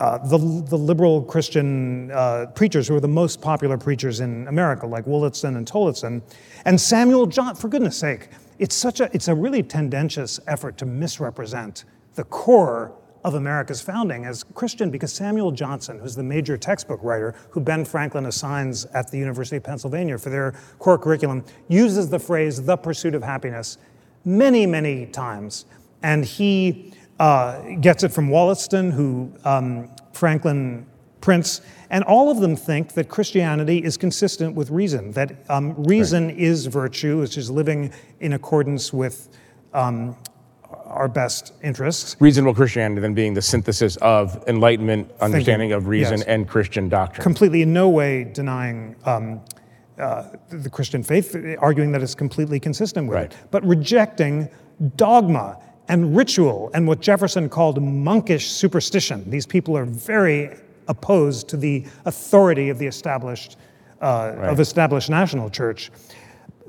uh, 0.00 0.18
the 0.18 0.38
the 0.38 0.76
liberal 0.76 1.22
Christian 1.22 2.10
uh, 2.10 2.46
preachers 2.54 2.88
who 2.88 2.96
are 2.96 3.00
the 3.00 3.08
most 3.08 3.40
popular 3.40 3.78
preachers 3.78 4.20
in 4.20 4.46
America, 4.48 4.86
like 4.86 5.06
Wollaston 5.06 5.56
and 5.56 5.66
Tillotson, 5.66 6.22
and 6.64 6.80
Samuel 6.80 7.26
John. 7.26 7.54
For 7.54 7.68
goodness' 7.68 7.96
sake, 7.96 8.28
it's 8.58 8.74
such 8.74 9.00
a 9.00 9.10
it's 9.12 9.28
a 9.28 9.34
really 9.34 9.62
tendentious 9.62 10.40
effort 10.46 10.76
to 10.78 10.86
misrepresent 10.86 11.84
the 12.14 12.24
core 12.24 12.92
of 13.24 13.34
America's 13.34 13.80
founding 13.80 14.24
as 14.24 14.44
Christian 14.54 14.90
because 14.90 15.12
Samuel 15.12 15.52
Johnson, 15.52 15.98
who's 15.98 16.16
the 16.16 16.22
major 16.22 16.56
textbook 16.56 17.00
writer 17.02 17.34
who 17.50 17.60
Ben 17.60 17.84
Franklin 17.84 18.26
assigns 18.26 18.84
at 18.86 19.10
the 19.10 19.18
University 19.18 19.56
of 19.56 19.62
Pennsylvania 19.62 20.18
for 20.18 20.30
their 20.30 20.54
core 20.78 20.98
curriculum, 20.98 21.44
uses 21.68 22.08
the 22.08 22.18
phrase 22.18 22.62
the 22.62 22.76
pursuit 22.76 23.14
of 23.14 23.22
happiness 23.22 23.78
many, 24.24 24.66
many 24.66 25.06
times. 25.06 25.66
And 26.02 26.24
he 26.24 26.92
uh, 27.20 27.76
gets 27.80 28.02
it 28.02 28.10
from 28.10 28.28
Wollaston, 28.28 28.90
who 28.90 29.32
um, 29.44 29.88
Franklin 30.12 30.86
prints. 31.22 31.62
And 31.88 32.04
all 32.04 32.30
of 32.30 32.40
them 32.40 32.56
think 32.56 32.92
that 32.94 33.08
Christianity 33.08 33.82
is 33.82 33.96
consistent 33.96 34.54
with 34.54 34.70
reason, 34.70 35.12
that 35.12 35.32
um, 35.48 35.82
reason 35.84 36.26
right. 36.26 36.38
is 36.38 36.66
virtue, 36.66 37.20
which 37.20 37.38
is 37.38 37.50
living 37.50 37.92
in 38.20 38.34
accordance 38.34 38.92
with 38.92 39.28
um, 39.72 40.16
our 40.86 41.08
best 41.08 41.52
interests. 41.62 42.16
Reasonable 42.20 42.54
Christianity 42.54 43.00
then 43.00 43.14
being 43.14 43.34
the 43.34 43.42
synthesis 43.42 43.96
of 43.96 44.42
Enlightenment 44.46 45.10
understanding 45.20 45.70
Thinking, 45.70 45.72
of 45.72 45.86
reason 45.86 46.18
yes. 46.18 46.26
and 46.26 46.48
Christian 46.48 46.88
doctrine. 46.88 47.22
Completely, 47.22 47.62
in 47.62 47.72
no 47.72 47.88
way 47.88 48.24
denying 48.24 48.96
um, 49.04 49.40
uh, 49.98 50.24
the 50.48 50.70
Christian 50.70 51.02
faith, 51.02 51.36
arguing 51.58 51.92
that 51.92 52.02
it's 52.02 52.14
completely 52.14 52.58
consistent 52.58 53.08
with 53.08 53.16
right. 53.16 53.32
it, 53.32 53.38
but 53.50 53.64
rejecting 53.66 54.48
dogma 54.96 55.58
and 55.88 56.16
ritual 56.16 56.70
and 56.74 56.86
what 56.86 57.00
Jefferson 57.00 57.48
called 57.48 57.82
monkish 57.82 58.50
superstition. 58.50 59.28
These 59.30 59.46
people 59.46 59.76
are 59.76 59.84
very 59.84 60.56
opposed 60.88 61.48
to 61.48 61.56
the 61.56 61.84
authority 62.04 62.68
of 62.68 62.78
the 62.78 62.86
established 62.86 63.56
uh, 64.00 64.34
right. 64.36 64.50
of 64.50 64.60
established 64.60 65.10
national 65.10 65.48
church. 65.48 65.90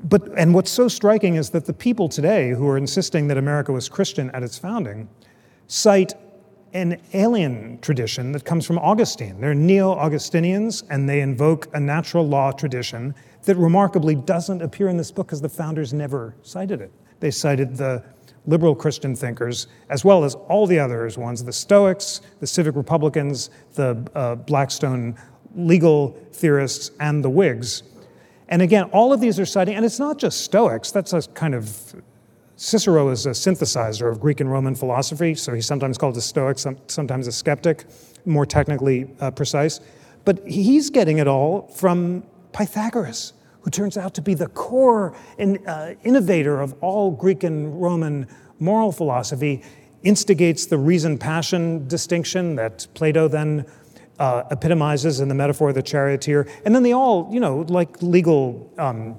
But 0.04 0.28
and 0.36 0.54
what's 0.54 0.70
so 0.70 0.88
striking 0.88 1.36
is 1.36 1.50
that 1.50 1.64
the 1.64 1.72
people 1.72 2.08
today 2.08 2.50
who 2.50 2.68
are 2.68 2.76
insisting 2.76 3.28
that 3.28 3.38
America 3.38 3.72
was 3.72 3.88
Christian 3.88 4.30
at 4.30 4.42
its 4.42 4.58
founding 4.58 5.08
cite 5.66 6.12
an 6.74 7.00
alien 7.12 7.78
tradition 7.80 8.32
that 8.32 8.44
comes 8.44 8.66
from 8.66 8.78
Augustine. 8.80 9.40
They're 9.40 9.54
neo-Augustinians 9.54 10.82
and 10.90 11.08
they 11.08 11.20
invoke 11.20 11.68
a 11.72 11.78
natural 11.80 12.26
law 12.26 12.50
tradition 12.50 13.14
that 13.44 13.56
remarkably 13.56 14.16
doesn't 14.16 14.60
appear 14.60 14.88
in 14.88 14.96
this 14.96 15.12
book 15.12 15.28
because 15.28 15.40
the 15.40 15.48
founders 15.48 15.92
never 15.92 16.34
cited 16.42 16.80
it. 16.80 16.92
They 17.20 17.30
cited 17.30 17.76
the 17.76 18.02
liberal 18.46 18.74
Christian 18.74 19.16
thinkers, 19.16 19.66
as 19.88 20.04
well 20.04 20.24
as 20.24 20.34
all 20.34 20.66
the 20.66 20.78
others 20.78 21.16
ones 21.16 21.42
the 21.44 21.52
Stoics, 21.52 22.20
the 22.40 22.46
Civic 22.46 22.76
Republicans, 22.76 23.50
the 23.74 24.06
uh, 24.14 24.34
Blackstone 24.34 25.16
legal 25.56 26.18
theorists, 26.32 26.90
and 27.00 27.24
the 27.24 27.30
Whigs. 27.30 27.82
And 28.48 28.60
again, 28.60 28.84
all 28.92 29.12
of 29.12 29.20
these 29.20 29.40
are 29.40 29.46
citing, 29.46 29.76
and 29.76 29.84
it's 29.84 29.98
not 29.98 30.18
just 30.18 30.42
Stoics, 30.42 30.90
that's 30.90 31.12
a 31.12 31.22
kind 31.22 31.54
of 31.54 31.94
Cicero 32.56 33.08
is 33.08 33.26
a 33.26 33.30
synthesizer 33.30 34.10
of 34.10 34.20
Greek 34.20 34.40
and 34.40 34.50
Roman 34.50 34.74
philosophy, 34.74 35.34
so 35.34 35.52
he's 35.52 35.66
sometimes 35.66 35.98
called 35.98 36.16
a 36.16 36.20
Stoic, 36.20 36.58
sometimes 36.86 37.26
a 37.26 37.32
skeptic, 37.32 37.84
more 38.26 38.46
technically 38.46 39.10
uh, 39.20 39.30
precise. 39.32 39.80
But 40.24 40.46
he's 40.46 40.88
getting 40.88 41.18
it 41.18 41.26
all 41.26 41.66
from 41.68 42.22
Pythagoras, 42.52 43.32
who 43.64 43.70
turns 43.70 43.96
out 43.96 44.14
to 44.14 44.22
be 44.22 44.34
the 44.34 44.46
core 44.48 45.16
uh, 45.38 45.94
innovator 46.04 46.60
of 46.60 46.74
all 46.82 47.10
Greek 47.10 47.42
and 47.42 47.80
Roman 47.80 48.28
moral 48.60 48.92
philosophy, 48.92 49.62
instigates 50.02 50.66
the 50.66 50.76
reason 50.76 51.16
passion 51.18 51.88
distinction 51.88 52.56
that 52.56 52.86
Plato 52.92 53.26
then 53.26 53.64
uh, 54.18 54.44
epitomizes 54.50 55.20
in 55.20 55.28
the 55.28 55.34
metaphor 55.34 55.70
of 55.70 55.74
the 55.74 55.82
charioteer. 55.82 56.46
And 56.64 56.74
then 56.74 56.82
they 56.82 56.92
all, 56.92 57.28
you 57.32 57.40
know, 57.40 57.64
like 57.68 58.02
legal 58.02 58.70
um, 58.78 59.18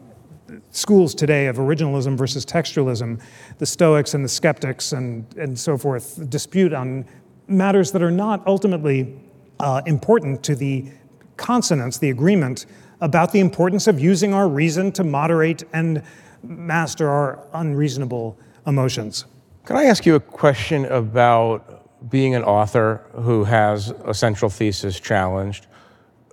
schools 0.70 1.16
today 1.16 1.48
of 1.48 1.58
originalism 1.58 2.16
versus 2.16 2.46
textualism, 2.46 3.20
the 3.58 3.66
Stoics 3.66 4.14
and 4.14 4.24
the 4.24 4.30
skeptics 4.30 4.94
and, 4.94 5.26
and 5.38 5.58
so 5.58 5.76
forth 5.76 6.30
dispute 6.30 6.72
on 6.72 7.06
matters 7.48 7.92
that 7.92 8.04
are 8.04 8.12
not 8.12 8.46
ultimately 8.46 9.20
uh, 9.60 9.82
important 9.88 10.44
to 10.44 10.56
the 10.56 10.92
consonance, 11.36 11.98
the 11.98 12.12
agreement 12.12 12.68
about 13.02 13.32
the 13.32 13.40
importance 13.40 13.88
of 13.88 14.00
using 14.00 14.34
our 14.34 14.48
reason 14.48 14.92
to 14.94 15.04
moderate 15.04 15.64
and 15.74 16.02
master 16.44 17.10
our 17.10 17.40
unreasonable 17.54 18.38
emotions. 18.68 19.26
Can 19.66 19.78
I 19.78 19.86
ask 19.86 20.06
you 20.06 20.16
a 20.16 20.20
question 20.20 20.86
about 20.86 22.10
being 22.10 22.36
an 22.36 22.44
author 22.44 23.04
who 23.14 23.44
has 23.46 23.92
a 24.06 24.14
central 24.14 24.50
thesis 24.50 25.00
challenged? 25.00 25.68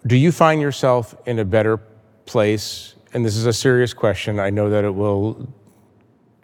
Do 0.07 0.17
you 0.17 0.33
find 0.33 0.61
yourself 0.61 1.15
in 1.27 1.39
a 1.39 1.45
better 1.45 1.79
place? 2.27 2.95
And 3.15 3.25
this 3.25 3.37
is 3.37 3.47
a 3.47 3.53
serious 3.53 3.95
question. 3.95 4.39
I 4.39 4.51
know 4.51 4.69
that 4.71 4.85
it 4.85 4.95
will 4.95 5.49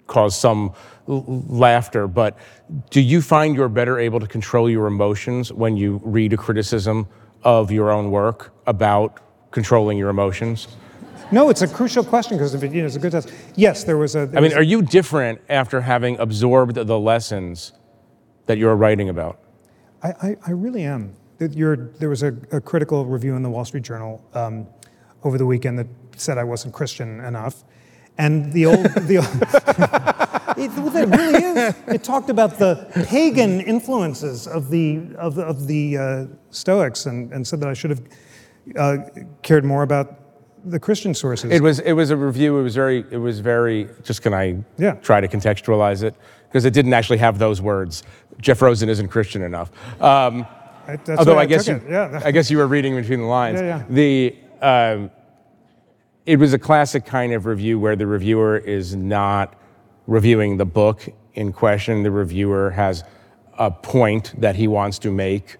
cause 0.07 0.39
some 0.39 0.73
laughter, 1.07 2.07
but 2.07 2.39
do 2.91 3.01
you 3.01 3.21
find 3.21 3.55
you're 3.55 3.69
better 3.69 3.99
able 3.99 4.21
to 4.21 4.27
control 4.27 4.69
your 4.69 4.87
emotions 4.87 5.53
when 5.53 5.77
you 5.77 6.01
read 6.05 6.33
a 6.33 6.37
criticism 6.37 7.07
of 7.43 7.71
your 7.71 7.91
own 7.91 8.11
work 8.11 8.55
about 8.66 9.21
controlling 9.51 9.99
your 9.99 10.11
emotions? 10.11 10.69
No, 11.31 11.51
it's 11.51 11.63
a 11.63 11.69
crucial 11.69 12.03
question 12.03 12.39
because 12.39 12.55
you 12.63 12.69
know, 12.69 12.87
it's 12.87 12.97
a 12.97 12.99
good 12.99 13.13
test. 13.13 13.33
Yes, 13.55 13.85
there 13.85 13.99
was 13.99 14.17
a. 14.17 14.27
There 14.27 14.39
I 14.39 14.41
mean, 14.41 14.51
was 14.51 14.55
are 14.55 14.63
you 14.63 14.81
different 14.83 15.41
after 15.49 15.83
having 15.83 16.19
absorbed 16.19 16.77
the 16.77 16.99
lessons 16.99 17.73
that 18.47 18.57
you're 18.57 18.75
writing 18.75 19.11
about? 19.11 19.39
I, 20.03 20.09
I, 20.09 20.37
I 20.47 20.51
really 20.53 20.85
am. 20.85 21.15
there 21.39 22.09
was 22.09 22.23
a, 22.23 22.35
a, 22.51 22.61
critical 22.61 23.05
review 23.05 23.37
in 23.37 23.43
the 23.43 23.51
Wall 23.51 23.65
Street 23.65 23.83
Journal 23.83 24.25
um, 24.33 24.67
over 25.23 25.37
the 25.37 25.45
weekend 25.45 25.79
that 25.79 25.87
said 26.17 26.39
I 26.39 26.45
wasn't 26.45 26.73
Christian 26.73 27.21
enough, 27.21 27.63
and 28.17 28.51
the 28.53 28.67
old 28.67 28.85
the. 28.85 29.17
it, 30.57 30.71
it, 30.77 31.09
really 31.09 31.45
is. 31.45 31.75
It 31.89 32.03
talked 32.03 32.31
about 32.31 32.59
the 32.59 32.89
pagan 33.07 33.61
influences 33.61 34.47
of 34.47 34.71
the 34.71 35.01
of 35.17 35.35
the, 35.35 35.43
of 35.43 35.67
the 35.67 35.99
uh, 35.99 36.27
Stoics 36.51 37.05
and, 37.05 37.31
and 37.33 37.47
said 37.47 37.61
that 37.61 37.69
I 37.69 37.75
should 37.75 37.91
have 37.91 38.03
uh, 38.77 38.99
cared 39.43 39.64
more 39.64 39.83
about 39.83 40.19
the 40.64 40.79
Christian 40.79 41.14
sources. 41.14 41.51
It 41.51 41.62
was 41.62 41.81
it 41.81 41.93
was 41.93 42.11
a 42.11 42.16
review. 42.16 42.59
It 42.59 42.62
was 42.62 42.75
very 42.75 43.05
it 43.11 43.19
was 43.19 43.41
very. 43.41 43.89
Just 44.03 44.23
can 44.23 44.35
I 44.35 44.62
yeah. 44.77 44.93
try 44.95 45.21
to 45.21 45.29
contextualize 45.29 46.03
it 46.03 46.14
because 46.49 46.64
it 46.64 46.73
didn't 46.73 46.93
actually 46.93 47.19
have 47.19 47.39
those 47.39 47.61
words. 47.61 48.03
Jeff 48.41 48.62
Rosen 48.62 48.89
isn't 48.89 49.09
Christian 49.09 49.43
enough. 49.43 49.71
Um, 50.01 50.47
although 51.16 51.39
I, 51.39 51.43
I 51.43 51.47
guess 51.47 51.66
you, 51.66 51.83
yeah. 51.89 52.21
I 52.25 52.31
guess 52.31 52.51
you 52.51 52.59
were 52.59 52.66
reading 52.66 52.95
between 52.97 53.21
the 53.21 53.27
lines. 53.27 53.61
Yeah, 53.61 53.66
yeah. 53.79 53.85
The 53.89 54.37
um, 54.62 55.11
it 56.27 56.39
was 56.39 56.53
a 56.53 56.59
classic 56.59 57.07
kind 57.07 57.33
of 57.33 57.47
review 57.47 57.79
where 57.79 57.97
the 57.97 58.07
reviewer 58.07 58.59
is 58.59 58.95
not 58.95 59.55
reviewing 60.07 60.57
the 60.57 60.66
book 60.66 61.09
in 61.35 61.53
question. 61.53 62.03
The 62.03 62.11
reviewer 62.11 62.71
has 62.71 63.05
a 63.59 63.71
point 63.71 64.39
that 64.41 64.57
he 64.57 64.69
wants 64.69 64.99
to 65.01 65.11
make 65.11 65.57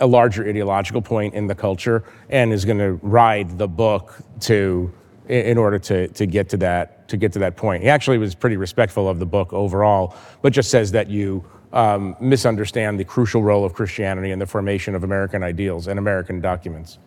a 0.00 0.06
larger 0.06 0.48
ideological 0.48 1.02
point 1.02 1.34
in 1.34 1.46
the 1.46 1.54
culture 1.54 2.04
and 2.28 2.52
is 2.52 2.64
going 2.64 2.78
to 2.78 2.92
ride 3.02 3.58
the 3.58 3.68
book 3.68 4.16
to 4.40 4.92
in 5.28 5.56
order 5.56 5.78
to, 5.78 6.08
to 6.08 6.26
get 6.26 6.48
to 6.48 6.56
that 6.56 7.08
to 7.08 7.16
get 7.16 7.32
to 7.32 7.38
that 7.40 7.56
point. 7.56 7.82
He 7.82 7.88
actually 7.88 8.18
was 8.18 8.34
pretty 8.34 8.56
respectful 8.56 9.08
of 9.08 9.18
the 9.18 9.26
book 9.26 9.52
overall, 9.52 10.14
but 10.42 10.52
just 10.52 10.70
says 10.70 10.92
that 10.92 11.08
you 11.08 11.44
um, 11.72 12.16
misunderstand 12.20 12.98
the 12.98 13.04
crucial 13.04 13.42
role 13.42 13.64
of 13.64 13.74
Christianity 13.74 14.30
in 14.30 14.38
the 14.38 14.46
formation 14.46 14.94
of 14.94 15.04
American 15.04 15.42
ideals 15.42 15.86
and 15.86 15.98
American 15.98 16.40
documents. 16.40 16.98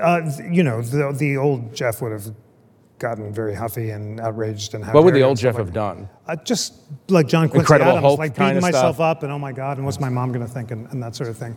Uh, 0.00 0.22
you 0.50 0.62
know, 0.62 0.82
the, 0.82 1.14
the 1.16 1.36
old 1.36 1.74
Jeff 1.74 2.02
would 2.02 2.12
have 2.12 2.34
gotten 2.98 3.32
very 3.32 3.54
huffy 3.54 3.90
and 3.90 4.20
outraged 4.20 4.74
and 4.74 4.84
what 4.88 5.04
would 5.04 5.14
the 5.14 5.22
old 5.22 5.38
Jeff 5.38 5.54
like, 5.54 5.64
have 5.64 5.72
done? 5.72 6.08
Uh, 6.26 6.36
just 6.36 6.74
like 7.08 7.28
John 7.28 7.48
Quincy 7.48 7.60
Incredible 7.60 7.92
Adams, 7.92 8.04
Hulk 8.04 8.18
like 8.18 8.36
beating 8.36 8.60
myself 8.60 8.96
stuff. 8.96 9.00
up 9.00 9.22
and 9.22 9.32
oh 9.32 9.38
my 9.38 9.52
God, 9.52 9.76
and 9.76 9.86
what's 9.86 10.00
my 10.00 10.08
mom 10.08 10.32
going 10.32 10.44
to 10.44 10.52
think 10.52 10.70
and, 10.70 10.88
and, 10.90 11.02
that 11.02 11.14
sort 11.14 11.30
of 11.30 11.36
thing. 11.36 11.56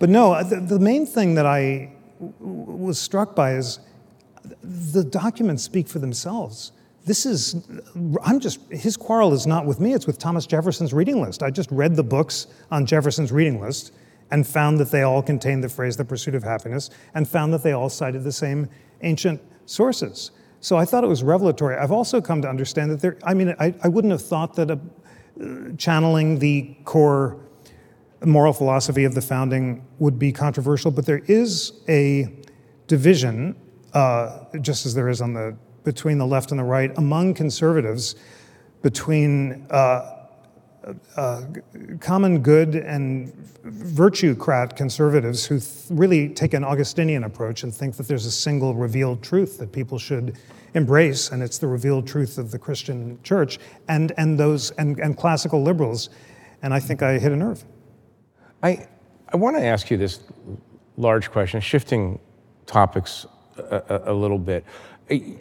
But 0.00 0.08
no, 0.08 0.32
uh, 0.32 0.42
the, 0.42 0.56
the 0.56 0.78
main 0.80 1.06
thing 1.06 1.34
that 1.36 1.46
I 1.46 1.92
w- 2.18 2.34
was 2.40 2.98
struck 2.98 3.36
by 3.36 3.54
is 3.54 3.78
the 4.62 5.04
documents 5.04 5.62
speak 5.62 5.86
for 5.86 6.00
themselves. 6.00 6.72
This 7.04 7.26
is, 7.26 7.68
I'm 8.24 8.40
just, 8.40 8.60
his 8.70 8.96
quarrel 8.96 9.32
is 9.32 9.46
not 9.46 9.66
with 9.66 9.78
me, 9.78 9.92
it's 9.92 10.06
with 10.06 10.18
Thomas 10.18 10.46
Jefferson's 10.46 10.92
reading 10.92 11.20
list. 11.20 11.42
I 11.42 11.50
just 11.50 11.70
read 11.70 11.96
the 11.96 12.02
books 12.02 12.46
on 12.70 12.86
Jefferson's 12.86 13.30
reading 13.30 13.60
list 13.60 13.92
and 14.30 14.46
found 14.46 14.78
that 14.78 14.90
they 14.90 15.02
all 15.02 15.22
contained 15.22 15.62
the 15.62 15.68
phrase 15.68 15.96
the 15.96 16.04
pursuit 16.04 16.34
of 16.34 16.42
happiness 16.42 16.88
and 17.14 17.28
found 17.28 17.52
that 17.52 17.62
they 17.62 17.72
all 17.72 17.90
cited 17.90 18.24
the 18.24 18.32
same 18.32 18.68
ancient 19.02 19.40
sources. 19.66 20.30
So 20.60 20.76
I 20.76 20.84
thought 20.84 21.04
it 21.04 21.08
was 21.08 21.22
revelatory. 21.22 21.76
I've 21.76 21.92
also 21.92 22.20
come 22.20 22.40
to 22.42 22.48
understand 22.48 22.90
that 22.90 23.00
there, 23.00 23.18
I 23.24 23.34
mean, 23.34 23.54
I, 23.58 23.74
I 23.82 23.88
wouldn't 23.88 24.12
have 24.12 24.22
thought 24.22 24.54
that 24.56 24.70
a, 24.70 24.80
uh, 25.42 25.76
channeling 25.76 26.38
the 26.38 26.74
core 26.84 27.38
moral 28.26 28.52
philosophy 28.52 29.04
of 29.04 29.14
the 29.14 29.22
founding 29.22 29.86
would 29.98 30.18
be 30.18 30.32
controversial, 30.32 30.90
but 30.90 31.06
there 31.06 31.22
is 31.26 31.72
a 31.88 32.34
division, 32.86 33.56
uh, 33.94 34.44
just 34.60 34.86
as 34.86 34.94
there 34.94 35.08
is 35.08 35.20
on 35.20 35.32
the 35.32 35.56
between 35.82 36.18
the 36.18 36.26
left 36.26 36.50
and 36.50 36.60
the 36.60 36.64
right, 36.64 36.92
among 36.98 37.32
conservatives, 37.32 38.14
between 38.82 39.66
uh, 39.70 40.26
uh, 41.16 41.42
common 42.00 42.40
good 42.40 42.74
and 42.74 43.32
virtuecrat 43.64 44.76
conservatives 44.76 45.44
who 45.44 45.58
th- 45.58 45.86
really 45.90 46.28
take 46.28 46.54
an 46.54 46.64
Augustinian 46.64 47.24
approach 47.24 47.62
and 47.62 47.74
think 47.74 47.96
that 47.96 48.08
there's 48.08 48.26
a 48.26 48.30
single 48.30 48.74
revealed 48.74 49.22
truth 49.22 49.58
that 49.58 49.72
people 49.72 49.98
should 49.98 50.36
embrace, 50.74 51.30
and 51.30 51.42
it's 51.42 51.58
the 51.58 51.66
revealed 51.66 52.06
truth 52.06 52.38
of 52.38 52.50
the 52.50 52.58
Christian 52.58 53.18
church, 53.22 53.58
and, 53.88 54.12
and 54.16 54.38
those 54.38 54.70
and, 54.72 54.98
and 55.00 55.16
classical 55.16 55.62
liberals. 55.62 56.10
And 56.62 56.72
I 56.72 56.80
think 56.80 57.02
I 57.02 57.18
hit 57.18 57.32
a 57.32 57.36
nerve. 57.36 57.64
I, 58.62 58.86
I 59.32 59.36
want 59.36 59.56
to 59.56 59.64
ask 59.64 59.90
you 59.90 59.96
this 59.96 60.20
large 60.96 61.30
question, 61.30 61.60
shifting 61.60 62.18
topics 62.66 63.26
a, 63.56 63.82
a, 63.88 64.12
a, 64.12 64.14
little 64.14 64.38
bit. 64.38 64.64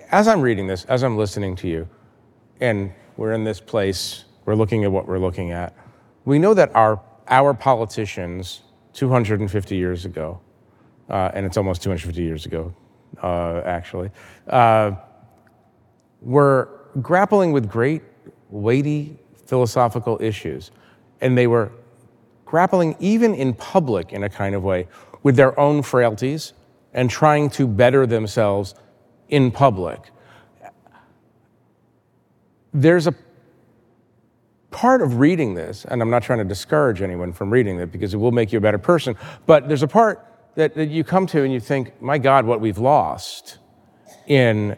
As 0.10 0.28
I'm 0.28 0.42
reading 0.42 0.68
this, 0.68 0.86
as 0.86 1.04
I'm 1.04 1.18
listening 1.18 1.56
to 1.58 1.68
you, 1.68 1.88
and 2.62 2.92
we're 3.18 3.34
in 3.34 3.44
this 3.44 3.60
place, 3.60 4.26
we're 4.46 4.56
looking 4.56 4.84
at 4.84 4.92
what 4.92 5.08
we're 5.08 5.20
looking 5.20 5.52
at, 5.52 5.76
we 6.26 6.40
know 6.40 6.54
that 6.54 6.74
our, 6.76 7.02
our 7.28 7.54
politicians 7.54 8.62
250 8.94 9.76
years 9.76 10.06
ago, 10.06 10.40
uh, 11.10 11.32
and 11.34 11.46
it's 11.46 11.58
almost 11.58 11.84
250 11.84 12.24
years 12.24 12.46
ago, 12.46 12.74
uh, 13.22 13.62
actually, 13.66 14.12
uh, 14.48 14.92
were 16.22 16.90
grappling 17.02 17.52
with 17.52 17.70
great, 17.70 18.02
weighty 18.50 19.18
philosophical 19.46 20.18
issues. 20.22 20.72
And 21.22 21.38
they 21.38 21.48
were 21.48 21.72
grappling, 22.50 22.96
even 23.00 23.36
in 23.36 23.54
public 23.54 24.12
in 24.12 24.24
a 24.24 24.30
kind 24.30 24.56
of 24.56 24.64
way, 24.64 24.88
with 25.22 25.36
their 25.36 25.58
own 25.60 25.84
frailties 25.84 26.54
and 26.94 27.10
trying 27.10 27.50
to 27.52 27.68
better 27.68 28.08
themselves 28.08 28.74
in 29.30 29.52
public. 29.52 30.10
There's 32.74 33.06
a 33.06 33.14
part 34.72 35.02
of 35.02 35.20
reading 35.20 35.54
this, 35.54 35.86
and 35.86 36.02
I'm 36.02 36.10
not 36.10 36.24
trying 36.24 36.40
to 36.40 36.46
discourage 36.46 37.02
anyone 37.02 37.34
from 37.34 37.52
reading 37.52 37.80
it 37.80 37.92
because 37.92 38.14
it 38.14 38.18
will 38.18 38.32
make 38.32 38.52
you 38.52 38.58
a 38.58 38.62
better 38.62 38.78
person, 38.80 39.16
but 39.46 39.68
there's 39.68 39.84
a 39.84 39.88
part 39.88 40.26
that, 40.56 40.74
that 40.74 40.90
you 40.90 41.04
come 41.04 41.28
to 41.28 41.44
and 41.44 41.54
you 41.54 41.60
think, 41.60 42.02
my 42.02 42.18
God, 42.18 42.46
what 42.46 42.62
we've 42.62 42.80
lost 42.80 43.60
in 44.26 44.76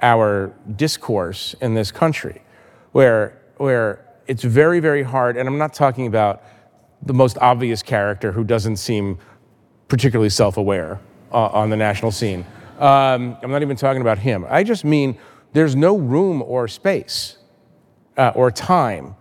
our 0.00 0.54
discourse 0.76 1.54
in 1.60 1.74
this 1.74 1.90
country, 1.90 2.42
where, 2.92 3.40
where 3.56 4.06
it's 4.26 4.44
very, 4.44 4.78
very 4.78 5.02
hard, 5.02 5.36
and 5.36 5.48
I'm 5.48 5.58
not 5.58 5.74
talking 5.74 6.06
about 6.06 6.42
the 7.02 7.14
most 7.14 7.38
obvious 7.38 7.82
character 7.82 8.32
who 8.32 8.44
doesn't 8.44 8.76
seem 8.76 9.18
particularly 9.88 10.30
self 10.30 10.56
aware 10.56 11.00
uh, 11.32 11.46
on 11.46 11.70
the 11.70 11.76
national 11.76 12.12
scene. 12.12 12.44
Um, 12.78 13.36
I'm 13.42 13.50
not 13.50 13.62
even 13.62 13.76
talking 13.76 14.00
about 14.00 14.18
him. 14.18 14.46
I 14.48 14.64
just 14.64 14.84
mean 14.84 15.18
there's 15.52 15.76
no 15.76 15.96
room 15.96 16.42
or 16.42 16.68
space 16.68 17.36
uh, 18.16 18.32
or 18.34 18.50
time 18.50 19.16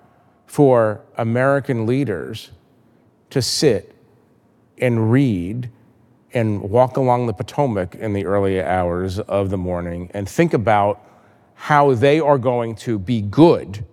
for 0.46 1.02
American 1.18 1.86
leaders 1.86 2.52
to 3.30 3.42
sit 3.42 3.96
and 4.78 5.12
read 5.12 5.70
and 6.34 6.62
walk 6.62 6.98
along 6.98 7.28
the 7.28 7.34
Potomac 7.34 7.96
in 7.96 8.14
the 8.14 8.26
early 8.26 8.62
hours 8.62 9.20
of 9.20 9.50
the 9.50 9.58
morning 9.58 10.10
and 10.14 10.28
think 10.28 10.54
about 10.54 11.04
how 11.56 11.94
they 11.94 12.20
are 12.20 12.38
going 12.38 12.76
to 12.76 12.98
be 12.98 13.22
good 13.22 13.84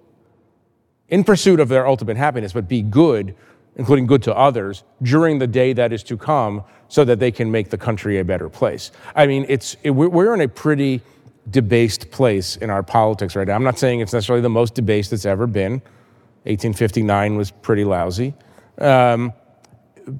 in 1.08 1.24
pursuit 1.24 1.60
of 1.60 1.68
their 1.68 1.86
ultimate 1.86 2.16
happiness, 2.16 2.52
but 2.52 2.68
be 2.68 2.82
good, 2.82 3.34
including 3.76 4.06
good 4.06 4.22
to 4.24 4.34
others, 4.34 4.84
during 5.02 5.38
the 5.38 5.46
day 5.46 5.72
that 5.72 5.92
is 5.92 6.02
to 6.02 6.16
come 6.16 6.64
so 6.88 7.04
that 7.04 7.18
they 7.18 7.30
can 7.30 7.50
make 7.50 7.70
the 7.70 7.78
country 7.78 8.18
a 8.18 8.24
better 8.24 8.48
place. 8.48 8.90
I 9.14 9.26
mean, 9.26 9.46
it's, 9.48 9.76
it, 9.82 9.90
we're 9.90 10.34
in 10.34 10.40
a 10.40 10.48
pretty 10.48 11.02
debased 11.50 12.10
place 12.10 12.56
in 12.56 12.70
our 12.70 12.82
politics 12.82 13.36
right 13.36 13.46
now. 13.46 13.54
I'm 13.54 13.64
not 13.64 13.78
saying 13.78 14.00
it's 14.00 14.12
necessarily 14.12 14.42
the 14.42 14.48
most 14.48 14.74
debased 14.74 15.12
it's 15.12 15.26
ever 15.26 15.46
been. 15.46 15.72
1859 16.44 17.36
was 17.36 17.50
pretty 17.50 17.84
lousy. 17.84 18.34
Um, 18.78 19.32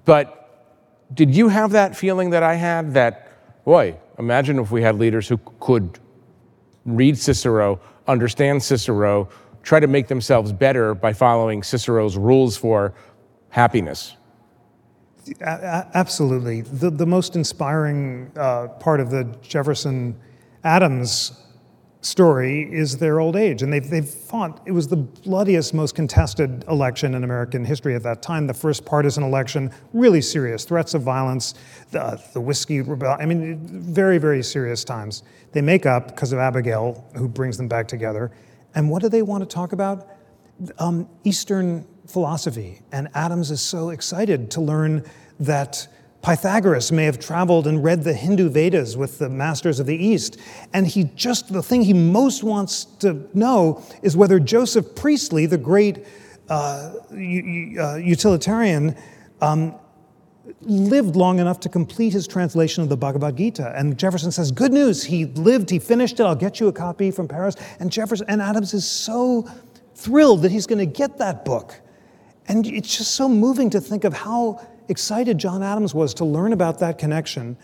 but 0.05 0.43
did 1.15 1.35
you 1.35 1.49
have 1.49 1.73
that 1.73 1.97
feeling 1.97 2.31
that 2.31 2.43
I 2.43 2.55
had 2.55 2.95
that, 2.95 3.65
boy, 3.65 3.97
imagine 4.19 4.59
if 4.59 4.71
we 4.71 4.83
had 4.83 4.97
leaders 4.97 5.29
who 5.29 5.39
could 5.61 5.99
read 6.85 7.17
Cicero, 7.17 7.81
understand 8.07 8.63
Cicero, 8.63 9.29
try 9.63 9.81
to 9.81 9.87
make 9.87 10.09
themselves 10.09 10.53
better 10.53 10.95
by 10.95 11.13
following 11.13 11.63
Cicero's 11.63 12.17
rules 12.17 12.57
for 12.57 12.95
happiness? 13.57 14.17
Absolutely. 15.41 16.61
The, 16.61 16.91
the 16.91 17.07
most 17.07 17.35
inspiring 17.37 18.31
uh, 18.37 18.69
part 18.79 19.01
of 19.01 19.11
the 19.11 19.25
Jefferson 19.41 20.15
Adams 20.63 21.43
story 22.03 22.71
is 22.71 22.99
their 22.99 23.19
old 23.19 23.35
age. 23.35 23.63
And 23.63 23.73
they've, 23.73 23.89
they've 23.89 24.07
fought, 24.07 24.61
it 24.67 24.73
was 24.73 24.89
the 24.89 24.99
bloodiest, 24.99 25.73
most 25.73 25.95
contested 25.95 26.65
election 26.69 27.15
in 27.15 27.25
American 27.25 27.65
history 27.65 27.95
at 27.95 28.03
that 28.03 28.21
time, 28.21 28.47
the 28.47 28.55
first 28.55 28.85
partisan 28.85 29.25
election, 29.25 29.73
really 29.95 30.21
serious, 30.21 30.67
threats 30.67 30.93
of 30.93 31.01
violence, 31.01 31.55
the, 31.93 32.23
the 32.35 32.41
whiskey 32.41 32.83
rebellion, 32.83 33.21
I 33.21 33.25
mean, 33.25 33.59
very, 33.67 34.19
very 34.19 34.43
serious 34.43 34.85
times. 34.85 35.23
They 35.53 35.63
make 35.63 35.87
up 35.87 36.09
because 36.09 36.33
of 36.33 36.39
Abigail, 36.39 37.05
who 37.17 37.27
brings 37.27 37.57
them 37.57 37.69
back 37.69 37.89
together. 37.89 38.31
And 38.75 38.91
what 38.91 39.01
do 39.01 39.09
they 39.09 39.23
want 39.23 39.49
to 39.49 39.53
talk 39.53 39.73
about? 39.73 40.07
Um, 40.79 41.09
Eastern 41.25 41.87
philosophy. 42.07 42.81
And 42.93 43.09
Adams 43.15 43.51
is 43.51 43.61
so 43.61 43.91
excited 43.91 44.51
to 44.53 44.61
learn 44.61 45.05
that 45.41 45.87
Pythagoras 46.23 46.91
may 46.91 47.05
have 47.05 47.21
traveled 47.21 47.67
and 47.67 47.85
read 47.85 48.03
the 48.03 48.13
Hindu 48.13 48.49
Vedas 48.49 48.97
with 48.97 49.19
the 49.19 49.29
masters 49.29 49.79
of 49.79 49.87
the 49.87 49.97
East. 49.97 50.41
And 50.73 50.87
he 50.87 51.05
just, 51.15 51.53
the 51.53 51.63
thing 51.63 51.83
he 51.83 51.93
most 51.93 52.43
wants 52.43 52.85
to 53.01 53.29
know 53.33 53.83
is 54.03 54.17
whether 54.17 54.41
Joseph 54.41 54.97
Priestley, 54.97 55.47
the 55.47 55.59
great 55.59 56.05
uh, 56.49 56.95
uh, 57.13 57.15
utilitarian, 57.15 58.97
um, 59.41 59.77
lived 60.63 61.17
long 61.17 61.39
enough 61.39 61.61
to 61.61 61.69
complete 61.69 62.13
his 62.13 62.27
translation 62.27 62.83
of 62.83 62.89
the 62.89 62.97
Bhagavad 62.97 63.37
Gita. 63.37 63.73
And 63.77 63.97
Jefferson 63.99 64.33
says, 64.33 64.51
Good 64.51 64.73
news, 64.73 65.05
he 65.05 65.27
lived, 65.27 65.71
he 65.71 65.79
finished 65.79 66.19
it, 66.19 66.25
I'll 66.25 66.35
get 66.35 66.61
you 66.61 66.69
a 66.69 66.73
copy 66.73 67.11
from 67.11 67.29
Paris. 67.29 67.57
And 67.79 67.91
Jefferson 67.91 68.27
and 68.29 68.43
Adams 68.43 68.75
is 68.75 68.89
so 68.89 69.49
thrilled 69.95 70.43
that 70.43 70.51
he's 70.51 70.67
going 70.67 70.79
to 70.79 70.87
get 70.87 71.19
that 71.19 71.45
book. 71.45 71.81
And 72.49 72.67
it's 72.67 72.97
just 72.97 73.15
so 73.15 73.29
moving 73.29 73.71
to 73.71 73.81
think 73.81 74.05
of 74.05 74.13
how 74.13 74.65
excited 74.89 75.39
John 75.39 75.63
Adams 75.63 75.95
was 75.95 76.15
to 76.15 76.25
learn 76.25 76.53
about 76.53 76.79
that 76.79 76.99
connection, 76.99 77.57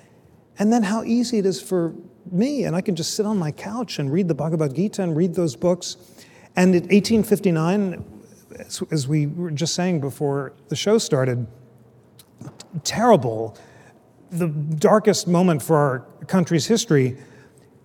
and 0.58 0.72
then 0.72 0.82
how 0.82 1.04
easy 1.04 1.38
it 1.38 1.46
is 1.46 1.62
for 1.62 1.94
me. 2.30 2.64
And 2.64 2.74
I 2.74 2.80
can 2.80 2.96
just 2.96 3.14
sit 3.14 3.24
on 3.26 3.38
my 3.38 3.52
couch 3.52 3.98
and 3.98 4.12
read 4.12 4.28
the 4.28 4.34
Bhagavad 4.34 4.74
Gita 4.74 5.02
and 5.02 5.16
read 5.16 5.34
those 5.34 5.56
books. 5.56 5.96
And 6.56 6.74
in 6.74 6.82
1859, 6.82 8.04
as 8.90 9.08
we 9.08 9.26
were 9.26 9.50
just 9.50 9.74
saying 9.74 10.00
before 10.00 10.52
the 10.68 10.76
show 10.76 10.98
started, 10.98 11.46
terrible, 12.84 13.56
the 14.30 14.48
darkest 14.48 15.26
moment 15.26 15.62
for 15.62 15.76
our 15.76 16.00
country's 16.26 16.66
history. 16.66 17.16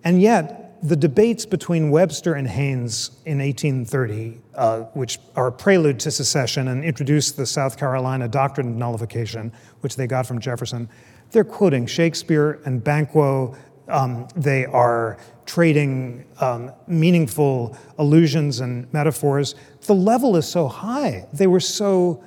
And 0.04 0.20
yet, 0.20 0.67
the 0.82 0.96
debates 0.96 1.44
between 1.44 1.90
Webster 1.90 2.34
and 2.34 2.46
Haynes 2.46 3.10
in 3.26 3.38
1830, 3.38 4.40
uh, 4.54 4.80
which 4.94 5.18
are 5.36 5.48
a 5.48 5.52
prelude 5.52 5.98
to 6.00 6.10
secession 6.10 6.68
and 6.68 6.84
introduce 6.84 7.32
the 7.32 7.46
South 7.46 7.76
Carolina 7.76 8.28
doctrine 8.28 8.68
of 8.68 8.74
nullification, 8.74 9.52
which 9.80 9.96
they 9.96 10.06
got 10.06 10.26
from 10.26 10.40
Jefferson, 10.40 10.88
they're 11.30 11.44
quoting 11.44 11.86
Shakespeare 11.86 12.60
and 12.64 12.82
Banquo. 12.82 13.56
Um, 13.88 14.28
they 14.36 14.66
are 14.66 15.18
trading 15.46 16.24
um, 16.40 16.70
meaningful 16.86 17.76
allusions 17.98 18.60
and 18.60 18.92
metaphors. 18.92 19.54
The 19.82 19.94
level 19.94 20.36
is 20.36 20.46
so 20.46 20.68
high. 20.68 21.26
They 21.32 21.46
were 21.46 21.60
so 21.60 22.22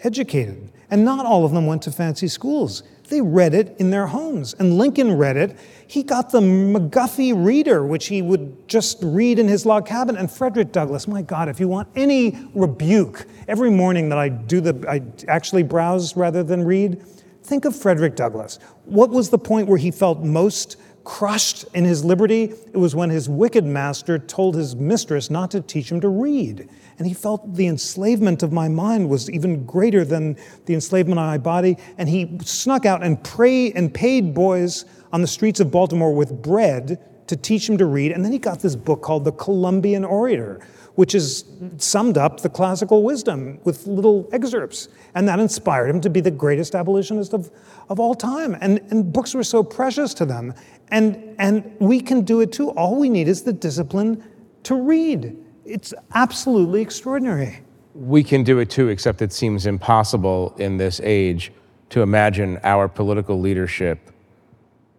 educated. 0.00 0.72
And 0.90 1.04
not 1.04 1.26
all 1.26 1.44
of 1.44 1.52
them 1.52 1.66
went 1.66 1.82
to 1.82 1.92
fancy 1.92 2.28
schools. 2.28 2.82
They 3.08 3.20
read 3.20 3.54
it 3.54 3.76
in 3.78 3.90
their 3.90 4.06
homes. 4.06 4.54
And 4.54 4.78
Lincoln 4.78 5.16
read 5.16 5.36
it 5.36 5.56
he 5.88 6.02
got 6.02 6.30
the 6.30 6.40
McGuffey 6.40 7.32
reader, 7.34 7.86
which 7.86 8.06
he 8.06 8.22
would 8.22 8.68
just 8.68 8.98
read 9.02 9.38
in 9.38 9.46
his 9.46 9.64
log 9.64 9.86
cabin. 9.86 10.16
And 10.16 10.30
Frederick 10.30 10.72
Douglass, 10.72 11.06
my 11.06 11.22
God, 11.22 11.48
if 11.48 11.60
you 11.60 11.68
want 11.68 11.88
any 11.94 12.48
rebuke, 12.54 13.26
every 13.46 13.70
morning 13.70 14.08
that 14.08 14.18
I 14.18 14.28
do 14.28 14.60
the, 14.60 14.84
I 14.88 15.02
actually 15.28 15.62
browse 15.62 16.16
rather 16.16 16.42
than 16.42 16.64
read, 16.64 17.02
think 17.44 17.64
of 17.64 17.76
Frederick 17.76 18.16
Douglass. 18.16 18.58
What 18.84 19.10
was 19.10 19.30
the 19.30 19.38
point 19.38 19.68
where 19.68 19.78
he 19.78 19.90
felt 19.90 20.24
most 20.24 20.76
crushed 21.04 21.64
in 21.72 21.84
his 21.84 22.04
liberty? 22.04 22.52
It 22.72 22.76
was 22.76 22.96
when 22.96 23.10
his 23.10 23.28
wicked 23.28 23.64
master 23.64 24.18
told 24.18 24.56
his 24.56 24.74
mistress 24.74 25.30
not 25.30 25.52
to 25.52 25.60
teach 25.60 25.90
him 25.90 26.00
to 26.00 26.08
read. 26.08 26.68
And 26.98 27.06
he 27.06 27.14
felt 27.14 27.54
the 27.54 27.68
enslavement 27.68 28.42
of 28.42 28.52
my 28.52 28.68
mind 28.68 29.08
was 29.08 29.30
even 29.30 29.64
greater 29.64 30.04
than 30.04 30.36
the 30.64 30.74
enslavement 30.74 31.20
of 31.20 31.26
my 31.26 31.38
body. 31.38 31.76
And 31.98 32.08
he 32.08 32.38
snuck 32.42 32.86
out 32.86 33.04
and 33.04 33.22
prayed 33.22 33.74
and 33.76 33.94
paid 33.94 34.34
boys 34.34 34.84
on 35.12 35.20
the 35.20 35.26
streets 35.26 35.60
of 35.60 35.70
Baltimore 35.70 36.14
with 36.14 36.42
bread 36.42 37.00
to 37.26 37.36
teach 37.36 37.68
him 37.68 37.78
to 37.78 37.86
read. 37.86 38.12
And 38.12 38.24
then 38.24 38.32
he 38.32 38.38
got 38.38 38.60
this 38.60 38.76
book 38.76 39.02
called 39.02 39.24
The 39.24 39.32
Columbian 39.32 40.04
Orator, 40.04 40.60
which 40.94 41.14
is 41.14 41.44
summed 41.76 42.16
up 42.16 42.40
the 42.40 42.48
classical 42.48 43.02
wisdom 43.02 43.60
with 43.64 43.86
little 43.86 44.28
excerpts. 44.32 44.88
And 45.14 45.28
that 45.28 45.38
inspired 45.38 45.90
him 45.90 46.00
to 46.02 46.10
be 46.10 46.20
the 46.20 46.30
greatest 46.30 46.74
abolitionist 46.74 47.34
of, 47.34 47.50
of 47.88 48.00
all 48.00 48.14
time. 48.14 48.56
And, 48.60 48.80
and 48.90 49.12
books 49.12 49.34
were 49.34 49.44
so 49.44 49.62
precious 49.62 50.14
to 50.14 50.24
them. 50.24 50.54
And, 50.88 51.34
and 51.38 51.76
we 51.80 52.00
can 52.00 52.22
do 52.22 52.40
it 52.40 52.52
too. 52.52 52.70
All 52.70 52.96
we 52.96 53.08
need 53.08 53.28
is 53.28 53.42
the 53.42 53.52
discipline 53.52 54.22
to 54.64 54.74
read. 54.74 55.36
It's 55.64 55.92
absolutely 56.14 56.80
extraordinary. 56.80 57.60
We 57.94 58.22
can 58.22 58.44
do 58.44 58.58
it 58.58 58.70
too, 58.70 58.88
except 58.88 59.20
it 59.22 59.32
seems 59.32 59.66
impossible 59.66 60.54
in 60.58 60.76
this 60.76 61.00
age 61.02 61.52
to 61.90 62.02
imagine 62.02 62.58
our 62.62 62.88
political 62.88 63.40
leadership 63.40 64.12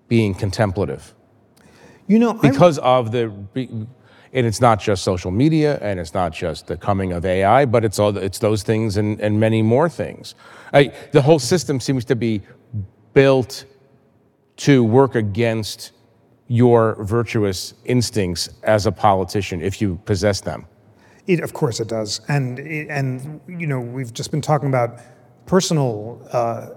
being 0.08 0.34
contemplative. 0.34 1.14
You 2.08 2.20
know, 2.20 2.34
because 2.34 2.78
I'm, 2.80 2.86
of 2.86 3.12
the, 3.12 3.24
and 4.34 4.46
it's 4.46 4.62
not 4.62 4.80
just 4.80 5.04
social 5.04 5.32
media, 5.32 5.78
and 5.82 6.00
it's 6.00 6.14
not 6.14 6.32
just 6.32 6.68
the 6.68 6.78
coming 6.78 7.12
of 7.12 7.26
AI, 7.26 7.66
but 7.66 7.84
it's 7.84 8.00
all 8.00 8.16
it's 8.16 8.40
those 8.40 8.64
things 8.64 8.98
and, 8.98 9.20
and 9.20 9.40
many 9.40 9.62
more 9.62 9.90
things. 9.90 10.36
I, 10.74 10.94
the 11.12 11.22
whole 11.22 11.40
system 11.40 11.80
seems 11.80 12.06
to 12.06 12.16
be 12.16 12.42
built 13.14 13.66
to 14.58 14.84
work 14.84 15.16
against 15.16 15.92
your 16.48 16.96
virtuous 17.04 17.74
instincts 17.86 18.50
as 18.64 18.86
a 18.86 18.92
politician 18.92 19.62
if 19.62 19.82
you 19.82 20.00
possess 20.06 20.42
them. 20.42 20.66
It, 21.28 21.42
of 21.42 21.52
course, 21.54 21.82
it 21.82 21.90
does, 21.90 22.22
and 22.30 22.58
and 22.60 23.42
you 23.48 23.68
know 23.68 23.82
we've 23.82 24.14
just 24.14 24.32
been 24.32 24.42
talking 24.42 24.70
about 24.70 25.02
personal 25.46 26.26
uh, 26.32 26.70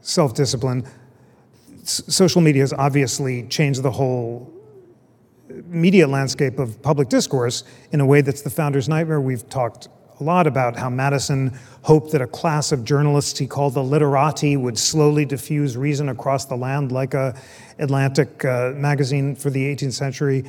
self-discipline 0.00 0.86
social 1.90 2.40
media 2.40 2.62
has 2.62 2.72
obviously 2.72 3.44
changed 3.44 3.82
the 3.82 3.90
whole 3.90 4.52
media 5.66 6.06
landscape 6.06 6.58
of 6.58 6.80
public 6.82 7.08
discourse 7.08 7.64
in 7.92 8.00
a 8.00 8.06
way 8.06 8.20
that's 8.20 8.42
the 8.42 8.50
founder's 8.50 8.88
nightmare. 8.88 9.20
We've 9.20 9.48
talked 9.48 9.88
a 10.20 10.22
lot 10.22 10.46
about 10.46 10.76
how 10.76 10.90
Madison 10.90 11.58
hoped 11.82 12.12
that 12.12 12.20
a 12.20 12.26
class 12.26 12.72
of 12.72 12.84
journalists 12.84 13.38
he 13.38 13.46
called 13.46 13.74
the 13.74 13.82
literati 13.82 14.56
would 14.56 14.78
slowly 14.78 15.24
diffuse 15.24 15.76
reason 15.76 16.10
across 16.10 16.44
the 16.44 16.56
land 16.56 16.92
like 16.92 17.14
a 17.14 17.34
Atlantic 17.78 18.44
uh, 18.44 18.72
magazine 18.76 19.34
for 19.34 19.48
the 19.50 19.74
18th 19.74 19.94
century 19.94 20.44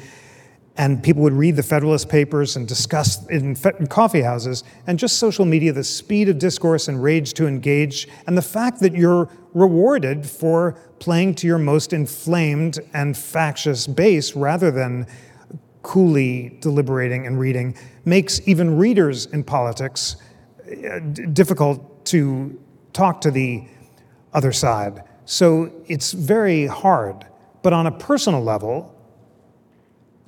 and 0.77 1.03
people 1.03 1.21
would 1.21 1.33
read 1.33 1.55
the 1.55 1.63
Federalist 1.63 2.09
Papers 2.09 2.55
and 2.55 2.67
discuss 2.67 3.25
in, 3.27 3.55
in 3.79 3.87
coffee 3.87 4.21
houses, 4.21 4.63
and 4.87 4.97
just 4.97 5.19
social 5.19 5.45
media, 5.45 5.73
the 5.73 5.83
speed 5.83 6.29
of 6.29 6.39
discourse 6.39 6.87
and 6.87 7.03
rage 7.03 7.33
to 7.33 7.47
engage, 7.47 8.07
and 8.25 8.37
the 8.37 8.41
fact 8.41 8.79
that 8.79 8.93
you're 8.93 9.29
rewarded 9.53 10.25
for 10.25 10.73
playing 10.99 11.35
to 11.35 11.47
your 11.47 11.57
most 11.57 11.93
inflamed 11.93 12.79
and 12.93 13.17
factious 13.17 13.85
base 13.85 14.35
rather 14.35 14.71
than 14.71 15.05
coolly 15.83 16.57
deliberating 16.61 17.25
and 17.25 17.39
reading 17.39 17.75
makes 18.05 18.39
even 18.47 18.77
readers 18.77 19.25
in 19.27 19.43
politics 19.43 20.15
uh, 20.69 20.99
difficult 21.33 22.05
to 22.05 22.59
talk 22.93 23.19
to 23.19 23.31
the 23.31 23.63
other 24.33 24.51
side. 24.51 25.03
So 25.25 25.71
it's 25.87 26.11
very 26.11 26.67
hard. 26.67 27.25
But 27.63 27.73
on 27.73 27.87
a 27.87 27.91
personal 27.91 28.43
level, 28.43 28.95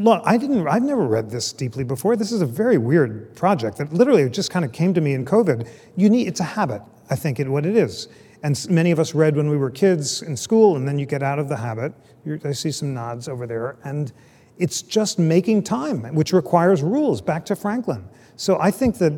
look, 0.04 0.22
I 0.26 0.38
didn't. 0.38 0.68
I've 0.68 0.84
never 0.84 1.08
read 1.08 1.30
this 1.30 1.54
deeply 1.54 1.84
before. 1.84 2.16
This 2.16 2.32
is 2.32 2.41
a 2.41 2.45
very 2.45 2.78
weird 2.78 3.36
project 3.36 3.78
that 3.78 3.93
literally 3.93 4.30
just 4.30 4.51
kind 4.51 4.66
of 4.66 4.72
came 4.72 4.93
to 4.93 5.01
me 5.01 5.14
in 5.14 5.26
COVID. 5.26 5.68
You 5.95 6.10
need. 6.10 6.28
It's 6.28 6.39
a 6.39 6.43
habit. 6.45 6.82
I 7.10 7.16
think 7.16 7.39
in 7.39 7.51
what 7.51 7.66
it 7.66 7.76
is. 7.76 8.08
And 8.43 8.70
many 8.70 8.91
of 8.91 8.99
us 8.99 9.16
read 9.16 9.36
when 9.36 9.49
we 9.49 9.58
were 9.58 9.72
kids 9.72 10.22
in 10.22 10.36
school, 10.36 10.76
and 10.76 10.88
then 10.88 10.99
you 10.99 11.06
get 11.06 11.24
out 11.24 11.39
of 11.39 11.47
the 11.47 11.58
habit. 11.58 11.93
You're, 12.26 12.39
I 12.43 12.51
see 12.51 12.72
some 12.72 12.93
nods 12.93 13.28
over 13.28 13.47
there, 13.47 13.78
and 13.84 14.12
it's 14.58 14.82
just 14.82 15.18
making 15.18 15.64
time, 15.64 16.04
which 16.14 16.34
requires 16.34 16.82
rules. 16.82 17.22
Back 17.22 17.45
to 17.45 17.56
Franklin. 17.56 18.08
So 18.36 18.60
I 18.60 18.72
think 18.72 18.97
that 18.97 19.14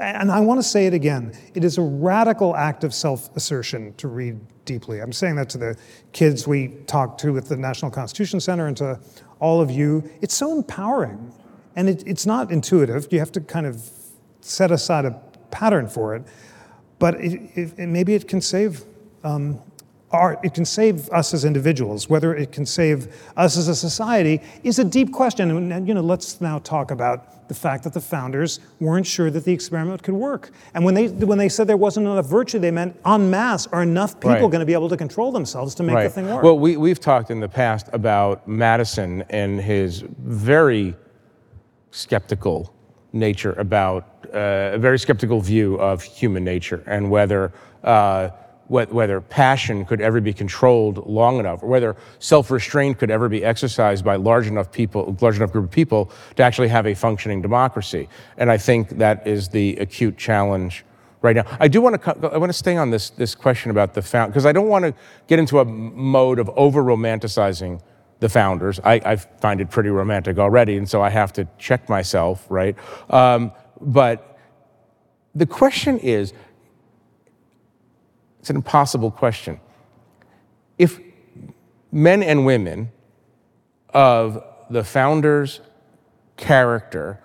and 0.00 0.30
I 0.30 0.40
want 0.40 0.58
to 0.58 0.62
say 0.62 0.86
it 0.86 0.94
again, 0.94 1.32
it 1.54 1.64
is 1.64 1.78
a 1.78 1.82
radical 1.82 2.56
act 2.56 2.84
of 2.84 2.94
self 2.94 3.34
assertion 3.36 3.94
to 3.94 4.08
read 4.08 4.38
deeply. 4.64 5.00
I'm 5.00 5.12
saying 5.12 5.36
that 5.36 5.48
to 5.50 5.58
the 5.58 5.76
kids 6.12 6.46
we 6.46 6.68
talk 6.86 7.18
to 7.18 7.36
at 7.36 7.46
the 7.46 7.56
National 7.56 7.90
Constitution 7.90 8.40
Center 8.40 8.66
and 8.66 8.76
to 8.78 8.98
all 9.40 9.60
of 9.60 9.70
you. 9.70 10.08
It's 10.20 10.34
so 10.34 10.52
empowering. 10.52 11.32
And 11.76 11.88
it, 11.88 12.02
it's 12.06 12.24
not 12.24 12.50
intuitive. 12.50 13.08
You 13.10 13.18
have 13.18 13.32
to 13.32 13.40
kind 13.40 13.66
of 13.66 13.88
set 14.40 14.70
aside 14.70 15.04
a 15.04 15.20
pattern 15.50 15.88
for 15.88 16.14
it. 16.14 16.22
But 16.98 17.16
it, 17.20 17.50
it, 17.54 17.78
maybe 17.78 18.14
it 18.14 18.28
can 18.28 18.40
save 18.40 18.84
um, 19.24 19.60
our, 20.14 20.40
it 20.42 20.54
can 20.54 20.64
save 20.64 21.08
us 21.10 21.34
as 21.34 21.44
individuals. 21.44 22.08
Whether 22.08 22.34
it 22.34 22.52
can 22.52 22.64
save 22.64 23.14
us 23.36 23.58
as 23.58 23.68
a 23.68 23.74
society 23.74 24.40
is 24.62 24.78
a 24.78 24.84
deep 24.84 25.12
question. 25.12 25.72
And 25.72 25.88
you 25.88 25.94
know, 25.94 26.00
let's 26.00 26.40
now 26.40 26.58
talk 26.60 26.90
about 26.90 27.48
the 27.48 27.54
fact 27.54 27.84
that 27.84 27.92
the 27.92 28.00
founders 28.00 28.60
weren't 28.80 29.06
sure 29.06 29.30
that 29.30 29.44
the 29.44 29.52
experiment 29.52 30.02
could 30.02 30.14
work. 30.14 30.50
And 30.72 30.84
when 30.84 30.94
they, 30.94 31.08
when 31.08 31.36
they 31.36 31.48
said 31.48 31.66
there 31.66 31.76
wasn't 31.76 32.06
enough 32.06 32.26
virtue, 32.26 32.58
they 32.58 32.70
meant 32.70 32.96
en 33.04 33.28
masse, 33.28 33.66
are 33.66 33.82
enough 33.82 34.14
people 34.14 34.30
right. 34.30 34.40
going 34.40 34.60
to 34.60 34.66
be 34.66 34.72
able 34.72 34.88
to 34.88 34.96
control 34.96 35.30
themselves 35.30 35.74
to 35.74 35.82
make 35.82 35.94
right. 35.94 36.04
the 36.04 36.10
thing 36.10 36.28
work? 36.28 36.42
Well, 36.42 36.58
we, 36.58 36.76
we've 36.76 37.00
talked 37.00 37.30
in 37.30 37.40
the 37.40 37.48
past 37.48 37.88
about 37.92 38.48
Madison 38.48 39.22
and 39.28 39.60
his 39.60 40.04
very 40.20 40.94
skeptical 41.90 42.74
nature 43.12 43.52
about, 43.52 44.26
uh, 44.32 44.72
a 44.72 44.78
very 44.78 44.98
skeptical 44.98 45.40
view 45.40 45.74
of 45.76 46.02
human 46.02 46.44
nature 46.44 46.82
and 46.86 47.10
whether. 47.10 47.52
Uh, 47.82 48.30
whether 48.68 49.20
passion 49.20 49.84
could 49.84 50.00
ever 50.00 50.20
be 50.20 50.32
controlled 50.32 51.06
long 51.06 51.38
enough, 51.38 51.62
or 51.62 51.68
whether 51.68 51.96
self-restraint 52.18 52.98
could 52.98 53.10
ever 53.10 53.28
be 53.28 53.44
exercised 53.44 54.04
by 54.04 54.16
large 54.16 54.46
enough 54.46 54.72
people, 54.72 55.16
large 55.20 55.36
enough 55.36 55.52
group 55.52 55.66
of 55.66 55.70
people 55.70 56.10
to 56.36 56.42
actually 56.42 56.68
have 56.68 56.86
a 56.86 56.94
functioning 56.94 57.42
democracy. 57.42 58.08
And 58.38 58.50
I 58.50 58.56
think 58.56 58.90
that 58.98 59.26
is 59.26 59.48
the 59.48 59.76
acute 59.76 60.16
challenge 60.16 60.84
right 61.20 61.36
now. 61.36 61.44
I 61.60 61.68
do 61.68 61.80
want 61.80 62.02
to 62.02 62.30
I 62.32 62.38
want 62.38 62.50
to 62.50 62.58
stay 62.58 62.76
on 62.76 62.90
this 62.90 63.10
this 63.10 63.34
question 63.34 63.70
about 63.70 63.94
the 63.94 64.02
found 64.02 64.32
because 64.32 64.46
I 64.46 64.52
don't 64.52 64.68
want 64.68 64.84
to 64.84 64.94
get 65.26 65.38
into 65.38 65.58
a 65.58 65.64
mode 65.64 66.38
of 66.38 66.50
over 66.56 66.82
romanticizing 66.82 67.80
the 68.20 68.28
founders. 68.28 68.80
I, 68.84 68.94
I, 69.04 69.16
find 69.16 69.60
it 69.60 69.70
pretty 69.70 69.90
romantic 69.90 70.38
already, 70.38 70.76
and 70.76 70.88
so 70.88 71.02
I 71.02 71.10
have 71.10 71.32
to 71.34 71.46
check 71.58 71.88
myself, 71.88 72.46
right? 72.48 72.76
Um, 73.10 73.52
but 73.80 74.38
the 75.34 75.46
question 75.46 75.98
is 75.98 76.32
it's 78.44 78.50
an 78.50 78.56
impossible 78.56 79.10
question. 79.10 79.58
If 80.76 81.00
men 81.90 82.22
and 82.22 82.44
women 82.44 82.92
of 83.88 84.44
the 84.68 84.84
founder's 84.84 85.62
character, 86.36 87.20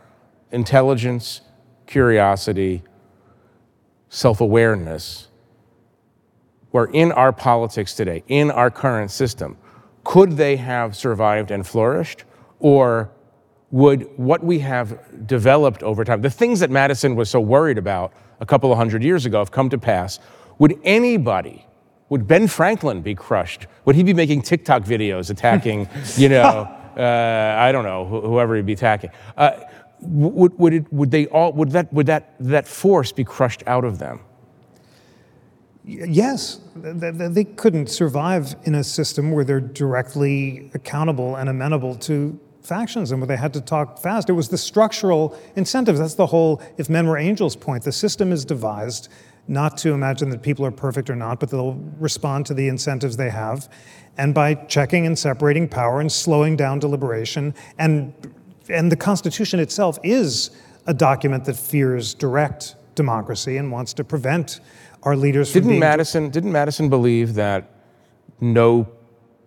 intelligence, 0.49 1.41
curiosity, 1.87 2.83
self 4.07 4.39
awareness 4.39 5.27
were 6.71 6.89
in 6.93 7.11
our 7.11 7.33
politics 7.33 7.93
today, 7.95 8.23
in 8.29 8.49
our 8.49 8.71
current 8.71 9.11
system, 9.11 9.57
could 10.05 10.37
they 10.37 10.55
have 10.55 10.95
survived 10.95 11.51
and 11.51 11.67
flourished? 11.67 12.23
Or 12.59 13.11
would 13.71 14.09
what 14.17 14.41
we 14.41 14.59
have 14.59 15.27
developed 15.27 15.83
over 15.83 16.05
time, 16.05 16.21
the 16.21 16.29
things 16.29 16.61
that 16.61 16.71
Madison 16.71 17.17
was 17.17 17.29
so 17.29 17.41
worried 17.41 17.77
about 17.77 18.13
a 18.39 18.45
couple 18.45 18.71
of 18.71 18.77
hundred 18.77 19.03
years 19.03 19.25
ago, 19.25 19.39
have 19.39 19.51
come 19.51 19.69
to 19.69 19.77
pass? 19.77 20.17
Would 20.59 20.79
anybody, 20.83 21.65
would 22.09 22.27
Ben 22.27 22.47
Franklin 22.47 23.01
be 23.01 23.15
crushed? 23.15 23.67
Would 23.85 23.95
he 23.95 24.03
be 24.03 24.13
making 24.13 24.43
TikTok 24.43 24.83
videos 24.83 25.29
attacking, 25.29 25.89
you 26.17 26.29
know, 26.29 26.67
uh, 26.97 27.55
I 27.57 27.71
don't 27.71 27.83
know, 27.83 28.05
wh- 28.05 28.25
whoever 28.25 28.55
he'd 28.55 28.65
be 28.65 28.73
attacking? 28.73 29.09
Uh, 29.35 29.51
would, 30.01 30.57
would, 30.59 30.73
it, 30.73 30.93
would 30.93 31.11
they 31.11 31.27
all, 31.27 31.51
would 31.53 31.71
that, 31.71 31.91
would 31.91 32.05
that, 32.07 32.35
that 32.39 32.67
force 32.67 33.11
be 33.11 33.23
crushed 33.23 33.63
out 33.67 33.83
of 33.83 33.99
them? 33.99 34.21
Yes, 35.85 36.59
they 36.75 37.45
couldn't 37.45 37.87
survive 37.87 38.55
in 38.63 38.75
a 38.75 38.83
system 38.83 39.31
where 39.31 39.43
they're 39.43 39.59
directly 39.59 40.69
accountable 40.75 41.35
and 41.35 41.49
amenable 41.49 41.95
to 41.95 42.39
factions 42.61 43.11
and 43.11 43.19
where 43.19 43.27
they 43.27 43.37
had 43.37 43.53
to 43.53 43.61
talk 43.61 43.99
fast. 43.99 44.29
It 44.29 44.33
was 44.33 44.49
the 44.49 44.57
structural 44.57 45.37
incentives. 45.55 45.99
That's 45.99 46.13
the 46.13 46.27
whole 46.27 46.61
if 46.77 46.89
men 46.89 47.07
were 47.07 47.17
angels 47.17 47.55
point. 47.55 47.83
The 47.83 47.91
system 47.91 48.31
is 48.31 48.45
devised 48.45 49.09
not 49.49 49.77
to 49.79 49.93
imagine 49.93 50.29
that 50.29 50.43
people 50.43 50.63
are 50.63 50.71
perfect 50.71 51.09
or 51.09 51.15
not, 51.15 51.39
but 51.39 51.49
they'll 51.49 51.73
respond 51.99 52.45
to 52.45 52.53
the 52.53 52.67
incentives 52.67 53.17
they 53.17 53.31
have. 53.31 53.67
And 54.17 54.33
by 54.33 54.53
checking 54.53 55.07
and 55.07 55.17
separating 55.17 55.67
power 55.67 55.99
and 55.99 56.11
slowing 56.11 56.55
down 56.55 56.77
deliberation, 56.77 57.55
and, 57.79 58.13
and 58.69 58.91
the 58.91 58.95
Constitution 58.95 59.59
itself 59.59 59.97
is 60.03 60.51
a 60.85 60.93
document 60.93 61.45
that 61.45 61.55
fears 61.55 62.13
direct 62.13 62.75
democracy 62.93 63.57
and 63.57 63.71
wants 63.71 63.91
to 63.93 64.03
prevent 64.03 64.59
our 65.03 65.15
leaders 65.15 65.51
didn't 65.51 65.63
from 65.63 65.69
being. 65.69 65.79
Madison, 65.79 66.29
didn't 66.29 66.51
Madison 66.51 66.89
believe 66.89 67.33
that 67.33 67.71
no 68.41 68.87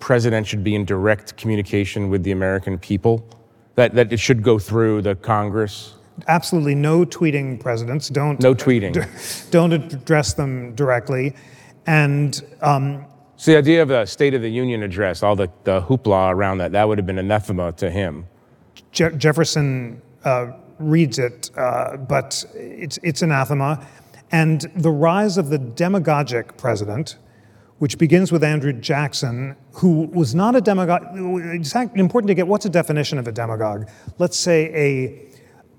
president 0.01 0.47
should 0.47 0.65
be 0.65 0.75
in 0.75 0.85
direct 0.85 1.37
communication 1.37 2.11
with 2.11 2.25
the 2.25 2.33
American 2.33 2.77
people? 2.77 3.25
That, 3.77 3.95
that 3.95 4.13
it 4.13 4.19
should 4.19 4.43
go 4.43 4.59
through 4.59 5.03
the 5.03 5.15
Congress? 5.15 5.95
Absolutely 6.29 6.75
no 6.75 7.05
tweeting 7.05 7.61
presidents. 7.61 8.09
Don't 8.09 8.41
no 8.41 8.55
tweeting. 8.55 9.51
Don't 9.51 9.73
address 9.73 10.35
them 10.35 10.75
directly, 10.75 11.35
and. 11.87 12.43
Um, 12.61 13.07
so 13.37 13.51
the 13.51 13.59
idea 13.59 13.83
of 13.83 13.91
a 13.91 14.07
State 14.07 14.35
of 14.35 14.43
the 14.43 14.49
Union 14.49 14.85
address, 14.85 15.25
all 15.25 15.35
the, 15.35 15.51
the 15.65 15.83
hoopla 15.83 16.33
around 16.33 16.59
that, 16.59 16.71
that 16.73 16.87
would 16.87 16.97
have 16.97 17.07
been 17.07 17.19
anathema 17.19 17.73
to 17.73 17.91
him. 17.91 18.27
Je- 18.93 19.11
Jefferson 19.17 20.01
uh, 20.25 20.53
reads 20.79 21.19
it, 21.19 21.51
uh, 21.57 21.97
but 21.97 22.45
it's, 22.55 23.01
it's 23.03 23.21
anathema. 23.21 23.85
And 24.31 24.61
the 24.77 24.91
rise 24.91 25.39
of 25.39 25.51
the 25.51 25.59
demagogic 25.59 26.57
president, 26.57 27.17
which 27.79 27.99
begins 27.99 28.31
with 28.31 28.45
Andrew 28.45 28.73
Jackson, 28.73 29.57
who 29.73 30.03
was 30.13 30.35
not 30.35 30.55
a 30.55 30.61
demagogue. 30.61 31.03
It's 31.13 31.75
important 31.75 32.29
to 32.29 32.35
get 32.35 32.47
what's 32.47 32.65
a 32.65 32.71
definition 32.71 33.19
of 33.19 33.27
a 33.27 33.33
demagogue? 33.33 33.89
Let's 34.19 34.37
say 34.37 34.73
a 34.73 35.32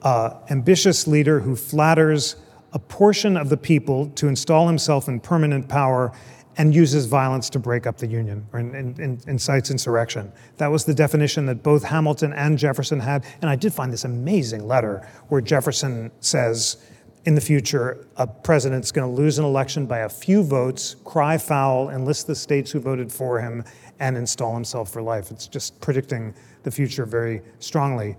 uh, 0.03 0.39
ambitious 0.49 1.07
leader 1.07 1.39
who 1.39 1.55
flatters 1.55 2.35
a 2.73 2.79
portion 2.79 3.37
of 3.37 3.49
the 3.49 3.57
people 3.57 4.09
to 4.09 4.27
install 4.27 4.67
himself 4.67 5.07
in 5.07 5.19
permanent 5.19 5.69
power 5.69 6.11
and 6.57 6.73
uses 6.73 7.05
violence 7.05 7.49
to 7.49 7.59
break 7.59 7.87
up 7.87 7.97
the 7.97 8.07
Union 8.07 8.45
or 8.53 8.59
in, 8.59 8.75
in, 8.75 9.19
incites 9.27 9.71
insurrection. 9.71 10.31
That 10.57 10.67
was 10.67 10.85
the 10.85 10.93
definition 10.93 11.45
that 11.47 11.63
both 11.63 11.83
Hamilton 11.83 12.33
and 12.33 12.57
Jefferson 12.57 12.99
had. 12.99 13.25
And 13.41 13.49
I 13.49 13.55
did 13.55 13.73
find 13.73 13.91
this 13.91 14.05
amazing 14.05 14.67
letter 14.67 15.07
where 15.29 15.41
Jefferson 15.41 16.11
says, 16.19 16.77
in 17.25 17.35
the 17.35 17.41
future, 17.41 18.05
a 18.17 18.27
president's 18.27 18.91
going 18.91 19.09
to 19.09 19.21
lose 19.21 19.39
an 19.39 19.45
election 19.45 19.85
by 19.85 19.99
a 19.99 20.09
few 20.09 20.43
votes, 20.43 20.95
cry 21.05 21.37
foul, 21.37 21.89
enlist 21.89 22.27
the 22.27 22.35
states 22.35 22.69
who 22.69 22.79
voted 22.79 23.11
for 23.11 23.39
him, 23.39 23.63
and 23.99 24.17
install 24.17 24.53
himself 24.53 24.91
for 24.91 25.01
life. 25.01 25.31
It's 25.31 25.47
just 25.47 25.79
predicting 25.79 26.35
the 26.63 26.71
future 26.71 27.05
very 27.05 27.41
strongly 27.59 28.17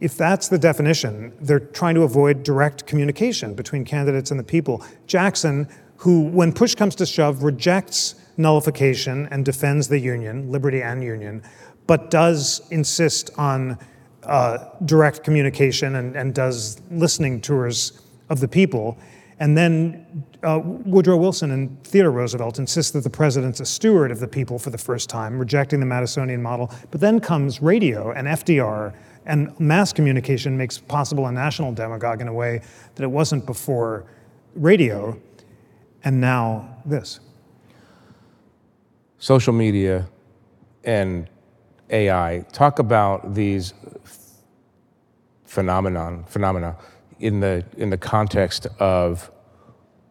if 0.00 0.16
that's 0.16 0.48
the 0.48 0.58
definition, 0.58 1.32
they're 1.40 1.60
trying 1.60 1.94
to 1.94 2.02
avoid 2.02 2.42
direct 2.42 2.86
communication 2.86 3.54
between 3.54 3.84
candidates 3.84 4.30
and 4.30 4.40
the 4.40 4.44
people. 4.44 4.84
Jackson, 5.06 5.68
who, 5.96 6.22
when 6.22 6.52
push 6.52 6.74
comes 6.74 6.94
to 6.96 7.06
shove, 7.06 7.42
rejects 7.42 8.14
nullification 8.38 9.28
and 9.30 9.44
defends 9.44 9.88
the 9.88 9.98
union, 9.98 10.50
liberty 10.50 10.82
and 10.82 11.04
union, 11.04 11.42
but 11.86 12.10
does 12.10 12.62
insist 12.70 13.30
on 13.36 13.78
uh, 14.22 14.58
direct 14.84 15.22
communication 15.22 15.96
and, 15.96 16.16
and, 16.16 16.34
does 16.34 16.80
listening 16.90 17.40
tours 17.40 18.00
of 18.28 18.40
the 18.40 18.48
people. 18.48 18.98
And 19.38 19.56
then 19.56 20.24
uh, 20.42 20.60
Woodrow 20.62 21.16
Wilson 21.16 21.50
and 21.50 21.82
Theodore 21.84 22.12
Roosevelt 22.12 22.58
insist 22.58 22.92
that 22.92 23.02
the 23.02 23.10
president's 23.10 23.60
a 23.60 23.66
steward 23.66 24.10
of 24.10 24.20
the 24.20 24.28
people 24.28 24.58
for 24.58 24.68
the 24.68 24.78
first 24.78 25.08
time, 25.08 25.38
rejecting 25.38 25.80
the 25.80 25.86
Madisonian 25.86 26.40
model. 26.40 26.70
But 26.90 27.00
then 27.00 27.18
comes 27.18 27.62
radio 27.62 28.12
and 28.12 28.28
FDR 28.28 28.94
and 29.26 29.58
mass 29.60 29.92
communication 29.92 30.56
makes 30.56 30.78
possible 30.78 31.26
a 31.26 31.32
national 31.32 31.72
demagogue 31.72 32.20
in 32.20 32.28
a 32.28 32.32
way 32.32 32.62
that 32.94 33.02
it 33.02 33.10
wasn't 33.10 33.44
before 33.46 34.04
radio, 34.54 35.18
and 36.04 36.20
now 36.20 36.78
this. 36.84 37.20
Social 39.18 39.52
media 39.52 40.08
and 40.84 41.28
AI. 41.90 42.44
Talk 42.52 42.78
about 42.78 43.34
these 43.34 43.74
phenomenon 45.44 46.24
phenomena 46.24 46.76
in 47.18 47.40
the 47.40 47.64
in 47.76 47.90
the 47.90 47.98
context 47.98 48.66
of 48.78 49.30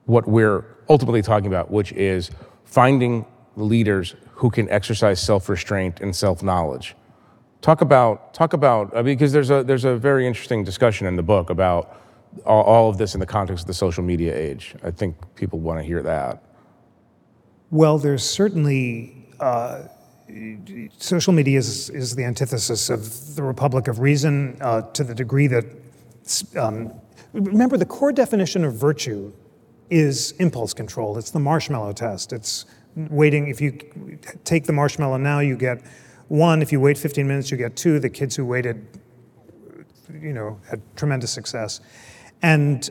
what 0.05 0.27
we're 0.27 0.65
ultimately 0.89 1.21
talking 1.21 1.47
about, 1.47 1.71
which 1.71 1.91
is 1.93 2.29
finding 2.65 3.25
leaders 3.55 4.15
who 4.33 4.49
can 4.49 4.69
exercise 4.69 5.19
self-restraint 5.21 5.99
and 6.01 6.15
self-knowledge 6.15 6.95
Talk 7.61 7.81
about 7.81 8.33
talk 8.33 8.53
about 8.53 9.03
because 9.03 9.33
there's 9.33 9.49
a 9.49 9.63
there's 9.63 9.85
a 9.85 9.95
very 9.97 10.25
interesting 10.25 10.63
discussion 10.63 11.07
in 11.07 11.15
the 11.15 11.23
book 11.23 11.49
about 11.49 11.99
all, 12.45 12.63
all 12.63 12.89
of 12.89 12.97
this 12.97 13.13
in 13.13 13.19
the 13.19 13.25
context 13.25 13.63
of 13.63 13.67
the 13.67 13.73
social 13.73 14.03
media 14.03 14.35
age. 14.35 14.75
I 14.83 14.91
think 14.91 15.15
people 15.35 15.59
want 15.59 15.79
to 15.79 15.83
hear 15.83 16.01
that. 16.03 16.43
Well, 17.71 17.97
there's 17.97 18.23
certainly 18.23 19.27
uh, 19.39 19.83
social 20.97 21.33
media 21.33 21.59
is, 21.59 21.89
is 21.89 22.15
the 22.15 22.23
antithesis 22.23 22.89
of 22.89 23.35
the 23.35 23.43
Republic 23.43 23.87
of 23.87 23.99
Reason 23.99 24.57
uh, 24.61 24.81
to 24.93 25.03
the 25.03 25.13
degree 25.13 25.47
that 25.47 25.65
um, 26.55 26.93
remember 27.33 27.77
the 27.77 27.85
core 27.85 28.11
definition 28.11 28.63
of 28.63 28.73
virtue 28.73 29.31
is 29.89 30.31
impulse 30.33 30.73
control. 30.73 31.17
It's 31.17 31.31
the 31.31 31.39
marshmallow 31.39 31.93
test. 31.93 32.31
It's 32.31 32.65
waiting. 32.95 33.47
If 33.47 33.59
you 33.59 33.71
take 34.43 34.65
the 34.65 34.73
marshmallow 34.73 35.17
now, 35.17 35.39
you 35.39 35.57
get 35.57 35.81
one. 36.29 36.61
If 36.61 36.71
you 36.71 36.79
wait 36.79 36.97
15 36.97 37.27
minutes, 37.27 37.51
you 37.51 37.57
get 37.57 37.75
two. 37.75 37.99
The 37.99 38.09
kids 38.09 38.35
who 38.35 38.45
waited, 38.45 38.85
you 40.13 40.33
know, 40.33 40.59
had 40.69 40.81
tremendous 40.95 41.31
success. 41.31 41.81
And 42.41 42.89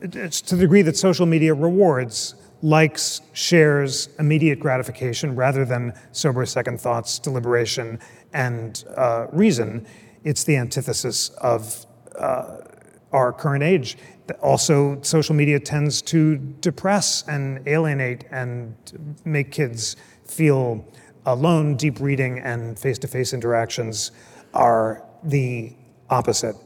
it's 0.00 0.40
to 0.42 0.56
the 0.56 0.62
degree 0.62 0.82
that 0.82 0.96
social 0.96 1.26
media 1.26 1.54
rewards 1.54 2.34
likes, 2.62 3.20
shares, 3.32 4.08
immediate 4.18 4.60
gratification 4.60 5.34
rather 5.34 5.64
than 5.64 5.92
sober 6.12 6.46
second 6.46 6.80
thoughts, 6.80 7.18
deliberation, 7.18 7.98
and 8.32 8.84
uh, 8.96 9.26
reason. 9.32 9.86
It's 10.24 10.44
the 10.44 10.56
antithesis 10.56 11.30
of 11.40 11.84
uh, 12.16 12.58
our 13.12 13.32
current 13.32 13.64
age. 13.64 13.98
Also, 14.40 15.00
social 15.02 15.34
media 15.34 15.58
tends 15.58 16.00
to 16.00 16.36
depress 16.60 17.26
and 17.26 17.66
alienate 17.66 18.24
and 18.30 18.74
make 19.24 19.50
kids 19.50 19.96
feel 20.24 20.86
alone. 21.26 21.76
Deep 21.76 22.00
reading 22.00 22.38
and 22.38 22.78
face 22.78 22.98
to 22.98 23.08
face 23.08 23.32
interactions 23.32 24.12
are 24.54 25.04
the 25.22 25.72
opposite. 26.10 26.56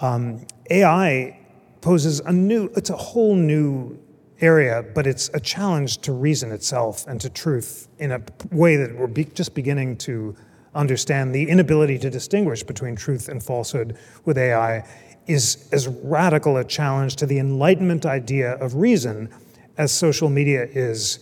Um, 0.00 0.46
AI 0.70 1.38
poses 1.80 2.20
a 2.20 2.32
new, 2.32 2.70
it's 2.76 2.90
a 2.90 2.96
whole 2.96 3.34
new 3.34 3.98
area, 4.40 4.84
but 4.94 5.06
it's 5.06 5.28
a 5.34 5.40
challenge 5.40 5.98
to 5.98 6.12
reason 6.12 6.52
itself 6.52 7.06
and 7.06 7.20
to 7.20 7.28
truth 7.28 7.88
in 7.98 8.12
a 8.12 8.22
way 8.50 8.76
that 8.76 8.96
we're 8.96 9.06
be, 9.06 9.24
just 9.24 9.54
beginning 9.54 9.96
to 9.98 10.34
understand. 10.74 11.34
The 11.34 11.48
inability 11.48 11.98
to 11.98 12.10
distinguish 12.10 12.62
between 12.62 12.96
truth 12.96 13.28
and 13.28 13.42
falsehood 13.42 13.98
with 14.24 14.38
AI 14.38 14.86
is 15.26 15.68
as 15.72 15.88
radical 15.88 16.56
a 16.56 16.64
challenge 16.64 17.16
to 17.16 17.26
the 17.26 17.38
Enlightenment 17.38 18.06
idea 18.06 18.52
of 18.54 18.74
reason 18.74 19.28
as 19.76 19.92
social 19.92 20.28
media 20.28 20.64
is 20.64 21.20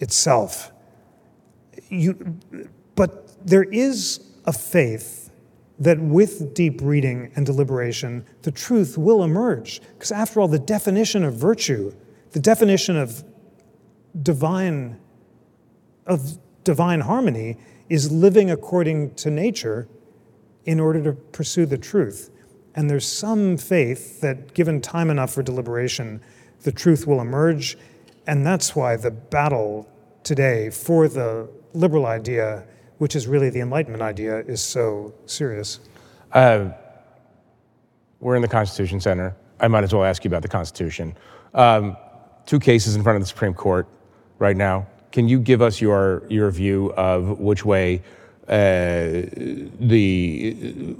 itself. 0.00 0.72
You, 1.92 2.38
but 2.94 3.46
there 3.46 3.64
is 3.64 4.20
a 4.46 4.52
faith 4.52 5.30
that 5.78 6.00
with 6.00 6.54
deep 6.54 6.80
reading 6.82 7.30
and 7.36 7.44
deliberation, 7.44 8.24
the 8.42 8.50
truth 8.50 8.96
will 8.96 9.22
emerge. 9.22 9.82
Because 9.94 10.10
after 10.10 10.40
all, 10.40 10.48
the 10.48 10.58
definition 10.58 11.22
of 11.22 11.34
virtue, 11.34 11.94
the 12.30 12.40
definition 12.40 12.96
of 12.96 13.22
divine, 14.22 14.98
of 16.06 16.38
divine 16.64 17.00
harmony, 17.00 17.58
is 17.90 18.10
living 18.10 18.50
according 18.50 19.14
to 19.16 19.30
nature 19.30 19.86
in 20.64 20.80
order 20.80 21.02
to 21.02 21.12
pursue 21.12 21.66
the 21.66 21.76
truth. 21.76 22.30
And 22.74 22.88
there's 22.88 23.06
some 23.06 23.58
faith 23.58 24.22
that, 24.22 24.54
given 24.54 24.80
time 24.80 25.10
enough 25.10 25.34
for 25.34 25.42
deliberation, 25.42 26.22
the 26.62 26.72
truth 26.72 27.06
will 27.06 27.20
emerge. 27.20 27.76
And 28.26 28.46
that's 28.46 28.74
why 28.74 28.96
the 28.96 29.10
battle 29.10 29.88
today 30.22 30.70
for 30.70 31.06
the 31.06 31.50
liberal 31.74 32.06
idea, 32.06 32.64
which 32.98 33.16
is 33.16 33.26
really 33.26 33.50
the 33.50 33.60
Enlightenment 33.60 34.02
idea, 34.02 34.40
is 34.40 34.60
so 34.60 35.14
serious. 35.26 35.80
Uh, 36.32 36.70
we're 38.20 38.36
in 38.36 38.42
the 38.42 38.48
Constitution 38.48 39.00
Center. 39.00 39.34
I 39.60 39.68
might 39.68 39.84
as 39.84 39.92
well 39.92 40.04
ask 40.04 40.24
you 40.24 40.28
about 40.28 40.42
the 40.42 40.48
Constitution. 40.48 41.16
Um, 41.54 41.96
two 42.46 42.58
cases 42.58 42.96
in 42.96 43.02
front 43.02 43.16
of 43.16 43.22
the 43.22 43.28
Supreme 43.28 43.54
Court 43.54 43.86
right 44.38 44.56
now. 44.56 44.86
Can 45.10 45.28
you 45.28 45.38
give 45.38 45.60
us 45.60 45.80
your, 45.80 46.22
your 46.28 46.50
view 46.50 46.92
of 46.94 47.38
which 47.38 47.64
way 47.64 48.02
uh, 48.48 49.22
the 49.78 50.56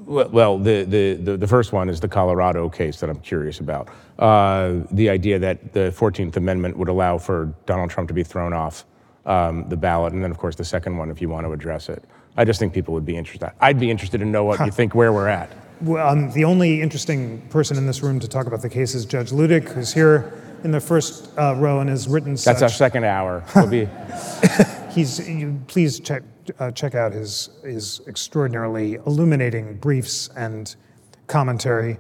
well, 0.07 0.59
the, 0.59 0.85
the, 0.85 1.37
the 1.37 1.47
first 1.47 1.73
one 1.73 1.89
is 1.89 1.99
the 1.99 2.09
Colorado 2.09 2.69
case 2.69 3.01
that 3.01 3.11
I'm 3.11 3.19
curious 3.19 3.59
about. 3.59 3.89
Uh, 4.19 4.81
the 4.93 5.11
idea 5.11 5.39
that 5.41 5.73
the 5.73 5.93
14th 5.97 6.37
Amendment 6.37 6.77
would 6.77 6.89
allow 6.89 7.19
for 7.19 7.53
Donald 7.67 7.91
Trump 7.91 8.09
to 8.09 8.15
be 8.15 8.23
thrown 8.23 8.53
off 8.53 8.85
um, 9.27 9.69
the 9.69 9.77
ballot, 9.77 10.13
and 10.13 10.23
then 10.23 10.31
of 10.31 10.39
course 10.39 10.57
the 10.57 10.65
second 10.65 10.97
one, 10.97 11.11
if 11.11 11.21
you 11.21 11.29
want 11.29 11.47
to 11.47 11.53
address 11.53 11.89
it. 11.89 12.05
I 12.37 12.45
just 12.45 12.59
think 12.59 12.73
people 12.73 12.95
would 12.95 13.05
be 13.05 13.17
interested. 13.17 13.51
I'd 13.61 13.79
be 13.79 13.91
interested 13.91 14.19
to 14.19 14.25
know 14.25 14.45
what 14.45 14.61
you 14.61 14.71
think 14.71 14.95
where 14.95 15.13
we're 15.13 15.29
at. 15.29 15.51
Well, 15.83 16.09
um, 16.09 16.31
the 16.33 16.45
only 16.45 16.81
interesting 16.81 17.41
person 17.49 17.77
in 17.77 17.87
this 17.87 18.03
room 18.03 18.21
to 18.21 18.29
talk 18.29 18.47
about 18.47 18.63
the 18.63 18.71
case 18.71 18.95
is 18.95 19.05
Judge 19.05 19.31
Luttig, 19.31 19.69
who's 19.69 19.93
here 19.93 20.33
in 20.65 20.71
the 20.71 20.81
first 20.81 21.31
uh, 21.37 21.57
row 21.57 21.81
and 21.81 21.91
has 21.91 22.09
written. 22.09 22.33
That's 22.33 22.45
such. 22.45 22.63
our 22.63 22.69
second 22.69 23.05
hour. 23.05 23.45
We'll 23.55 23.67
be. 23.67 23.89
He's. 24.91 25.29
You, 25.29 25.61
please 25.67 26.01
check 26.01 26.23
uh, 26.59 26.71
check 26.71 26.95
out 26.95 27.13
his, 27.13 27.51
his 27.65 28.01
extraordinarily 28.07 28.95
illuminating 29.07 29.77
briefs 29.77 30.29
and 30.37 30.75
commentary. 31.27 31.99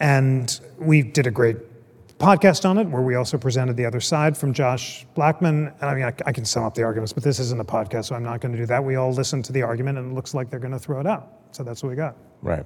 And 0.00 0.58
we 0.78 1.02
did 1.02 1.26
a 1.26 1.30
great 1.30 1.56
podcast 2.18 2.68
on 2.68 2.78
it 2.78 2.84
where 2.84 3.02
we 3.02 3.14
also 3.14 3.36
presented 3.36 3.76
the 3.76 3.84
other 3.84 4.00
side 4.00 4.36
from 4.36 4.52
Josh 4.52 5.06
Blackman. 5.14 5.72
And 5.80 5.90
I 5.90 5.94
mean, 5.94 6.04
I, 6.04 6.14
I 6.24 6.32
can 6.32 6.44
sum 6.44 6.64
up 6.64 6.74
the 6.74 6.82
arguments, 6.82 7.12
but 7.12 7.22
this 7.22 7.38
isn't 7.38 7.60
a 7.60 7.64
podcast, 7.64 8.06
so 8.06 8.14
I'm 8.14 8.22
not 8.22 8.40
going 8.40 8.52
to 8.52 8.58
do 8.58 8.66
that. 8.66 8.82
We 8.82 8.96
all 8.96 9.12
listened 9.12 9.44
to 9.46 9.52
the 9.52 9.62
argument, 9.62 9.98
and 9.98 10.12
it 10.12 10.14
looks 10.14 10.32
like 10.32 10.50
they're 10.50 10.60
going 10.60 10.72
to 10.72 10.78
throw 10.78 11.00
it 11.00 11.06
out. 11.06 11.32
So 11.52 11.62
that's 11.62 11.82
what 11.82 11.90
we 11.90 11.96
got. 11.96 12.16
Right. 12.42 12.64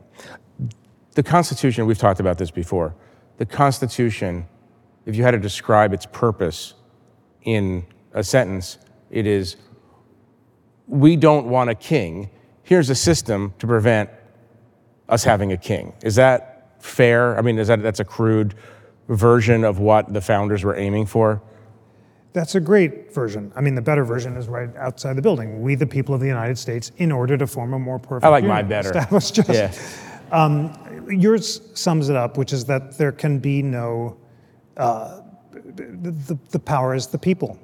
The 1.15 1.23
Constitution, 1.23 1.87
we've 1.87 1.99
talked 1.99 2.21
about 2.21 2.39
this 2.39 2.51
before. 2.51 2.95
The 3.39 3.47
Constitution, 3.47 4.47
if 5.07 5.17
you 5.17 5.25
had 5.25 5.33
to 5.33 5.39
describe 5.39 5.93
its 5.93 6.07
purpose 6.07 6.75
in 7.43 7.85
a 8.13 8.23
sentence, 8.23 8.79
it 9.11 9.27
is 9.27 9.57
we 10.87 11.17
don't 11.17 11.47
want 11.47 11.71
a 11.71 11.75
king. 11.75 12.31
Here's 12.63 12.91
a 12.91 12.95
system 12.95 13.55
to 13.59 13.67
prevent 13.67 14.11
us 15.09 15.25
having 15.25 15.53
a 15.53 15.57
king. 15.57 15.93
Is 16.03 16.15
that 16.17 16.77
fair? 16.83 17.37
I 17.37 17.43
mean, 17.43 17.59
is 17.59 17.69
that 17.69 17.83
that's 17.83 18.01
a 18.01 18.05
crude 18.05 18.55
version 19.15 19.65
of 19.65 19.79
what 19.79 20.13
the 20.13 20.21
founders 20.21 20.65
were 20.65 20.77
aiming 20.77 21.07
for? 21.07 21.43
That's 22.33 22.55
a 22.55 22.61
great 22.61 23.13
version. 23.13 23.53
I 23.57 23.61
mean, 23.61 23.75
the 23.75 23.83
better 23.83 24.05
version 24.05 24.37
is 24.37 24.47
right 24.47 24.75
outside 24.77 25.17
the 25.17 25.23
building. 25.23 25.63
We, 25.63 25.75
the 25.75 25.87
people 25.87 26.15
of 26.15 26.21
the 26.21 26.29
United 26.29 26.57
States, 26.59 26.93
in 26.99 27.11
order 27.11 27.37
to 27.37 27.47
form 27.47 27.75
a 27.75 27.79
more 27.79 27.99
perfect. 27.99 28.25
I 28.25 28.29
like 28.29 28.45
my 28.45 28.63
better. 28.63 28.91
Establish 28.91 29.31
just. 29.33 29.51
Yeah. 29.51 29.73
Um, 30.31 31.09
yours 31.09 31.61
sums 31.75 32.09
it 32.09 32.15
up, 32.15 32.39
which 32.39 32.53
is 32.53 32.65
that 32.67 32.97
there 32.97 33.13
can 33.13 33.41
be 33.41 33.63
no. 33.63 34.17
Uh, 34.77 35.23
the, 35.51 36.39
the 36.51 36.59
power 36.59 36.95
is 36.95 37.09
the 37.09 37.19
people. 37.19 37.59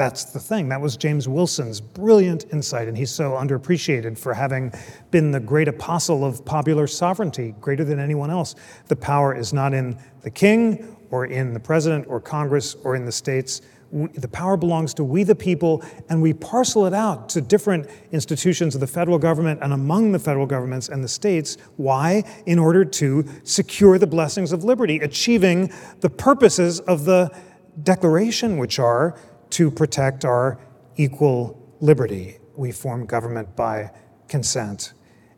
That's 0.00 0.24
the 0.24 0.40
thing. 0.40 0.70
That 0.70 0.80
was 0.80 0.96
James 0.96 1.28
Wilson's 1.28 1.78
brilliant 1.78 2.46
insight, 2.54 2.88
and 2.88 2.96
he's 2.96 3.10
so 3.10 3.32
underappreciated 3.32 4.16
for 4.16 4.32
having 4.32 4.72
been 5.10 5.30
the 5.30 5.40
great 5.40 5.68
apostle 5.68 6.24
of 6.24 6.42
popular 6.42 6.86
sovereignty, 6.86 7.54
greater 7.60 7.84
than 7.84 7.98
anyone 7.98 8.30
else. 8.30 8.54
The 8.88 8.96
power 8.96 9.34
is 9.36 9.52
not 9.52 9.74
in 9.74 9.98
the 10.22 10.30
king 10.30 10.96
or 11.10 11.26
in 11.26 11.52
the 11.52 11.60
president 11.60 12.06
or 12.08 12.18
Congress 12.18 12.76
or 12.82 12.96
in 12.96 13.04
the 13.04 13.12
states. 13.12 13.60
the 13.92 14.28
power 14.28 14.56
belongs 14.56 14.94
to 14.94 15.04
we 15.04 15.22
the 15.22 15.34
people, 15.34 15.84
and 16.08 16.22
we 16.22 16.32
parcel 16.32 16.86
it 16.86 16.94
out 16.94 17.28
to 17.28 17.42
different 17.42 17.86
institutions 18.10 18.74
of 18.74 18.80
the 18.80 18.86
federal 18.86 19.18
government 19.18 19.60
and 19.62 19.74
among 19.74 20.12
the 20.12 20.18
federal 20.18 20.46
governments 20.46 20.88
and 20.88 21.04
the 21.04 21.08
states. 21.08 21.58
Why? 21.76 22.24
In 22.46 22.58
order 22.58 22.86
to 22.86 23.26
secure 23.42 23.98
the 23.98 24.06
blessings 24.06 24.50
of 24.50 24.64
liberty, 24.64 24.96
achieving 25.00 25.70
the 26.00 26.08
purposes 26.08 26.80
of 26.80 27.04
the 27.04 27.30
Declaration, 27.82 28.58
which 28.58 28.78
are 28.78 29.16
to 29.50 29.70
protect 29.70 30.24
our 30.24 30.58
equal 30.96 31.76
liberty. 31.80 32.38
We 32.56 32.72
form 32.72 33.06
government 33.06 33.56
by 33.56 33.90
consent. 34.28 34.92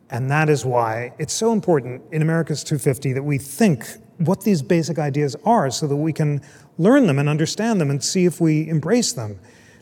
And 0.09 0.29
that 0.29 0.49
is 0.49 0.65
why 0.65 1.13
it's 1.17 1.33
so 1.33 1.51
important 1.51 2.03
in 2.11 2.21
America's 2.21 2.63
250 2.63 3.13
that 3.13 3.23
we 3.23 3.37
think 3.37 3.85
what 4.17 4.41
these 4.41 4.61
basic 4.61 4.99
ideas 4.99 5.35
are 5.43 5.71
so 5.71 5.87
that 5.87 5.95
we 5.95 6.13
can 6.13 6.41
learn 6.77 7.07
them 7.07 7.19
and 7.19 7.27
understand 7.27 7.81
them 7.81 7.89
and 7.89 8.03
see 8.03 8.25
if 8.25 8.39
we 8.39 8.67
embrace 8.69 9.13
them. 9.13 9.39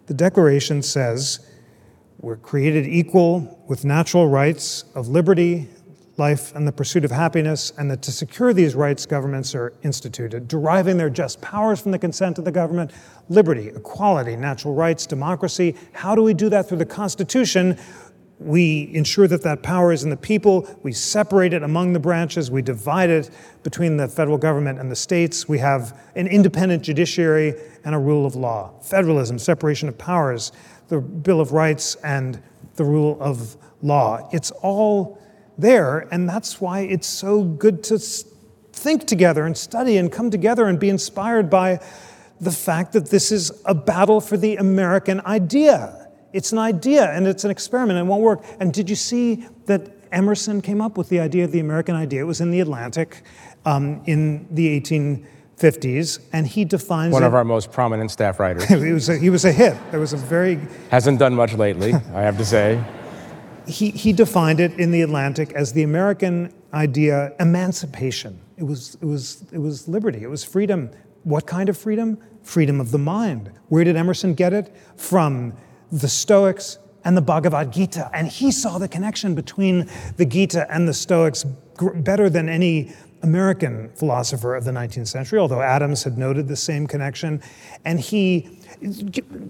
The 0.07 0.13
Declaration 0.13 0.81
says 0.81 1.45
we're 2.19 2.37
created 2.37 2.87
equal 2.87 3.63
with 3.67 3.83
natural 3.83 4.27
rights 4.27 4.85
of 4.95 5.07
liberty, 5.07 5.67
life 6.21 6.55
and 6.55 6.67
the 6.67 6.71
pursuit 6.71 7.03
of 7.03 7.11
happiness, 7.11 7.73
and 7.77 7.89
that 7.89 8.01
to 8.03 8.11
secure 8.11 8.53
these 8.53 8.75
rights, 8.75 9.05
governments 9.05 9.55
are 9.55 9.73
instituted, 9.83 10.47
deriving 10.47 10.95
their 10.97 11.09
just 11.09 11.41
powers 11.41 11.81
from 11.81 11.91
the 11.91 11.99
consent 11.99 12.37
of 12.37 12.45
the 12.45 12.51
government, 12.51 12.91
liberty, 13.27 13.69
equality, 13.69 14.35
natural 14.35 14.73
rights, 14.73 15.07
democracy. 15.07 15.75
How 15.93 16.13
do 16.15 16.21
we 16.21 16.33
do 16.33 16.47
that 16.49 16.69
through 16.69 16.77
the 16.77 16.85
Constitution? 16.85 17.77
We 18.39 18.89
ensure 18.93 19.27
that 19.27 19.43
that 19.43 19.61
power 19.61 19.91
is 19.91 20.03
in 20.03 20.09
the 20.09 20.17
people. 20.17 20.67
We 20.83 20.93
separate 20.93 21.53
it 21.53 21.63
among 21.63 21.93
the 21.93 21.99
branches. 21.99 22.49
We 22.49 22.61
divide 22.61 23.09
it 23.09 23.29
between 23.63 23.97
the 23.97 24.07
federal 24.07 24.37
government 24.37 24.79
and 24.79 24.89
the 24.89 24.95
states. 24.95 25.47
We 25.47 25.59
have 25.59 25.99
an 26.15 26.27
independent 26.27 26.83
judiciary 26.83 27.53
and 27.83 27.93
a 27.93 27.99
rule 27.99 28.25
of 28.25 28.35
law. 28.35 28.79
Federalism, 28.81 29.37
separation 29.37 29.89
of 29.89 29.97
powers, 29.97 30.51
the 30.87 30.99
Bill 30.99 31.39
of 31.39 31.51
Rights, 31.51 31.95
and 32.03 32.41
the 32.75 32.83
rule 32.83 33.17
of 33.19 33.57
law. 33.81 34.27
It's 34.31 34.51
all 34.63 35.20
there, 35.57 36.07
and 36.11 36.27
that's 36.27 36.59
why 36.59 36.81
it's 36.81 37.07
so 37.07 37.43
good 37.43 37.83
to 37.85 37.99
think 38.73 39.05
together 39.05 39.45
and 39.45 39.57
study 39.57 39.97
and 39.97 40.11
come 40.11 40.31
together 40.31 40.65
and 40.65 40.79
be 40.79 40.89
inspired 40.89 41.49
by 41.49 41.79
the 42.39 42.51
fact 42.51 42.93
that 42.93 43.09
this 43.09 43.31
is 43.31 43.51
a 43.65 43.75
battle 43.75 44.19
for 44.19 44.37
the 44.37 44.55
American 44.57 45.21
idea. 45.25 46.09
It's 46.33 46.51
an 46.51 46.57
idea 46.57 47.11
and 47.11 47.27
it's 47.27 47.43
an 47.43 47.51
experiment 47.51 47.99
and 47.99 48.07
it 48.07 48.09
won't 48.09 48.23
work. 48.23 48.43
And 48.59 48.73
did 48.73 48.89
you 48.89 48.95
see 48.95 49.45
that 49.65 49.91
Emerson 50.11 50.61
came 50.61 50.81
up 50.81 50.97
with 50.97 51.09
the 51.09 51.19
idea 51.19 51.45
of 51.45 51.51
the 51.51 51.59
American 51.59 51.95
idea? 51.95 52.21
It 52.21 52.25
was 52.25 52.41
in 52.41 52.49
the 52.51 52.59
Atlantic 52.59 53.21
um, 53.65 54.01
in 54.05 54.47
the 54.49 54.79
1850s, 54.81 56.19
and 56.33 56.47
he 56.47 56.65
defines 56.65 57.13
one 57.13 57.23
it, 57.23 57.27
of 57.27 57.35
our 57.35 57.43
most 57.43 57.71
prominent 57.71 58.09
staff 58.09 58.39
writers. 58.39 58.67
he, 58.69 58.91
was 58.91 59.09
a, 59.09 59.17
he 59.17 59.29
was 59.29 59.45
a 59.45 59.51
hit. 59.51 59.77
There 59.91 59.99
was 59.99 60.13
a 60.13 60.17
very 60.17 60.59
hasn't 60.89 61.19
done 61.19 61.35
much 61.35 61.53
lately, 61.53 61.93
I 61.93 62.21
have 62.21 62.37
to 62.39 62.45
say. 62.45 62.83
He, 63.67 63.91
he 63.91 64.13
defined 64.13 64.59
it 64.59 64.77
in 64.79 64.91
the 64.91 65.01
Atlantic 65.01 65.53
as 65.53 65.73
the 65.73 65.83
American 65.83 66.53
idea, 66.73 67.33
emancipation. 67.39 68.39
It 68.57 68.63
was, 68.63 68.95
it, 69.01 69.05
was, 69.05 69.45
it 69.51 69.59
was 69.59 69.87
liberty, 69.87 70.23
it 70.23 70.29
was 70.29 70.43
freedom. 70.43 70.91
What 71.23 71.45
kind 71.45 71.69
of 71.69 71.77
freedom? 71.77 72.17
Freedom 72.43 72.81
of 72.81 72.91
the 72.91 72.97
mind. 72.97 73.51
Where 73.69 73.83
did 73.83 73.95
Emerson 73.95 74.33
get 74.33 74.53
it? 74.53 74.75
From 74.95 75.53
the 75.91 76.07
Stoics 76.07 76.79
and 77.03 77.15
the 77.15 77.21
Bhagavad 77.21 77.71
Gita. 77.71 78.09
And 78.13 78.27
he 78.27 78.51
saw 78.51 78.77
the 78.77 78.87
connection 78.87 79.35
between 79.35 79.89
the 80.17 80.25
Gita 80.25 80.71
and 80.73 80.87
the 80.87 80.93
Stoics 80.93 81.43
better 81.95 82.29
than 82.29 82.49
any 82.49 82.93
American 83.23 83.89
philosopher 83.89 84.55
of 84.55 84.63
the 84.65 84.71
19th 84.71 85.07
century, 85.07 85.37
although 85.37 85.61
Adams 85.61 86.03
had 86.03 86.17
noted 86.17 86.47
the 86.47 86.55
same 86.55 86.87
connection. 86.87 87.41
And 87.85 87.99
he, 87.99 88.59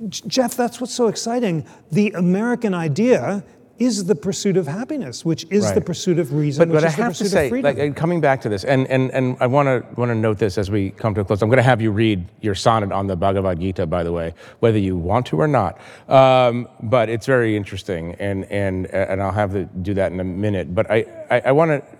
Jeff, 0.10 0.56
that's 0.56 0.82
what's 0.82 0.94
so 0.94 1.08
exciting. 1.08 1.66
The 1.92 2.12
American 2.12 2.74
idea 2.74 3.44
is 3.82 4.06
the 4.06 4.14
pursuit 4.16 4.58
of 4.58 4.68
happiness, 4.68 5.26
which 5.26 5.46
is 5.50 5.66
right. 5.66 5.76
the 5.76 5.82
pursuit 5.82 6.20
of 6.20 6.34
reason, 6.34 6.70
but, 6.70 6.74
but 6.74 6.84
I 6.84 6.90
have 6.90 7.18
to 7.18 7.26
say, 7.28 7.50
like, 7.50 7.96
coming 7.96 8.22
back 8.22 8.42
to 8.42 8.50
this, 8.50 8.64
and, 8.64 8.88
and, 8.88 9.10
and 9.12 9.36
I 9.40 9.48
want 9.48 9.68
to 9.68 9.84
want 10.00 10.10
to 10.10 10.16
note 10.16 10.38
this 10.38 10.60
as 10.60 10.70
we 10.70 10.92
come 10.92 11.16
to 11.16 11.22
a 11.22 11.26
close. 11.26 11.42
I'm 11.42 11.50
going 11.50 11.58
to 11.58 11.64
have 11.64 11.82
you 11.82 11.92
read 11.92 12.24
your 12.42 12.54
sonnet 12.54 12.92
on 12.92 13.08
the 13.08 13.16
Bhagavad 13.16 13.60
Gita, 13.60 13.88
by 13.88 14.04
the 14.04 14.12
way, 14.12 14.36
whether 14.60 14.78
you 14.78 14.96
want 14.96 15.26
to 15.28 15.42
or 15.42 15.48
not. 15.48 15.82
Um, 16.08 16.68
but 16.84 17.10
it's 17.10 17.26
very 17.26 17.58
interesting, 17.58 18.14
and 18.20 18.46
and 18.46 18.86
and 18.88 19.22
I'll 19.22 19.32
have 19.32 19.54
to 19.54 19.66
do 19.66 19.96
that 19.96 20.12
in 20.12 20.20
a 20.20 20.24
minute. 20.24 20.76
But 20.76 20.92
I 20.92 21.06
I, 21.32 21.40
I 21.46 21.52
want 21.52 21.72
to 21.72 21.98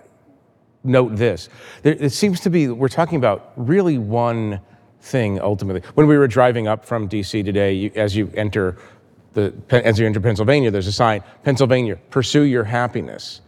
note 0.84 1.16
this. 1.16 1.48
There, 1.82 1.94
it 1.94 2.12
seems 2.12 2.38
to 2.40 2.50
be 2.50 2.68
we're 2.68 2.88
talking 2.88 3.18
about 3.18 3.52
really 3.56 3.98
one 3.98 4.60
thing 5.00 5.40
ultimately. 5.40 5.82
When 5.94 6.06
we 6.06 6.16
were 6.16 6.28
driving 6.28 6.68
up 6.68 6.84
from 6.84 7.08
DC 7.08 7.44
today, 7.44 7.72
you, 7.72 7.90
as 7.96 8.14
you 8.14 8.30
enter 8.34 8.78
the, 9.34 9.54
as 9.70 9.98
you 9.98 10.06
enter 10.06 10.20
Pennsylvania, 10.20 10.70
there's 10.70 10.86
a 10.86 10.92
sign, 10.92 11.22
Pennsylvania, 11.44 11.96
pursue 12.10 12.42
your 12.42 12.64
happiness. 12.64 13.40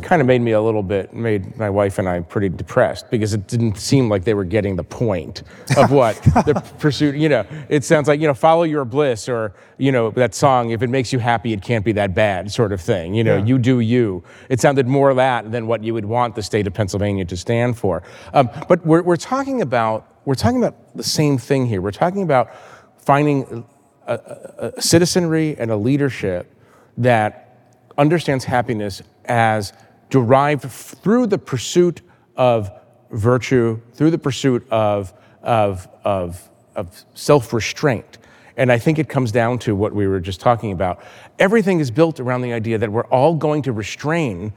Kind 0.00 0.22
of 0.22 0.26
made 0.26 0.40
me 0.40 0.52
a 0.52 0.60
little 0.60 0.82
bit, 0.82 1.12
made 1.12 1.54
my 1.58 1.68
wife 1.68 1.98
and 1.98 2.08
I 2.08 2.20
pretty 2.20 2.48
depressed 2.48 3.10
because 3.10 3.34
it 3.34 3.46
didn't 3.46 3.76
seem 3.76 4.08
like 4.08 4.24
they 4.24 4.32
were 4.32 4.44
getting 4.44 4.74
the 4.74 4.84
point 4.84 5.42
of 5.76 5.90
what 5.92 6.16
the 6.22 6.54
pursuit, 6.78 7.14
you 7.14 7.28
know, 7.28 7.44
it 7.68 7.84
sounds 7.84 8.08
like, 8.08 8.18
you 8.18 8.26
know, 8.26 8.32
follow 8.32 8.62
your 8.62 8.86
bliss 8.86 9.28
or, 9.28 9.54
you 9.76 9.92
know, 9.92 10.10
that 10.12 10.34
song, 10.34 10.70
if 10.70 10.82
it 10.82 10.88
makes 10.88 11.12
you 11.12 11.18
happy, 11.18 11.52
it 11.52 11.60
can't 11.60 11.84
be 11.84 11.92
that 11.92 12.14
bad 12.14 12.50
sort 12.50 12.72
of 12.72 12.80
thing. 12.80 13.12
You 13.12 13.22
know, 13.22 13.36
yeah. 13.36 13.44
you 13.44 13.58
do 13.58 13.80
you. 13.80 14.24
It 14.48 14.60
sounded 14.60 14.86
more 14.86 15.12
that 15.12 15.52
than 15.52 15.66
what 15.66 15.84
you 15.84 15.92
would 15.92 16.06
want 16.06 16.36
the 16.36 16.42
state 16.42 16.66
of 16.66 16.72
Pennsylvania 16.72 17.26
to 17.26 17.36
stand 17.36 17.76
for. 17.76 18.02
Um, 18.32 18.48
but 18.68 18.84
we're, 18.86 19.02
we're 19.02 19.16
talking 19.16 19.60
about, 19.60 20.08
we're 20.24 20.36
talking 20.36 20.58
about 20.64 20.96
the 20.96 21.04
same 21.04 21.36
thing 21.36 21.66
here. 21.66 21.82
We're 21.82 21.90
talking 21.90 22.22
about 22.22 22.50
finding 22.96 23.66
a, 24.06 24.72
a 24.76 24.82
citizenry 24.82 25.56
and 25.58 25.70
a 25.70 25.76
leadership 25.76 26.52
that 26.98 27.56
understands 27.98 28.44
happiness 28.44 29.02
as 29.24 29.72
derived 30.10 30.62
through 30.70 31.26
the 31.26 31.38
pursuit 31.38 32.02
of 32.36 32.70
virtue, 33.10 33.80
through 33.94 34.10
the 34.10 34.18
pursuit 34.18 34.66
of, 34.70 35.12
of, 35.42 35.88
of, 36.04 36.48
of 36.74 37.04
self 37.14 37.52
restraint. 37.52 38.18
And 38.56 38.70
I 38.70 38.78
think 38.78 38.98
it 38.98 39.08
comes 39.08 39.32
down 39.32 39.58
to 39.60 39.74
what 39.74 39.94
we 39.94 40.06
were 40.06 40.20
just 40.20 40.40
talking 40.40 40.72
about. 40.72 41.02
Everything 41.38 41.80
is 41.80 41.90
built 41.90 42.20
around 42.20 42.42
the 42.42 42.52
idea 42.52 42.78
that 42.78 42.92
we're 42.92 43.06
all 43.06 43.34
going 43.34 43.62
to 43.62 43.72
restrain 43.72 44.52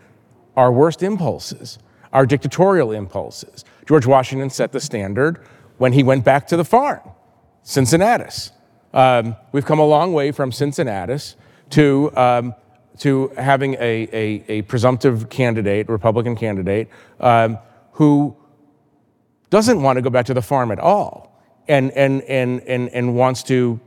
our 0.57 0.71
worst 0.71 1.03
impulses, 1.03 1.79
our 2.11 2.25
dictatorial 2.25 2.91
impulses. 2.91 3.63
George 3.85 4.05
Washington 4.05 4.49
set 4.49 4.71
the 4.71 4.79
standard 4.79 5.39
when 5.77 5.93
he 5.93 6.03
went 6.03 6.23
back 6.23 6.47
to 6.47 6.57
the 6.57 6.65
farm, 6.65 7.01
Cincinnatus. 7.63 8.51
Um, 8.95 9.35
we've 9.51 9.65
come 9.65 9.79
a 9.79 9.85
long 9.85 10.13
way 10.13 10.31
from 10.31 10.51
Cincinnatus 10.51 11.35
to, 11.71 12.15
um, 12.15 12.55
to 12.99 13.27
having 13.37 13.73
a, 13.73 14.07
a, 14.13 14.45
a, 14.47 14.61
presumptive 14.63 15.29
candidate, 15.29 15.89
Republican 15.89 16.35
candidate, 16.35 16.87
um, 17.19 17.57
who 17.91 18.35
doesn't 19.49 19.81
want 19.81 19.97
to 19.97 20.01
go 20.01 20.09
back 20.09 20.25
to 20.27 20.33
the 20.33 20.41
farm 20.41 20.71
at 20.71 20.79
all 20.79 21.37
and, 21.67 21.91
and, 21.91 22.21
and, 22.23 22.61
and, 22.61 22.89
and 22.89 23.15
wants 23.15 23.43
to 23.43 23.81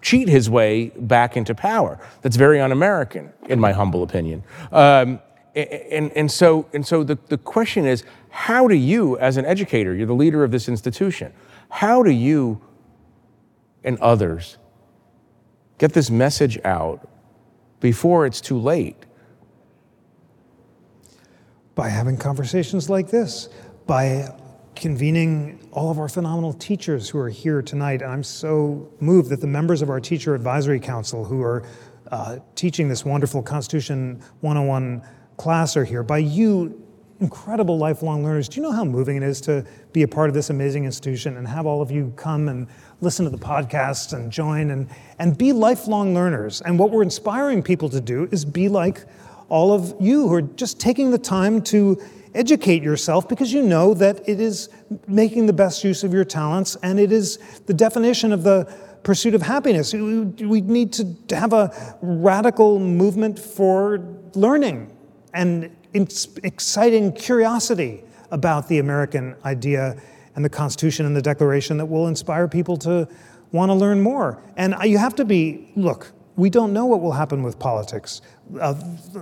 cheat 0.00 0.28
his 0.28 0.48
way 0.48 0.90
back 0.96 1.36
into 1.36 1.52
power. 1.52 1.98
That's 2.22 2.36
very 2.36 2.60
un 2.60 2.70
American, 2.70 3.32
in 3.48 3.58
my 3.58 3.72
humble 3.72 4.04
opinion. 4.04 4.44
Um, 4.70 5.20
and, 5.56 6.12
and 6.12 6.30
so, 6.30 6.68
and 6.72 6.86
so 6.86 7.02
the, 7.02 7.18
the 7.26 7.38
question 7.38 7.84
is 7.84 8.04
how 8.30 8.68
do 8.68 8.76
you, 8.76 9.18
as 9.18 9.38
an 9.38 9.44
educator, 9.44 9.92
you're 9.92 10.06
the 10.06 10.14
leader 10.14 10.44
of 10.44 10.52
this 10.52 10.68
institution, 10.68 11.32
how 11.68 12.04
do 12.04 12.10
you 12.10 12.60
and 13.86 13.98
others. 14.00 14.58
Get 15.78 15.94
this 15.94 16.10
message 16.10 16.58
out 16.64 17.08
before 17.80 18.26
it's 18.26 18.42
too 18.42 18.58
late. 18.58 18.96
By 21.74 21.88
having 21.88 22.16
conversations 22.16 22.90
like 22.90 23.08
this, 23.08 23.48
by 23.86 24.28
convening 24.74 25.68
all 25.72 25.90
of 25.90 25.98
our 25.98 26.08
phenomenal 26.08 26.52
teachers 26.52 27.08
who 27.08 27.18
are 27.18 27.28
here 27.28 27.62
tonight. 27.62 28.02
And 28.02 28.12
I'm 28.12 28.22
so 28.22 28.90
moved 29.00 29.30
that 29.30 29.40
the 29.40 29.46
members 29.46 29.82
of 29.82 29.90
our 29.90 30.00
Teacher 30.00 30.34
Advisory 30.34 30.78
Council 30.80 31.24
who 31.24 31.42
are 31.42 31.64
uh, 32.10 32.38
teaching 32.54 32.88
this 32.88 33.04
wonderful 33.04 33.42
Constitution 33.42 34.22
101 34.40 35.02
class 35.36 35.76
are 35.76 35.84
here. 35.84 36.02
By 36.02 36.18
you, 36.18 36.82
incredible 37.20 37.78
lifelong 37.78 38.22
learners, 38.22 38.48
do 38.48 38.60
you 38.60 38.62
know 38.62 38.72
how 38.72 38.84
moving 38.84 39.16
it 39.16 39.22
is 39.22 39.40
to 39.42 39.66
be 39.92 40.02
a 40.02 40.08
part 40.08 40.28
of 40.28 40.34
this 40.34 40.50
amazing 40.50 40.84
institution 40.84 41.36
and 41.36 41.48
have 41.48 41.66
all 41.66 41.80
of 41.80 41.90
you 41.90 42.12
come 42.16 42.48
and 42.48 42.68
listen 43.00 43.24
to 43.24 43.30
the 43.30 43.38
podcasts 43.38 44.12
and 44.12 44.30
join 44.32 44.70
and, 44.70 44.88
and 45.18 45.36
be 45.36 45.52
lifelong 45.52 46.14
learners. 46.14 46.62
And 46.62 46.78
what 46.78 46.90
we're 46.90 47.02
inspiring 47.02 47.62
people 47.62 47.88
to 47.90 48.00
do 48.00 48.28
is 48.32 48.44
be 48.44 48.68
like 48.68 49.04
all 49.48 49.72
of 49.72 49.94
you 50.00 50.28
who 50.28 50.34
are 50.34 50.42
just 50.42 50.80
taking 50.80 51.10
the 51.10 51.18
time 51.18 51.62
to 51.62 52.00
educate 52.34 52.82
yourself 52.82 53.28
because 53.28 53.52
you 53.52 53.62
know 53.62 53.94
that 53.94 54.28
it 54.28 54.40
is 54.40 54.68
making 55.06 55.46
the 55.46 55.52
best 55.52 55.84
use 55.84 56.04
of 56.04 56.12
your 56.12 56.24
talents 56.24 56.76
and 56.82 57.00
it 57.00 57.10
is 57.12 57.38
the 57.66 57.74
definition 57.74 58.32
of 58.32 58.42
the 58.42 58.70
pursuit 59.02 59.34
of 59.34 59.42
happiness. 59.42 59.92
We 59.94 60.60
need 60.60 60.92
to 60.94 61.36
have 61.36 61.52
a 61.52 61.98
radical 62.02 62.78
movement 62.78 63.38
for 63.38 64.00
learning 64.34 64.90
and 65.32 65.74
exciting 65.94 67.12
curiosity 67.12 68.02
about 68.30 68.68
the 68.68 68.78
American 68.80 69.36
idea 69.44 69.96
and 70.36 70.44
the 70.44 70.48
Constitution 70.48 71.06
and 71.06 71.16
the 71.16 71.22
Declaration 71.22 71.78
that 71.78 71.86
will 71.86 72.06
inspire 72.06 72.46
people 72.46 72.76
to 72.78 73.08
want 73.50 73.70
to 73.70 73.74
learn 73.74 74.00
more. 74.00 74.40
And 74.56 74.74
you 74.84 74.98
have 74.98 75.14
to 75.16 75.24
be, 75.24 75.70
look, 75.74 76.12
we 76.36 76.50
don't 76.50 76.72
know 76.72 76.84
what 76.84 77.00
will 77.00 77.12
happen 77.12 77.42
with 77.42 77.58
politics. 77.58 78.20
Uh, 78.60 78.74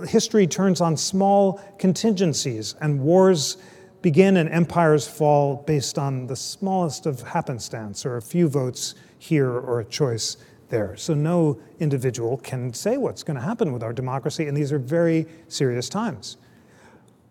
history 0.07 0.45
turns 0.45 0.81
on 0.81 0.97
small 0.97 1.61
contingencies, 1.79 2.75
and 2.81 2.99
wars 2.99 3.57
begin 4.01 4.37
and 4.37 4.49
empires 4.49 5.07
fall 5.07 5.63
based 5.65 5.97
on 5.97 6.27
the 6.27 6.35
smallest 6.35 7.05
of 7.05 7.21
happenstance 7.21 8.05
or 8.05 8.17
a 8.17 8.21
few 8.21 8.47
votes 8.47 8.93
here 9.17 9.49
or 9.49 9.79
a 9.79 9.85
choice 9.85 10.37
there. 10.69 10.95
So 10.97 11.13
no 11.13 11.59
individual 11.79 12.37
can 12.37 12.73
say 12.73 12.97
what's 12.97 13.23
going 13.23 13.35
to 13.35 13.41
happen 13.41 13.71
with 13.71 13.81
our 13.81 13.93
democracy, 13.93 14.47
and 14.47 14.55
these 14.55 14.71
are 14.71 14.79
very 14.79 15.25
serious 15.47 15.87
times. 15.87 16.37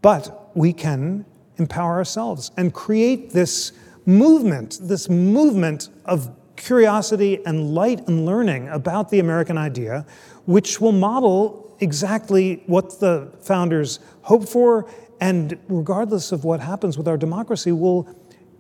But 0.01 0.51
we 0.57 0.73
can 0.73 1.27
empower 1.59 1.95
ourselves 1.95 2.51
and 2.57 2.73
create 2.73 3.31
this 3.31 3.73
movement, 4.07 4.79
this 4.83 5.09
movement 5.09 5.89
of 6.05 6.31
curiosity 6.57 7.45
and 7.47 7.75
light 7.75 8.07
and 8.09 8.25
learning 8.25 8.69
about 8.69 9.11
the 9.11 9.19
American 9.19 9.59
idea, 9.59 10.07
which 10.47 10.81
will 10.81 10.93
model 10.93 11.77
exactly 11.81 12.63
what 12.67 13.01
the 13.01 13.31
founders 13.41 13.99
hoped 14.23 14.49
for, 14.49 14.89
and 15.21 15.59
regardless 15.69 16.33
of 16.33 16.45
what 16.45 16.61
happens 16.61 16.97
with 16.97 17.09
our 17.09 17.17
democracy, 17.17 17.73
will 17.73 18.09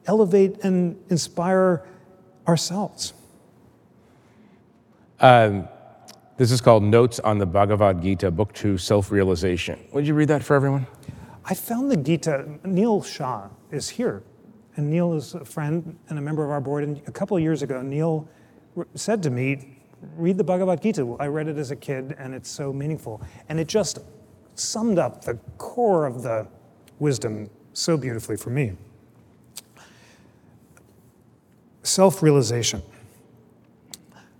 elevate 0.06 0.62
and 0.64 0.96
inspire 1.10 1.86
ourselves. 2.46 3.14
Um, 5.20 5.68
this 6.36 6.50
is 6.50 6.60
called 6.60 6.82
Notes 6.82 7.20
on 7.20 7.38
the 7.38 7.46
Bhagavad 7.46 8.02
Gita, 8.02 8.30
Book 8.30 8.52
Two 8.52 8.76
Self 8.76 9.10
Realization. 9.10 9.78
Would 9.92 10.06
you 10.06 10.14
read 10.14 10.28
that 10.28 10.42
for 10.42 10.56
everyone? 10.56 10.86
I 11.46 11.54
found 11.54 11.90
the 11.90 11.96
Gita, 11.96 12.58
Neil 12.64 13.02
Shah 13.02 13.48
is 13.70 13.90
here. 13.90 14.22
And 14.76 14.90
Neil 14.90 15.12
is 15.14 15.34
a 15.34 15.44
friend 15.44 15.98
and 16.08 16.18
a 16.18 16.22
member 16.22 16.44
of 16.44 16.50
our 16.50 16.60
board. 16.60 16.84
And 16.84 17.00
a 17.06 17.12
couple 17.12 17.36
of 17.36 17.42
years 17.42 17.62
ago, 17.62 17.80
Neil 17.82 18.28
said 18.94 19.22
to 19.22 19.30
me, 19.30 19.78
read 20.16 20.36
the 20.36 20.44
Bhagavad 20.44 20.82
Gita. 20.82 21.16
I 21.20 21.26
read 21.26 21.48
it 21.48 21.58
as 21.58 21.70
a 21.70 21.76
kid, 21.76 22.14
and 22.18 22.34
it's 22.34 22.50
so 22.50 22.72
meaningful. 22.72 23.22
And 23.48 23.60
it 23.60 23.68
just 23.68 23.98
summed 24.54 24.98
up 24.98 25.24
the 25.24 25.34
core 25.58 26.06
of 26.06 26.22
the 26.22 26.48
wisdom 26.98 27.50
so 27.72 27.96
beautifully 27.96 28.36
for 28.36 28.50
me. 28.50 28.72
Self 31.82 32.22
realization. 32.22 32.82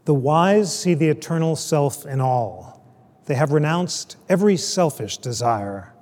The 0.05 0.15
wise 0.15 0.77
see 0.79 0.95
the 0.95 1.09
eternal 1.09 1.57
self 1.57 2.07
in 2.07 2.21
all. 2.21 2.83
They 3.27 3.35
have 3.35 3.53
renounced 3.53 4.17
every 4.29 4.57
selfish 4.57 5.19
desire. 5.19 5.94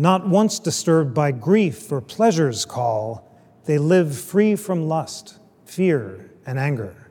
Not 0.00 0.28
once 0.28 0.60
disturbed 0.60 1.12
by 1.12 1.32
grief 1.32 1.90
or 1.90 2.00
pleasure's 2.00 2.64
call, 2.64 3.28
they 3.64 3.78
live 3.78 4.16
free 4.16 4.54
from 4.54 4.88
lust, 4.88 5.40
fear, 5.64 6.30
and 6.46 6.56
anger. 6.56 7.10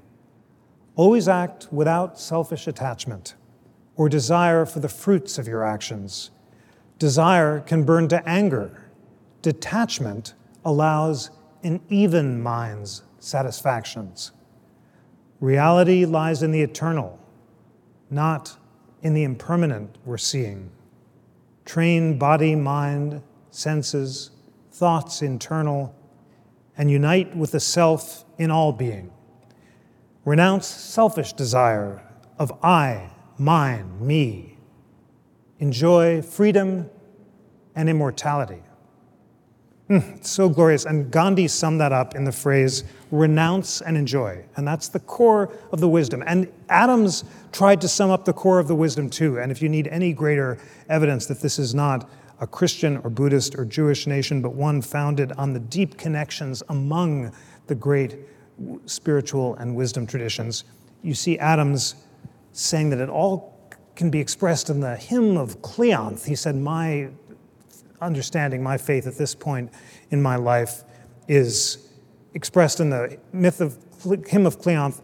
Always 0.96 1.28
act 1.28 1.68
without 1.70 2.18
selfish 2.18 2.66
attachment 2.66 3.36
or 3.98 4.08
desire 4.08 4.66
for 4.66 4.80
the 4.80 4.88
fruits 4.88 5.38
of 5.38 5.48
your 5.48 5.66
actions. 5.66 6.32
Desire 6.98 7.60
can 7.60 7.84
burn 7.84 8.08
to 8.08 8.28
anger. 8.28 8.90
Detachment 9.42 10.34
allows 10.64 11.30
an 11.64 11.82
even 11.90 12.42
mind's 12.42 13.04
satisfactions. 13.20 14.32
Reality 15.42 16.06
lies 16.06 16.42
in 16.42 16.52
the 16.52 16.62
eternal, 16.62 17.20
not 18.10 18.58
in 19.04 19.14
the 19.14 19.24
impermanent 19.24 19.98
we're 20.06 20.18
seeing. 20.18 20.72
Train 21.68 22.18
body, 22.18 22.55
mind, 22.55 23.22
senses, 23.51 24.32
thoughts 24.72 25.22
internal, 25.22 25.93
and 26.78 26.89
unite 26.89 27.36
with 27.36 27.51
the 27.51 27.59
self 27.59 28.24
in 28.38 28.49
all 28.49 28.72
being. 28.72 29.11
Renounce 30.24 30.65
selfish 30.65 31.34
desire 31.34 32.01
of 32.39 32.53
I, 32.63 33.09
mine, 33.38 33.97
me. 33.99 34.57
Enjoy 35.59 36.22
freedom 36.22 36.89
and 37.76 37.89
immortality. 37.89 38.61
Mm, 39.90 40.26
so 40.26 40.50
glorious. 40.50 40.86
And 40.86 41.10
Gandhi 41.10 41.48
summed 41.48 41.80
that 41.80 41.94
up 41.94 42.14
in 42.14 42.26
the 42.26 42.32
phrase, 42.32 42.84
renounce 43.10 43.82
and 43.82 43.96
enjoy. 43.96 44.44
And 44.58 44.68
that's 44.68 44.90
the 44.90 45.00
core 45.00 45.54
of 45.72 45.80
the 45.80 45.88
wisdom. 45.88 46.24
And 46.28 46.52
Adams 46.68 47.24
tried 47.54 47.80
to 47.82 47.88
sum 47.88 48.10
up 48.10 48.26
the 48.26 48.34
core 48.34 48.60
of 48.60 48.68
the 48.68 48.76
wisdom 48.76 49.10
too. 49.10 49.40
And 49.40 49.52
if 49.52 49.62
you 49.62 49.70
need 49.70 49.88
any 49.88 50.12
greater 50.12 50.58
evidence 50.90 51.26
that 51.28 51.40
this 51.40 51.58
is 51.58 51.74
not 51.74 52.10
a 52.42 52.48
Christian 52.48 52.98
or 52.98 53.10
Buddhist 53.10 53.56
or 53.56 53.64
Jewish 53.64 54.08
nation, 54.08 54.42
but 54.42 54.54
one 54.54 54.82
founded 54.82 55.32
on 55.34 55.54
the 55.54 55.60
deep 55.60 55.98
connections 55.98 56.62
among 56.68 57.32
the 57.68 57.76
great 57.76 58.18
spiritual 58.86 59.56
and 59.56 59.76
wisdom 59.76 60.06
traditions, 60.06 60.66
you 61.02 61.14
see 61.14 61.38
Adams 61.40 61.96
saying 62.52 62.90
that 62.90 63.00
it 63.00 63.10
all 63.10 63.58
can 63.96 64.10
be 64.10 64.20
expressed 64.20 64.70
in 64.70 64.80
the 64.80 64.96
hymn 64.96 65.38
of 65.38 65.62
Cleanthes. 65.62 66.26
He 66.26 66.36
said, 66.36 66.56
My 66.56 67.10
understanding, 68.02 68.62
my 68.62 68.78
faith 68.78 69.08
at 69.08 69.18
this 69.18 69.36
point 69.36 69.72
in 70.12 70.22
my 70.22 70.36
life 70.36 70.84
is 71.28 71.89
expressed 72.34 72.80
in 72.80 72.89
the 72.89 73.18
myth 73.34 73.62
of 73.62 73.78
hymn 74.28 74.45
of 74.45 74.60
Cleanthes, 74.62 75.02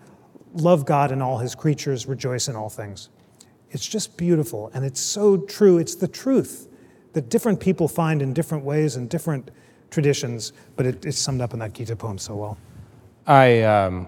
love 0.54 0.86
God 0.86 1.12
and 1.12 1.22
all 1.22 1.38
his 1.38 1.56
creatures, 1.56 2.06
rejoice 2.06 2.48
in 2.48 2.56
all 2.56 2.70
things. 2.70 3.10
It's 3.72 3.88
just 3.88 4.18
beautiful, 4.18 4.70
and 4.74 4.86
it's 4.86 5.00
so 5.00 5.38
true. 5.38 5.80
It's 5.80 5.96
the 5.96 6.08
truth 6.08 6.68
that 7.14 7.30
different 7.30 7.60
people 7.60 7.88
find 7.88 8.22
in 8.22 8.34
different 8.34 8.64
ways 8.64 8.96
and 8.96 9.10
different 9.10 9.50
traditions, 9.89 10.54
but 10.76 10.86
it, 10.86 11.06
it's 11.06 11.18
summed 11.18 11.41
up 11.41 11.54
in 11.54 11.60
that 11.60 11.74
Gita 11.74 11.96
poem 11.96 12.18
so 12.18 12.36
well. 12.36 12.58
I, 13.26 13.62
um, 13.62 14.08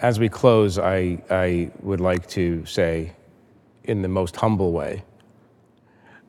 as 0.00 0.18
we 0.18 0.28
close, 0.28 0.78
I, 0.78 1.22
I 1.30 1.70
would 1.82 2.00
like 2.00 2.28
to 2.30 2.64
say, 2.66 3.12
in 3.84 4.02
the 4.02 4.08
most 4.08 4.34
humble 4.34 4.72
way, 4.72 5.04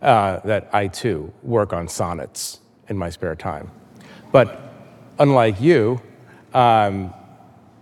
uh, 0.02 0.40
that 0.42 0.70
I 0.74 0.88
too 0.88 1.34
work 1.44 1.74
on 1.74 1.88
sonnets 1.88 2.60
in 2.90 2.98
my 2.98 3.10
spare 3.10 3.36
time. 3.36 3.72
But 4.32 4.74
unlike 5.20 5.60
you, 5.62 6.02
um, 6.54 7.14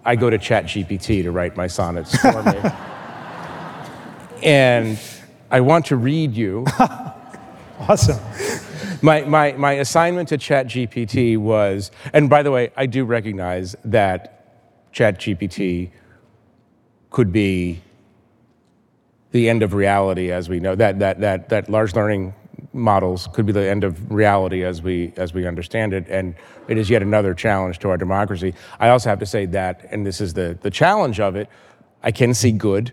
I 0.05 0.15
go 0.15 0.29
to 0.29 0.37
ChatGPT 0.37 1.23
to 1.23 1.31
write 1.31 1.55
my 1.55 1.67
sonnets 1.67 2.15
for 2.17 2.43
me. 2.43 2.59
and 4.43 4.99
I 5.49 5.61
want 5.61 5.85
to 5.87 5.95
read 5.95 6.33
you. 6.33 6.65
awesome. 7.79 8.19
My, 9.01 9.21
my, 9.21 9.51
my 9.53 9.73
assignment 9.73 10.29
to 10.29 10.37
ChatGPT 10.37 11.37
was, 11.37 11.91
and 12.13 12.29
by 12.29 12.43
the 12.43 12.51
way, 12.51 12.71
I 12.75 12.85
do 12.85 13.05
recognize 13.05 13.75
that 13.83 14.91
ChatGPT 14.93 15.91
could 17.09 17.31
be 17.31 17.81
the 19.33 19.49
end 19.49 19.63
of 19.63 19.73
reality 19.73 20.31
as 20.31 20.47
we 20.47 20.59
know 20.59 20.75
that 20.75 20.99
that 20.99 21.19
that 21.19 21.49
that 21.49 21.69
large 21.69 21.93
learning 21.95 22.33
models 22.71 23.27
could 23.33 23.45
be 23.45 23.51
the 23.51 23.67
end 23.67 23.83
of 23.83 24.11
reality 24.11 24.63
as 24.63 24.81
we 24.81 25.11
as 25.17 25.33
we 25.33 25.45
understand 25.45 25.91
it. 25.93 26.07
And 26.07 26.35
it 26.67 26.77
is 26.77 26.89
yet 26.89 27.01
another 27.01 27.33
challenge 27.33 27.79
to 27.79 27.89
our 27.89 27.97
democracy. 27.97 28.53
I 28.79 28.89
also 28.89 29.09
have 29.09 29.19
to 29.19 29.25
say 29.25 29.45
that 29.47 29.85
and 29.91 30.05
this 30.05 30.21
is 30.21 30.33
the 30.33 30.57
the 30.61 30.71
challenge 30.71 31.19
of 31.19 31.35
it 31.35 31.49
i 32.03 32.11
can 32.11 32.33
see 32.33 32.51
good 32.51 32.91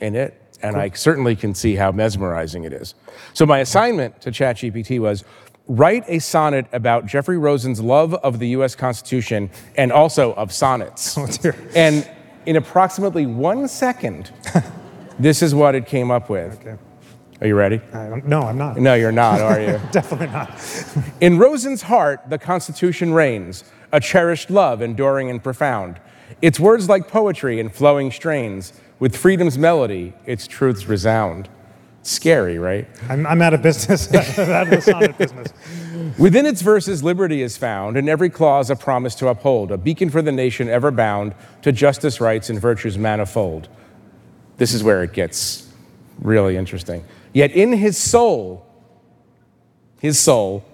in 0.00 0.14
it 0.16 0.40
and 0.62 0.76
i 0.76 0.90
certainly 0.90 1.36
can 1.36 1.54
see 1.54 1.76
how 1.76 1.92
mesmerizing 1.92 2.64
it 2.64 2.72
is. 2.72 2.94
So 3.32 3.46
my 3.46 3.60
assignment 3.60 4.20
to 4.22 4.30
chatgpt 4.30 4.98
was 4.98 5.24
write 5.68 6.04
a 6.08 6.18
sonnet 6.18 6.66
about 6.72 7.06
jeffrey 7.06 7.38
rosen's 7.38 7.80
love 7.80 8.12
of 8.14 8.40
the 8.40 8.48
us 8.48 8.74
constitution 8.74 9.50
and 9.76 9.92
also 9.92 10.34
of 10.34 10.52
sonnets. 10.52 11.16
Oh, 11.46 11.52
and 11.76 12.10
in 12.44 12.56
approximately 12.56 13.24
one 13.24 13.68
second 13.68 14.32
This 15.18 15.42
is 15.42 15.54
what 15.54 15.74
it 15.74 15.86
came 15.86 16.10
up 16.10 16.28
with. 16.28 16.58
Okay. 16.60 16.76
Are 17.40 17.46
you 17.46 17.56
ready? 17.56 17.80
no, 18.24 18.42
I'm 18.42 18.56
not. 18.56 18.76
No, 18.78 18.94
you're 18.94 19.12
not, 19.12 19.40
are 19.40 19.60
you? 19.60 19.80
Definitely 19.92 20.28
not. 20.28 20.50
In 21.20 21.38
Rosen's 21.38 21.82
heart, 21.82 22.22
the 22.28 22.38
Constitution 22.38 23.12
reigns, 23.12 23.64
a 23.92 24.00
cherished 24.00 24.50
love, 24.50 24.80
enduring 24.80 25.30
and 25.30 25.42
profound. 25.42 26.00
Its 26.40 26.58
words 26.58 26.88
like 26.88 27.08
poetry 27.08 27.60
in 27.60 27.68
flowing 27.68 28.10
strains, 28.10 28.72
with 28.98 29.16
freedom's 29.16 29.58
melody, 29.58 30.14
its 30.24 30.46
truths 30.46 30.86
resound. 30.86 31.48
Scary, 32.02 32.58
right? 32.58 32.86
I'm, 33.08 33.26
I'm 33.26 33.42
out 33.42 33.54
of 33.54 33.62
business. 33.62 34.12
out 34.38 34.72
of 34.72 34.82
sonnet 34.82 35.18
business. 35.18 35.52
Within 36.18 36.46
its 36.46 36.62
verses, 36.62 37.02
liberty 37.02 37.42
is 37.42 37.56
found, 37.56 37.96
and 37.96 38.08
every 38.08 38.30
clause 38.30 38.70
a 38.70 38.76
promise 38.76 39.14
to 39.16 39.28
uphold, 39.28 39.72
a 39.72 39.78
beacon 39.78 40.10
for 40.10 40.22
the 40.22 40.32
nation 40.32 40.68
ever 40.68 40.90
bound 40.90 41.34
to 41.62 41.72
justice, 41.72 42.20
rights, 42.20 42.48
and 42.50 42.60
virtues 42.60 42.96
manifold. 42.96 43.68
This 44.56 44.72
is 44.72 44.82
where 44.82 45.02
it 45.02 45.12
gets 45.12 45.68
really 46.20 46.56
interesting. 46.56 47.04
Yet 47.32 47.52
in 47.52 47.72
his 47.72 47.98
soul, 47.98 48.66
his 50.00 50.18
soul, 50.18 50.64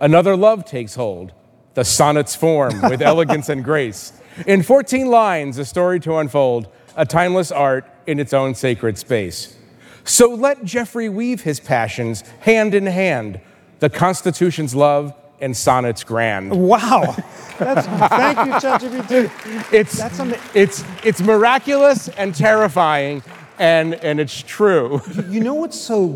another 0.00 0.36
love 0.36 0.64
takes 0.64 0.94
hold, 0.94 1.32
the 1.74 1.84
sonnet's 1.84 2.34
form 2.34 2.80
with 2.90 3.02
elegance 3.02 3.48
and 3.48 3.62
grace. 3.62 4.12
In 4.46 4.62
14 4.62 5.08
lines, 5.08 5.58
a 5.58 5.64
story 5.64 6.00
to 6.00 6.16
unfold, 6.16 6.68
a 6.96 7.04
timeless 7.04 7.52
art 7.52 7.84
in 8.06 8.18
its 8.18 8.32
own 8.32 8.54
sacred 8.54 8.96
space. 8.96 9.56
So 10.04 10.32
let 10.32 10.64
Jeffrey 10.64 11.08
weave 11.08 11.42
his 11.42 11.60
passions 11.60 12.22
hand 12.40 12.74
in 12.74 12.86
hand, 12.86 13.40
the 13.80 13.90
Constitution's 13.90 14.74
love 14.74 15.12
and 15.40 15.56
sonnets 15.56 16.04
grand. 16.04 16.50
Wow. 16.50 17.14
That's, 17.58 17.86
thank 17.86 18.38
you, 18.38 18.52
ChatGPT. 18.54 19.72
It's, 19.72 19.98
That's 19.98 20.20
it's, 20.54 20.84
it's 21.04 21.20
miraculous 21.20 22.08
and 22.08 22.34
terrifying, 22.34 23.22
and, 23.58 23.94
and 23.94 24.20
it's 24.20 24.42
true. 24.42 25.00
You 25.30 25.40
know 25.40 25.54
what's 25.54 25.78
so 25.80 26.12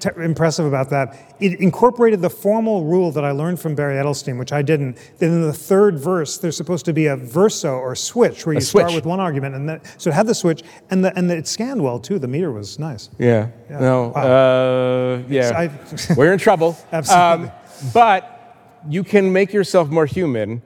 t- 0.00 0.10
impressive 0.16 0.66
about 0.66 0.90
that? 0.90 1.34
It 1.38 1.60
incorporated 1.60 2.20
the 2.20 2.30
formal 2.30 2.84
rule 2.84 3.12
that 3.12 3.24
I 3.24 3.30
learned 3.30 3.60
from 3.60 3.76
Barry 3.76 3.94
Edelstein, 3.94 4.38
which 4.38 4.52
I 4.52 4.62
didn't. 4.62 4.96
That 5.18 5.26
in 5.26 5.42
the 5.42 5.52
third 5.52 5.98
verse, 5.98 6.38
there's 6.38 6.56
supposed 6.56 6.84
to 6.86 6.92
be 6.92 7.06
a 7.06 7.16
verso 7.16 7.74
or 7.74 7.94
switch 7.94 8.44
where 8.44 8.54
you 8.54 8.60
switch. 8.60 8.82
start 8.82 8.94
with 8.94 9.06
one 9.06 9.20
argument, 9.20 9.54
and 9.54 9.68
then, 9.68 9.80
so 9.98 10.10
it 10.10 10.14
had 10.14 10.26
the 10.26 10.34
switch, 10.34 10.62
and 10.90 11.04
the, 11.04 11.16
and 11.16 11.30
the, 11.30 11.36
it 11.36 11.46
scanned 11.46 11.82
well 11.82 12.00
too. 12.00 12.18
The 12.18 12.28
meter 12.28 12.50
was 12.50 12.80
nice. 12.80 13.08
Yeah. 13.18 13.48
yeah. 13.70 13.78
No. 13.78 14.08
Wow. 14.08 14.22
Uh, 14.22 15.22
yeah. 15.28 15.52
I, 15.56 16.14
We're 16.16 16.32
in 16.32 16.40
trouble. 16.40 16.76
Absolutely. 16.92 17.48
Um, 17.48 17.52
but 17.92 18.41
you 18.88 19.04
can 19.04 19.32
make 19.32 19.52
yourself 19.52 19.88
more 19.88 20.06
human 20.06 20.62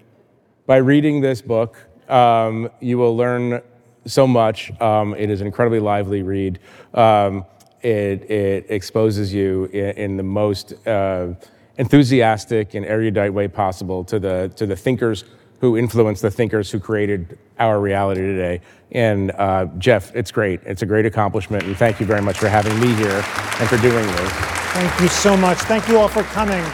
by 0.66 0.76
reading 0.76 1.20
this 1.20 1.42
book. 1.42 1.76
Um, 2.08 2.70
you 2.80 2.98
will 2.98 3.16
learn 3.16 3.62
so 4.06 4.26
much. 4.26 4.78
Um, 4.80 5.14
it 5.14 5.30
is 5.30 5.40
an 5.40 5.46
incredibly 5.46 5.80
lively 5.80 6.22
read. 6.22 6.58
Um, 6.94 7.44
it, 7.82 8.30
it, 8.30 8.66
exposes 8.68 9.32
you 9.32 9.66
in, 9.66 9.90
in 9.90 10.16
the 10.16 10.22
most 10.22 10.74
uh, 10.86 11.34
enthusiastic 11.78 12.74
and 12.74 12.86
erudite 12.86 13.32
way 13.32 13.48
possible 13.48 14.02
to 14.04 14.18
the, 14.18 14.52
to 14.56 14.66
the 14.66 14.76
thinkers 14.76 15.24
who 15.60 15.76
influenced 15.76 16.22
the 16.22 16.30
thinkers 16.30 16.70
who 16.70 16.78
created 16.78 17.38
our 17.58 17.80
reality 17.80 18.20
today. 18.20 18.60
And 18.92 19.30
uh, 19.32 19.66
Jeff, 19.78 20.14
it's 20.14 20.30
great. 20.30 20.60
It's 20.64 20.82
a 20.82 20.86
great 20.86 21.06
accomplishment. 21.06 21.64
And 21.64 21.76
thank 21.76 22.00
you 22.00 22.06
very 22.06 22.22
much 22.22 22.38
for 22.38 22.48
having 22.48 22.78
me 22.80 22.94
here 22.94 23.24
and 23.58 23.68
for 23.68 23.78
doing 23.78 24.06
this. 24.06 24.32
Thank 24.32 25.00
you 25.00 25.08
so 25.08 25.36
much. 25.36 25.58
Thank 25.58 25.88
you 25.88 25.98
all 25.98 26.08
for 26.08 26.22
coming. 26.24 26.64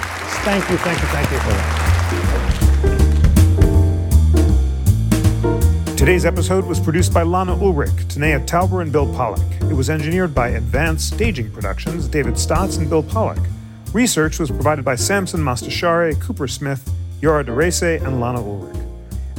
Thank 0.40 0.68
you, 0.70 0.76
thank 0.78 1.00
you, 1.00 1.06
thank 1.08 1.30
you. 1.30 1.38
For 1.38 1.50
that. 1.50 1.82
Today's 5.96 6.24
episode 6.24 6.64
was 6.64 6.80
produced 6.80 7.14
by 7.14 7.22
Lana 7.22 7.54
Ulrich, 7.54 7.90
Tanaya 8.08 8.44
Tauber, 8.44 8.82
and 8.82 8.90
Bill 8.90 9.06
Pollock. 9.14 9.46
It 9.62 9.74
was 9.74 9.88
engineered 9.88 10.34
by 10.34 10.48
Advanced 10.48 11.14
Staging 11.14 11.48
Productions, 11.52 12.08
David 12.08 12.36
Stotts, 12.36 12.76
and 12.76 12.90
Bill 12.90 13.04
Pollock. 13.04 13.38
Research 13.92 14.40
was 14.40 14.50
provided 14.50 14.84
by 14.84 14.96
Samson 14.96 15.40
Mostashari, 15.40 16.20
Cooper 16.20 16.48
Smith, 16.48 16.90
Yara 17.20 17.44
Daraiseh, 17.44 18.04
and 18.04 18.20
Lana 18.20 18.40
Ulrich. 18.40 18.76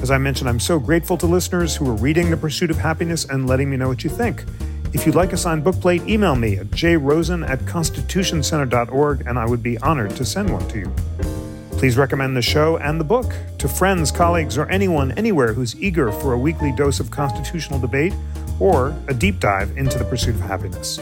As 0.01 0.09
I 0.09 0.17
mentioned, 0.17 0.47
I'm 0.47 0.59
so 0.59 0.79
grateful 0.79 1.17
to 1.17 1.25
listeners 1.25 1.75
who 1.75 1.89
are 1.89 1.95
reading 1.95 2.29
The 2.29 2.37
Pursuit 2.37 2.71
of 2.71 2.77
Happiness 2.77 3.25
and 3.25 3.45
letting 3.45 3.69
me 3.69 3.75
know 3.75 3.89
what 3.89 4.05
you 4.05 4.09
think. 4.09 4.45
If 4.93 5.07
you'd 5.07 5.15
like 5.15 5.33
a 5.33 5.37
signed 5.37 5.63
bookplate, 5.63 6.07
email 6.07 6.35
me 6.35 6.57
at 6.57 6.67
jrosen 6.67 7.49
at 7.49 7.59
constitutioncenter.org, 7.61 9.25
and 9.25 9.39
I 9.39 9.45
would 9.45 9.63
be 9.63 9.77
honored 9.79 10.15
to 10.17 10.23
send 10.23 10.51
one 10.51 10.67
to 10.67 10.79
you. 10.79 10.93
Please 11.71 11.97
recommend 11.97 12.37
the 12.37 12.43
show 12.43 12.77
and 12.77 12.99
the 12.99 13.03
book 13.03 13.33
to 13.57 13.67
friends, 13.67 14.11
colleagues, 14.11 14.55
or 14.57 14.69
anyone 14.69 15.11
anywhere 15.13 15.51
who's 15.51 15.75
eager 15.81 16.11
for 16.11 16.33
a 16.33 16.37
weekly 16.37 16.71
dose 16.71 16.99
of 16.99 17.09
constitutional 17.09 17.79
debate 17.79 18.13
or 18.59 18.95
a 19.07 19.13
deep 19.15 19.39
dive 19.39 19.75
into 19.77 19.97
the 19.97 20.05
pursuit 20.05 20.35
of 20.35 20.41
happiness. 20.41 20.99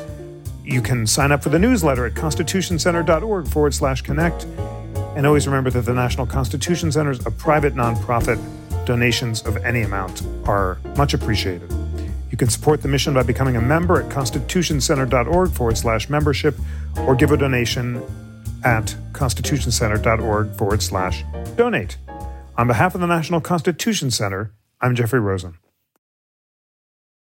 You 0.64 0.82
can 0.82 1.06
sign 1.06 1.34
up 1.34 1.44
for 1.44 1.50
the 1.50 1.60
newsletter 1.60 2.06
at 2.06 2.14
constitutioncenter.org 2.14 3.48
forward 3.50 3.74
slash 3.74 4.02
connect. 4.02 4.46
And 5.18 5.28
always 5.28 5.48
remember 5.48 5.70
that 5.70 5.82
the 5.82 5.94
National 5.94 6.26
Constitution 6.26 6.94
Center 6.94 7.12
is 7.12 7.26
a 7.26 7.32
private 7.32 7.76
nonprofit. 7.76 8.40
Donations 8.86 9.42
of 9.44 9.58
any 9.58 9.82
amount 9.82 10.24
are 10.48 10.78
much 10.96 11.14
appreciated. 11.14 11.70
You 12.32 12.38
can 12.38 12.50
support 12.50 12.82
the 12.82 12.88
mission 12.88 13.14
by 13.14 13.24
becoming 13.24 13.58
a 13.58 13.62
member 13.62 14.02
at 14.02 14.10
constitutioncenter.org 14.10 15.52
forward 15.52 15.78
slash 15.78 16.10
membership 16.10 16.56
or 17.00 17.14
give 17.14 17.32
a 17.32 17.38
donation 17.38 18.02
at 18.64 18.96
constitutioncenter.org 19.12 20.56
forward 20.56 20.82
slash 20.82 21.24
donate. 21.56 21.98
On 22.58 22.68
behalf 22.68 22.96
of 22.96 23.02
the 23.02 23.08
National 23.08 23.42
Constitution 23.42 24.12
Center, 24.12 24.54
I'm 24.80 24.96
Jeffrey 24.96 25.20
Rosen. 25.20 25.58